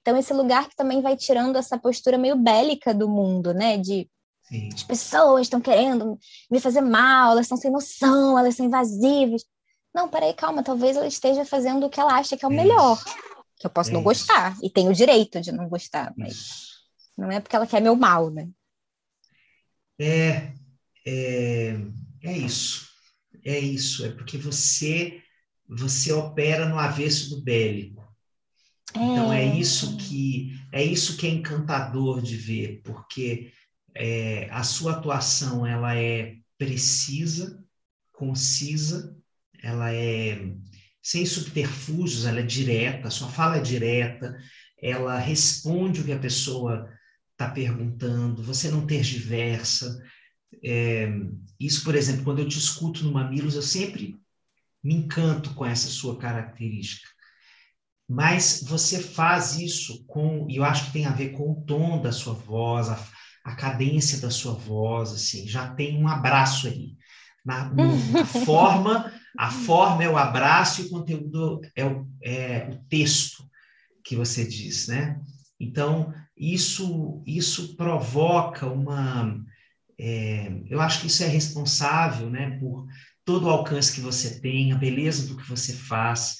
Então, 0.00 0.16
esse 0.16 0.32
lugar 0.32 0.68
que 0.68 0.76
também 0.76 1.00
vai 1.00 1.16
tirando 1.16 1.56
essa 1.56 1.78
postura 1.78 2.18
meio 2.18 2.36
bélica 2.36 2.94
do 2.94 3.08
mundo, 3.08 3.52
né? 3.52 3.76
De 3.76 4.08
Sim. 4.48 4.70
as 4.72 4.82
pessoas 4.82 5.42
estão 5.42 5.60
querendo 5.60 6.18
me 6.50 6.58
fazer 6.58 6.80
mal, 6.80 7.32
elas 7.32 7.44
estão 7.44 7.58
sem 7.58 7.70
noção, 7.70 8.38
elas 8.38 8.56
são 8.56 8.66
invasivas. 8.66 9.44
Não, 9.98 10.08
peraí, 10.08 10.32
calma, 10.32 10.62
talvez 10.62 10.96
ela 10.96 11.08
esteja 11.08 11.44
fazendo 11.44 11.84
o 11.84 11.90
que 11.90 11.98
ela 11.98 12.14
acha 12.14 12.36
que 12.36 12.44
é 12.44 12.48
o 12.48 12.52
melhor. 12.52 13.02
Que 13.58 13.66
eu 13.66 13.70
posso 13.70 13.92
não 13.92 14.00
gostar, 14.00 14.56
e 14.62 14.70
tenho 14.70 14.90
o 14.90 14.94
direito 14.94 15.40
de 15.40 15.50
não 15.50 15.68
gostar, 15.68 16.14
mas 16.16 16.68
não 17.16 17.32
é 17.32 17.40
porque 17.40 17.56
ela 17.56 17.66
quer 17.66 17.82
meu 17.82 17.96
mal, 17.96 18.30
né? 18.30 18.48
É, 19.98 20.52
é, 21.04 21.76
é 22.22 22.38
isso. 22.38 22.86
É 23.44 23.58
isso, 23.58 24.06
é 24.06 24.12
porque 24.12 24.38
você 24.38 25.20
você 25.68 26.12
opera 26.12 26.68
no 26.68 26.78
avesso 26.78 27.30
do 27.30 27.42
bélico. 27.42 28.06
É. 28.94 29.00
Então 29.00 29.32
é 29.32 29.44
isso 29.44 29.96
que 29.96 30.56
é 30.72 30.84
isso 30.84 31.16
que 31.16 31.26
é 31.26 31.30
encantador 31.30 32.22
de 32.22 32.36
ver, 32.36 32.82
porque 32.84 33.52
é, 33.96 34.48
a 34.52 34.62
sua 34.62 34.92
atuação 34.92 35.66
ela 35.66 35.96
é 35.96 36.36
precisa, 36.56 37.60
concisa, 38.12 39.17
ela 39.62 39.92
é 39.92 40.52
sem 41.02 41.24
subterfúgios, 41.24 42.26
ela 42.26 42.40
é 42.40 42.42
direta, 42.42 43.10
sua 43.10 43.28
fala 43.28 43.56
é 43.56 43.60
direta, 43.60 44.36
ela 44.80 45.18
responde 45.18 46.00
o 46.00 46.04
que 46.04 46.12
a 46.12 46.18
pessoa 46.18 46.88
está 47.32 47.48
perguntando, 47.48 48.42
você 48.42 48.70
não 48.70 48.86
tergiversa. 48.86 50.02
É, 50.62 51.08
isso, 51.58 51.84
por 51.84 51.94
exemplo, 51.94 52.24
quando 52.24 52.40
eu 52.40 52.48
te 52.48 52.58
escuto 52.58 53.04
no 53.04 53.12
Mamilos, 53.12 53.54
eu 53.54 53.62
sempre 53.62 54.16
me 54.82 54.94
encanto 54.94 55.54
com 55.54 55.64
essa 55.64 55.88
sua 55.88 56.18
característica. 56.18 57.08
Mas 58.08 58.64
você 58.66 59.00
faz 59.00 59.56
isso 59.56 60.04
com, 60.06 60.46
e 60.48 60.56
eu 60.56 60.64
acho 60.64 60.86
que 60.86 60.92
tem 60.92 61.06
a 61.06 61.12
ver 61.12 61.30
com 61.30 61.52
o 61.52 61.64
tom 61.64 62.00
da 62.00 62.10
sua 62.10 62.32
voz, 62.32 62.88
a, 62.88 62.98
a 63.44 63.54
cadência 63.54 64.18
da 64.18 64.30
sua 64.30 64.54
voz, 64.54 65.12
assim, 65.12 65.46
já 65.46 65.74
tem 65.74 65.96
um 65.96 66.08
abraço 66.08 66.66
aí. 66.66 66.96
Na, 67.44 67.70
na 67.70 68.24
forma, 68.44 69.12
a 69.36 69.50
forma 69.50 70.04
é 70.04 70.08
o 70.08 70.16
abraço 70.16 70.82
e 70.82 70.84
o 70.86 70.90
conteúdo 70.90 71.60
é 71.74 71.84
o, 71.84 72.06
é 72.22 72.68
o 72.70 72.76
texto 72.88 73.44
que 74.04 74.16
você 74.16 74.46
diz, 74.46 74.88
né? 74.88 75.20
Então, 75.60 76.14
isso, 76.36 77.22
isso 77.26 77.76
provoca 77.76 78.66
uma. 78.66 79.38
É, 79.98 80.52
eu 80.70 80.80
acho 80.80 81.00
que 81.00 81.08
isso 81.08 81.24
é 81.24 81.26
responsável 81.26 82.30
né, 82.30 82.56
por 82.60 82.86
todo 83.24 83.46
o 83.46 83.50
alcance 83.50 83.92
que 83.92 84.00
você 84.00 84.40
tem, 84.40 84.72
a 84.72 84.76
beleza 84.76 85.26
do 85.26 85.36
que 85.36 85.48
você 85.48 85.72
faz. 85.72 86.38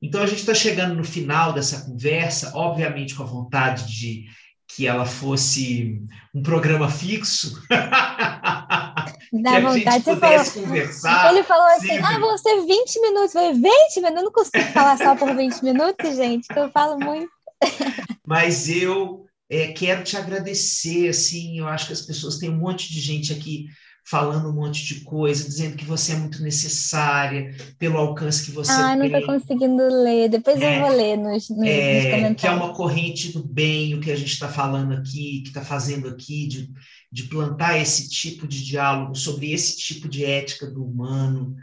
Então, 0.00 0.22
a 0.22 0.26
gente 0.26 0.40
está 0.40 0.54
chegando 0.54 0.94
no 0.94 1.04
final 1.04 1.52
dessa 1.52 1.84
conversa, 1.84 2.52
obviamente 2.54 3.14
com 3.14 3.22
a 3.22 3.26
vontade 3.26 3.92
de 3.92 4.24
que 4.68 4.86
ela 4.86 5.04
fosse 5.04 6.00
um 6.34 6.42
programa 6.42 6.88
fixo. 6.88 7.60
Dá 9.32 9.60
vontade. 9.60 10.04
Você 10.04 10.16
falou, 10.16 10.66
conversar. 10.66 11.32
Ele 11.32 11.42
falou 11.42 11.66
assim: 11.66 11.88
sempre. 11.88 12.04
ah, 12.04 12.38
ser 12.38 12.60
20 12.60 13.00
minutos. 13.00 13.34
Eu 13.34 13.40
falei, 13.40 13.52
20 13.52 13.62
minutos? 13.96 14.16
Eu 14.16 14.24
não 14.24 14.32
consigo 14.32 14.64
falar 14.72 14.98
só 14.98 15.16
por 15.16 15.34
20 15.34 15.62
minutos, 15.62 16.16
gente, 16.16 16.48
que 16.48 16.58
eu 16.58 16.70
falo 16.70 16.98
muito. 16.98 17.30
Mas 18.26 18.68
eu 18.68 19.24
é, 19.48 19.68
quero 19.68 20.02
te 20.02 20.16
agradecer, 20.16 21.08
assim, 21.08 21.58
eu 21.58 21.68
acho 21.68 21.86
que 21.86 21.92
as 21.92 22.02
pessoas 22.02 22.38
têm 22.38 22.50
um 22.50 22.58
monte 22.58 22.92
de 22.92 23.00
gente 23.00 23.32
aqui 23.32 23.66
falando 24.06 24.50
um 24.50 24.52
monte 24.52 24.84
de 24.84 25.00
coisa, 25.00 25.44
dizendo 25.44 25.76
que 25.76 25.84
você 25.84 26.12
é 26.12 26.16
muito 26.16 26.42
necessária 26.42 27.56
pelo 27.78 27.96
alcance 27.96 28.44
que 28.44 28.50
você 28.50 28.70
ah, 28.70 28.76
tem. 28.76 28.84
Ah, 28.84 28.96
não 28.96 29.06
estou 29.06 29.22
conseguindo 29.22 29.82
ler. 29.82 30.28
Depois 30.28 30.60
é, 30.60 30.76
eu 30.76 30.82
vou 30.82 30.94
ler 30.94 31.16
nos, 31.16 31.48
nos, 31.48 31.66
é, 31.66 31.94
nos, 31.94 32.04
comentários. 32.04 32.40
Que 32.40 32.46
é 32.46 32.50
uma 32.50 32.74
corrente 32.74 33.32
do 33.32 33.42
bem, 33.42 33.94
o 33.94 34.00
que 34.00 34.12
a 34.12 34.16
gente 34.16 34.32
está 34.32 34.48
falando 34.48 34.92
aqui, 34.92 35.40
que 35.42 35.48
está 35.48 35.62
fazendo 35.62 36.08
aqui, 36.08 36.46
de, 36.46 36.70
de 37.14 37.28
plantar 37.28 37.78
esse 37.78 38.08
tipo 38.08 38.44
de 38.44 38.64
diálogo 38.64 39.14
sobre 39.14 39.52
esse 39.52 39.78
tipo 39.78 40.08
de 40.08 40.24
ética 40.24 40.68
do 40.68 40.84
humano 40.84 41.54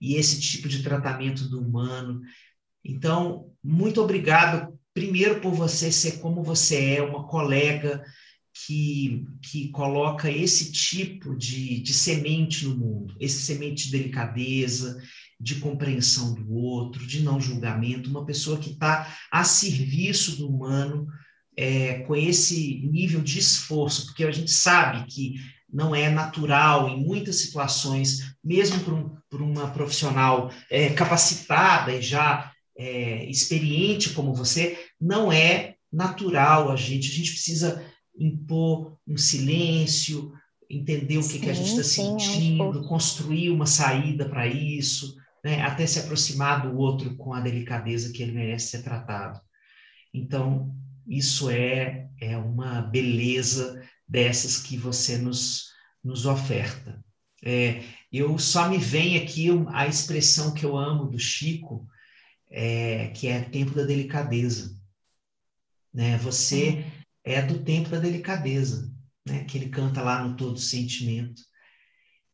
e 0.00 0.16
esse 0.16 0.40
tipo 0.40 0.66
de 0.66 0.82
tratamento 0.82 1.48
do 1.48 1.60
humano. 1.60 2.22
Então, 2.84 3.52
muito 3.62 4.02
obrigado, 4.02 4.76
primeiro, 4.92 5.40
por 5.40 5.54
você 5.54 5.92
ser 5.92 6.18
como 6.18 6.42
você 6.42 6.96
é, 6.96 7.02
uma 7.02 7.24
colega 7.28 8.02
que, 8.52 9.24
que 9.40 9.68
coloca 9.68 10.28
esse 10.28 10.72
tipo 10.72 11.36
de, 11.36 11.78
de 11.78 11.94
semente 11.94 12.64
no 12.64 12.76
mundo, 12.76 13.14
esse 13.20 13.42
semente 13.42 13.84
de 13.84 13.92
delicadeza, 13.92 15.00
de 15.38 15.60
compreensão 15.60 16.34
do 16.34 16.52
outro, 16.52 17.06
de 17.06 17.22
não 17.22 17.40
julgamento, 17.40 18.10
uma 18.10 18.26
pessoa 18.26 18.58
que 18.58 18.70
está 18.70 19.16
a 19.30 19.44
serviço 19.44 20.36
do 20.36 20.48
humano 20.48 21.06
é, 21.56 22.00
com 22.00 22.14
esse 22.14 22.86
nível 22.90 23.20
de 23.20 23.38
esforço, 23.38 24.06
porque 24.06 24.24
a 24.24 24.30
gente 24.30 24.50
sabe 24.50 25.06
que 25.06 25.36
não 25.72 25.94
é 25.94 26.10
natural 26.10 26.88
em 26.88 27.02
muitas 27.02 27.36
situações, 27.36 28.34
mesmo 28.44 28.80
por, 28.80 28.94
um, 28.94 29.16
por 29.30 29.42
uma 29.42 29.70
profissional 29.70 30.50
é, 30.70 30.90
capacitada 30.90 31.92
e 31.92 32.02
já 32.02 32.52
é, 32.76 33.24
experiente 33.26 34.10
como 34.10 34.34
você, 34.34 34.78
não 35.00 35.32
é 35.32 35.74
natural 35.92 36.70
a 36.70 36.76
gente, 36.76 37.10
a 37.10 37.14
gente 37.14 37.32
precisa 37.32 37.84
impor 38.18 38.96
um 39.06 39.16
silêncio, 39.16 40.32
entender 40.68 41.18
o 41.18 41.22
que, 41.22 41.28
sim, 41.28 41.40
que 41.40 41.50
a 41.50 41.54
gente 41.54 41.70
está 41.70 41.82
sentindo, 41.82 42.84
é 42.84 42.88
construir 42.88 43.50
uma 43.50 43.66
saída 43.66 44.28
para 44.28 44.46
isso, 44.46 45.16
né? 45.44 45.62
até 45.62 45.86
se 45.86 45.98
aproximar 45.98 46.62
do 46.62 46.76
outro 46.76 47.16
com 47.16 47.32
a 47.32 47.40
delicadeza 47.40 48.12
que 48.12 48.22
ele 48.22 48.32
merece 48.32 48.68
ser 48.68 48.82
tratado. 48.82 49.40
Então, 50.12 50.74
isso 51.06 51.50
é, 51.50 52.08
é 52.20 52.36
uma 52.36 52.82
beleza 52.82 53.82
dessas 54.08 54.58
que 54.58 54.76
você 54.76 55.18
nos, 55.18 55.72
nos 56.02 56.26
oferta. 56.26 57.04
É, 57.44 57.82
eu 58.12 58.38
só 58.38 58.68
me 58.68 58.78
vem 58.78 59.16
aqui 59.18 59.48
a 59.68 59.86
expressão 59.86 60.52
que 60.52 60.64
eu 60.64 60.76
amo 60.76 61.10
do 61.10 61.18
Chico, 61.18 61.86
é, 62.50 63.08
que 63.08 63.28
é 63.28 63.40
tempo 63.40 63.74
da 63.74 63.84
delicadeza. 63.84 64.76
Né? 65.92 66.16
Você 66.18 66.84
é 67.24 67.42
do 67.42 67.62
tempo 67.62 67.88
da 67.88 67.98
delicadeza, 67.98 68.90
né? 69.26 69.44
que 69.44 69.58
ele 69.58 69.68
canta 69.68 70.02
lá 70.02 70.24
no 70.24 70.36
Todo 70.36 70.58
Sentimento. 70.58 71.42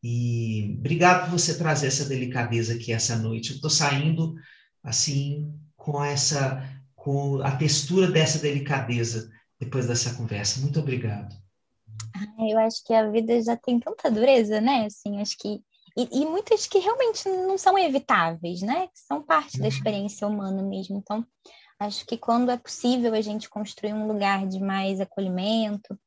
E 0.03 0.75
obrigado 0.79 1.25
por 1.25 1.39
você 1.39 1.57
trazer 1.57 1.87
essa 1.87 2.05
delicadeza 2.05 2.75
aqui 2.75 2.93
essa 2.93 3.17
noite. 3.17 3.51
Eu 3.51 3.57
estou 3.57 3.71
saindo 3.71 4.35
assim 4.83 5.55
com 5.77 6.03
essa, 6.03 6.72
com 7.03 7.43
a 7.43 7.57
textura 7.57 8.11
dessa 8.11 8.39
delicadeza 8.39 9.31
depois 9.59 9.87
dessa 9.87 10.15
conversa. 10.15 10.61
Muito 10.61 10.81
obrigado. 10.81 11.35
Eu 12.39 12.59
acho 12.59 12.85
que 12.85 12.93
a 12.93 13.11
vida 13.11 13.43
já 13.43 13.57
tem 13.57 13.81
tanta 13.81 14.11
dureza, 14.11 14.61
né? 14.61 14.87
Assim, 14.87 15.21
acho 15.21 15.37
que 15.39 15.61
e, 15.97 16.23
e 16.23 16.27
muitas 16.27 16.67
que 16.67 16.79
realmente 16.79 17.29
não 17.29 17.59
são 17.59 17.79
evitáveis, 17.79 18.63
né? 18.63 18.87
Que 18.87 19.01
são 19.01 19.23
parte 19.23 19.57
uhum. 19.57 19.63
da 19.63 19.69
experiência 19.69 20.27
humana 20.27 20.63
mesmo. 20.63 20.97
Então, 20.97 21.27
Acho 21.83 22.07
que 22.07 22.17
quando 22.17 22.53
é 22.53 22.57
possível 22.57 23.13
a 23.13 23.21
gente 23.21 23.51
construir 23.51 23.93
um 23.93 24.07
lugar 24.07 24.47
de 24.47 24.61
mais 24.61 25.01
acolhimento, 25.01 25.99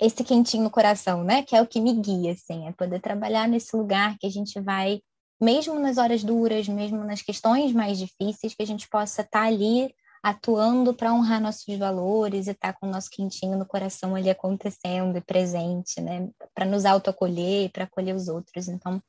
esse 0.00 0.24
quentinho 0.24 0.64
no 0.64 0.70
coração, 0.70 1.22
né? 1.22 1.42
Que 1.42 1.54
é 1.54 1.60
o 1.60 1.66
que 1.66 1.82
me 1.82 1.92
guia, 1.92 2.32
assim, 2.32 2.66
é 2.66 2.72
poder 2.72 2.98
trabalhar 2.98 3.46
nesse 3.46 3.76
lugar 3.76 4.16
que 4.18 4.26
a 4.26 4.30
gente 4.30 4.58
vai, 4.62 5.02
mesmo 5.40 5.78
nas 5.78 5.98
horas 5.98 6.22
duras, 6.22 6.68
mesmo 6.68 7.04
nas 7.04 7.22
questões 7.22 7.72
mais 7.72 7.98
difíceis, 7.98 8.54
que 8.54 8.62
a 8.62 8.66
gente 8.66 8.88
possa 8.88 9.22
estar 9.22 9.40
tá 9.40 9.46
ali 9.46 9.94
atuando 10.22 10.94
para 10.94 11.12
honrar 11.12 11.38
nossos 11.38 11.76
valores 11.76 12.46
e 12.46 12.52
estar 12.52 12.72
tá 12.72 12.78
com 12.78 12.86
o 12.86 12.90
nosso 12.90 13.10
quentinho 13.10 13.58
no 13.58 13.66
coração 13.66 14.14
ali 14.14 14.30
acontecendo 14.30 15.18
e 15.18 15.20
presente, 15.20 16.00
né? 16.00 16.30
Para 16.54 16.64
nos 16.64 16.86
autoacolher, 16.86 17.70
para 17.70 17.84
acolher 17.84 18.14
os 18.14 18.28
outros. 18.28 18.68
Então, 18.68 19.02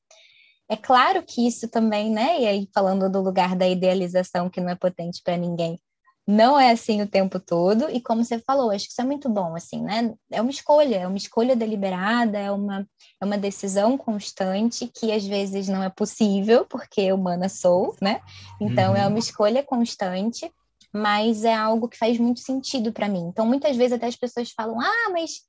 é 0.69 0.75
claro 0.75 1.23
que 1.23 1.47
isso 1.47 1.69
também, 1.69 2.11
né? 2.11 2.41
E 2.41 2.47
aí, 2.47 2.69
falando 2.73 3.09
do 3.09 3.21
lugar 3.21 3.55
da 3.55 3.65
idealização 3.65 4.49
que 4.49 4.59
não 4.59 4.69
é 4.69 4.75
potente 4.75 5.21
para 5.23 5.37
ninguém, 5.37 5.79
não 6.27 6.59
é 6.59 6.71
assim 6.71 7.01
o 7.01 7.07
tempo 7.07 7.39
todo. 7.39 7.89
E 7.89 8.01
como 8.01 8.23
você 8.23 8.39
falou, 8.39 8.71
acho 8.71 8.85
que 8.85 8.91
isso 8.91 9.01
é 9.01 9.05
muito 9.05 9.29
bom, 9.29 9.55
assim, 9.55 9.81
né? 9.81 10.13
É 10.31 10.41
uma 10.41 10.49
escolha, 10.49 10.95
é 10.97 11.07
uma 11.07 11.17
escolha 11.17 11.55
deliberada, 11.55 12.37
é 12.37 12.51
uma, 12.51 12.87
é 13.21 13.25
uma 13.25 13.37
decisão 13.37 13.97
constante 13.97 14.89
que 14.93 15.11
às 15.11 15.25
vezes 15.25 15.67
não 15.67 15.83
é 15.83 15.89
possível, 15.89 16.65
porque 16.65 17.11
humana 17.11 17.47
sou, 17.47 17.95
né? 18.01 18.21
Então, 18.59 18.91
uhum. 18.91 18.97
é 18.97 19.07
uma 19.07 19.19
escolha 19.19 19.61
constante, 19.61 20.51
mas 20.91 21.43
é 21.43 21.53
algo 21.53 21.87
que 21.87 21.97
faz 21.97 22.17
muito 22.17 22.39
sentido 22.39 22.91
para 22.91 23.09
mim. 23.09 23.27
Então, 23.27 23.45
muitas 23.45 23.75
vezes 23.75 23.93
até 23.93 24.07
as 24.07 24.15
pessoas 24.15 24.51
falam, 24.51 24.79
ah, 24.79 25.09
mas 25.11 25.41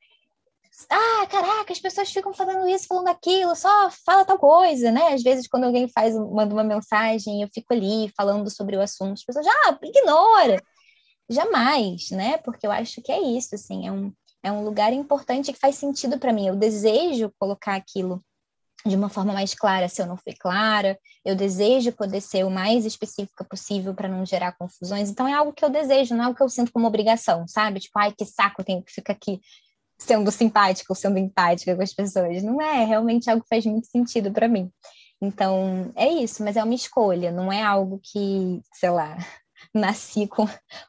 ah, 0.91 1.27
caraca, 1.31 1.73
as 1.73 1.81
pessoas 1.81 2.11
ficam 2.11 2.35
falando 2.35 2.69
isso, 2.69 2.87
falando 2.87 3.09
aquilo, 3.09 3.55
só 3.57 3.91
fala 4.05 4.25
tal 4.25 4.39
coisa, 4.39 4.93
né? 4.93 5.15
Às 5.15 5.23
vezes, 5.23 5.49
quando 5.49 5.65
alguém 5.65 5.89
faz, 5.89 6.15
manda 6.15 6.53
uma 6.55 6.65
mensagem, 6.65 7.43
eu 7.43 7.49
fico 7.53 7.73
ali 7.73 8.13
falando 8.17 8.51
sobre 8.51 8.77
o 8.77 8.83
assunto, 8.83 9.15
as 9.15 9.25
pessoas 9.25 9.47
já 9.47 9.53
ah, 9.67 9.79
ignora. 9.83 10.63
Jamais, 11.29 12.11
né? 12.11 12.39
Porque 12.39 12.67
eu 12.67 12.73
acho 12.73 13.01
que 13.03 13.11
é 13.11 13.21
isso, 13.21 13.55
assim, 13.55 13.87
é 13.89 13.93
um, 13.93 14.13
é 14.43 14.53
um 14.53 14.65
lugar 14.65 14.93
importante 14.93 15.53
que 15.53 15.59
faz 15.59 15.77
sentido 15.77 16.19
para 16.19 16.33
mim. 16.33 16.47
Eu 16.47 16.57
desejo 16.57 17.33
colocar 17.39 17.75
aquilo 17.75 18.23
de 18.85 18.95
uma 18.95 19.09
forma 19.09 19.33
mais 19.33 19.55
clara 19.55 19.89
se 19.89 20.01
eu 20.01 20.07
não 20.07 20.17
fui 20.17 20.35
clara. 20.35 20.99
Eu 21.25 21.35
desejo 21.35 21.91
poder 21.93 22.21
ser 22.21 22.45
o 22.45 22.51
mais 22.51 22.85
específica 22.85 23.45
possível 23.45 23.95
para 23.95 24.09
não 24.09 24.25
gerar 24.25 24.53
confusões. 24.53 25.11
Então 25.11 25.27
é 25.27 25.33
algo 25.33 25.53
que 25.53 25.65
eu 25.65 25.71
desejo, 25.71 26.15
não 26.15 26.23
é 26.23 26.27
algo 26.27 26.37
que 26.37 26.43
eu 26.43 26.49
sinto 26.49 26.73
como 26.73 26.87
obrigação, 26.87 27.47
sabe? 27.49 27.81
Tipo, 27.81 27.99
ai, 27.99 28.13
que 28.13 28.25
saco, 28.25 28.63
tenho 28.63 28.83
que 28.83 28.93
ficar 28.93 29.15
aqui 29.15 29.41
sendo 29.99 30.31
simpática 30.31 30.93
ou 30.93 30.97
sendo 30.97 31.19
empática 31.19 31.75
com 31.75 31.83
as 31.83 31.93
pessoas. 31.93 32.43
Não 32.43 32.61
é, 32.61 32.85
realmente 32.85 33.31
algo 33.31 33.43
que 33.43 33.49
faz 33.49 33.65
muito 33.67 33.87
sentido 33.87 34.31
para 34.31 34.49
mim. 34.49 34.71
Então, 35.21 35.93
é 35.95 36.09
isso, 36.09 36.43
mas 36.45 36.57
é 36.57 36.63
uma 36.63 36.75
escolha, 36.75 37.31
não 37.31 37.51
é 37.51 37.63
algo 37.63 37.99
que, 38.03 38.61
sei 38.75 38.91
lá, 38.91 39.17
nasci 39.73 40.27
com 40.27 40.47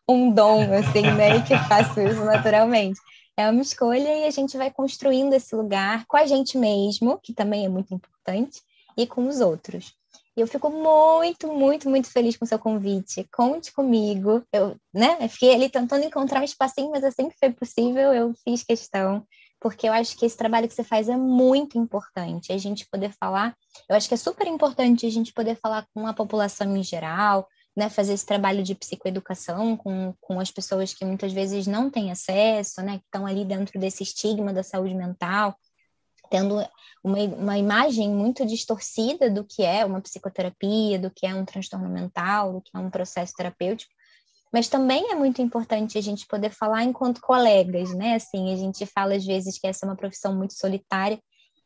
um 0.08 0.32
dom, 0.32 0.74
assim, 0.74 1.10
né, 1.14 1.38
e 1.38 1.43
que 1.43 1.58
faço 1.58 2.01
isso 2.01 2.24
naturalmente. 2.26 2.99
É 3.38 3.49
uma 3.49 3.62
escolha 3.62 4.18
e 4.18 4.26
a 4.26 4.32
gente 4.32 4.58
vai 4.58 4.72
construindo 4.72 5.34
esse 5.34 5.55
lugar 5.55 6.05
com 6.08 6.18
a 6.18 6.26
gente 6.26 6.58
mesmo, 6.58 7.20
que 7.22 7.34
também 7.34 7.66
é 7.66 7.70
muito 7.70 7.93
importante, 7.93 8.62
e 8.97 9.05
com 9.05 9.28
os 9.28 9.39
outros. 9.39 9.93
E 10.38 10.41
eu 10.41 10.47
fico 10.47 10.69
muito, 10.69 11.47
muito, 11.47 11.89
muito 11.89 12.11
feliz 12.11 12.38
com 12.38 12.45
o 12.45 12.47
seu 12.47 12.59
convite. 12.59 13.27
Conte 13.33 13.73
comigo. 13.73 14.43
Eu, 14.53 14.77
né, 14.93 15.27
fiquei 15.27 15.55
ali 15.55 15.67
tentando 15.67 16.05
encontrar 16.05 16.41
um 16.41 16.45
espacinho, 16.45 16.91
mas 16.91 17.03
assim 17.03 17.27
que 17.27 17.38
foi 17.39 17.51
possível, 17.51 18.13
eu 18.13 18.33
fiz 18.43 18.63
questão 18.63 19.25
porque 19.59 19.88
eu 19.88 19.93
acho 19.93 20.15
que 20.17 20.25
esse 20.25 20.38
trabalho 20.38 20.67
que 20.67 20.73
você 20.73 20.83
faz 20.83 21.09
é 21.09 21.17
muito 21.17 21.77
importante. 21.77 22.51
A 22.51 22.57
gente 22.57 22.88
poder 22.89 23.11
falar, 23.19 23.55
eu 23.89 23.95
acho 23.95 24.07
que 24.07 24.13
é 24.13 24.17
super 24.17 24.47
importante 24.47 25.05
a 25.05 25.09
gente 25.09 25.33
poder 25.33 25.55
falar 25.55 25.88
com 25.93 26.05
a 26.05 26.13
população 26.13 26.77
em 26.77 26.83
geral, 26.83 27.47
né, 27.75 27.89
fazer 27.89 28.13
esse 28.13 28.25
trabalho 28.25 28.63
de 28.63 28.75
psicoeducação 28.75 29.77
com, 29.77 30.13
com 30.19 30.39
as 30.39 30.51
pessoas 30.51 30.93
que 30.93 31.05
muitas 31.05 31.31
vezes 31.31 31.67
não 31.67 31.89
têm 31.89 32.11
acesso, 32.11 32.81
né, 32.81 32.97
que 32.97 33.05
estão 33.05 33.25
ali 33.25 33.45
dentro 33.45 33.79
desse 33.79 34.03
estigma 34.03 34.53
da 34.53 34.63
saúde 34.63 34.95
mental, 34.95 35.55
tendo 36.30 36.55
uma, 37.03 37.17
uma 37.19 37.57
imagem 37.57 38.09
muito 38.09 38.45
distorcida 38.45 39.30
do 39.30 39.43
que 39.43 39.63
é 39.63 39.86
uma 39.86 40.01
psicoterapia, 40.01 40.99
do 40.99 41.11
que 41.11 41.25
é 41.25 41.34
um 41.34 41.45
transtorno 41.45 41.89
mental, 41.89 42.53
do 42.53 42.61
que 42.61 42.71
é 42.75 42.80
um 42.80 42.89
processo 42.89 43.34
terapêutico. 43.36 43.91
Mas 44.51 44.69
também 44.69 45.11
é 45.11 45.15
muito 45.15 45.41
importante 45.41 45.97
a 45.97 46.01
gente 46.01 46.25
poder 46.25 46.51
falar 46.51 46.84
enquanto 46.84 47.21
colegas, 47.21 47.93
né? 47.93 48.15
Assim, 48.15 48.53
a 48.53 48.55
gente 48.55 48.86
fala 48.86 49.15
às 49.15 49.25
vezes 49.25 49.59
que 49.59 49.67
essa 49.67 49.86
é 49.86 49.89
uma 49.89 49.95
profissão 49.95 50.36
muito 50.36 50.53
solitária 50.53 51.19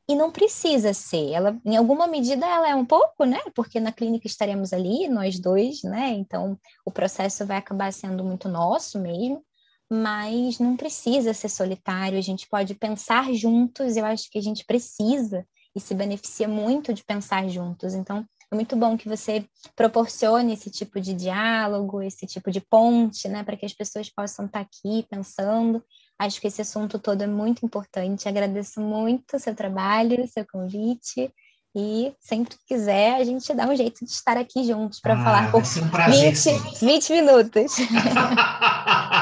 e 0.08 0.16
não 0.16 0.32
precisa 0.32 0.94
ser. 0.94 1.32
Ela, 1.32 1.60
em 1.64 1.78
alguma 1.78 2.08
medida, 2.08 2.46
ela 2.46 2.70
é 2.70 2.76
um 2.76 2.86
pouco, 2.86 3.24
né? 3.24 3.40
Porque 3.56 3.80
na 3.80 3.92
clínica 3.92 4.28
estaremos 4.28 4.74
ali, 4.74 5.08
nós 5.08 5.40
dois, 5.40 5.84
né? 5.84 6.10
Então, 6.10 6.58
o 6.86 6.92
processo 6.92 7.46
vai 7.46 7.58
acabar 7.58 7.94
sendo 7.94 8.24
muito 8.24 8.50
nosso 8.50 9.00
mesmo, 9.00 9.44
mas 9.92 10.58
não 10.58 10.78
precisa 10.78 11.34
ser 11.34 11.50
solitário. 11.50 12.18
A 12.18 12.22
gente 12.22 12.48
pode 12.48 12.74
pensar 12.76 13.34
juntos. 13.34 13.98
Eu 13.98 14.06
acho 14.06 14.32
que 14.32 14.40
a 14.40 14.42
gente 14.42 14.64
precisa 14.64 15.46
e 15.76 15.82
se 15.82 15.94
beneficia 15.94 16.48
muito 16.48 16.94
de 16.94 17.04
pensar 17.04 17.50
juntos. 17.50 17.94
Então, 17.94 18.26
é 18.50 18.56
muito 18.56 18.74
bom 18.78 18.98
que 18.98 19.10
você 19.10 19.46
proporcione 19.76 20.54
esse 20.54 20.70
tipo 20.70 21.02
de 21.02 21.14
diálogo, 21.14 22.02
esse 22.02 22.26
tipo 22.26 22.50
de 22.50 22.62
ponte, 22.62 23.28
né, 23.28 23.44
para 23.44 23.58
que 23.58 23.66
as 23.66 23.74
pessoas 23.74 24.10
possam 24.10 24.46
estar 24.46 24.62
aqui 24.62 25.06
pensando. 25.10 25.84
Acho 26.18 26.40
que 26.40 26.48
esse 26.48 26.62
assunto 26.62 26.98
todo 26.98 27.24
é 27.24 27.28
muito 27.28 27.66
importante. 27.66 28.30
Agradeço 28.30 28.80
muito 28.80 29.36
o 29.36 29.40
seu 29.40 29.54
trabalho, 29.54 30.24
o 30.24 30.28
seu 30.28 30.46
convite. 30.50 31.30
E 31.76 32.14
sempre 32.20 32.56
que 32.58 32.66
quiser, 32.76 33.16
a 33.16 33.24
gente 33.26 33.54
dá 33.54 33.68
um 33.68 33.76
jeito 33.76 34.06
de 34.06 34.12
estar 34.12 34.38
aqui 34.38 34.64
juntos 34.64 35.02
para 35.02 35.16
ah, 35.16 35.24
falar 35.24 35.52
por 35.52 35.62
um 35.62 36.12
20, 36.12 36.80
20 36.80 37.14
minutos. 37.14 37.76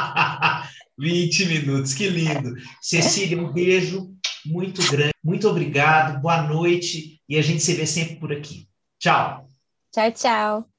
20 0.99 1.45
minutos, 1.45 1.93
que 1.93 2.09
lindo. 2.09 2.55
Cecília, 2.81 3.41
um 3.41 3.51
beijo 3.51 4.13
muito 4.45 4.81
grande. 4.91 5.13
Muito 5.23 5.47
obrigado, 5.47 6.21
boa 6.21 6.41
noite 6.43 7.21
e 7.27 7.37
a 7.37 7.41
gente 7.41 7.63
se 7.63 7.73
vê 7.73 7.85
sempre 7.85 8.17
por 8.17 8.31
aqui. 8.31 8.67
Tchau. 8.99 9.49
Tchau, 9.91 10.11
tchau. 10.11 10.78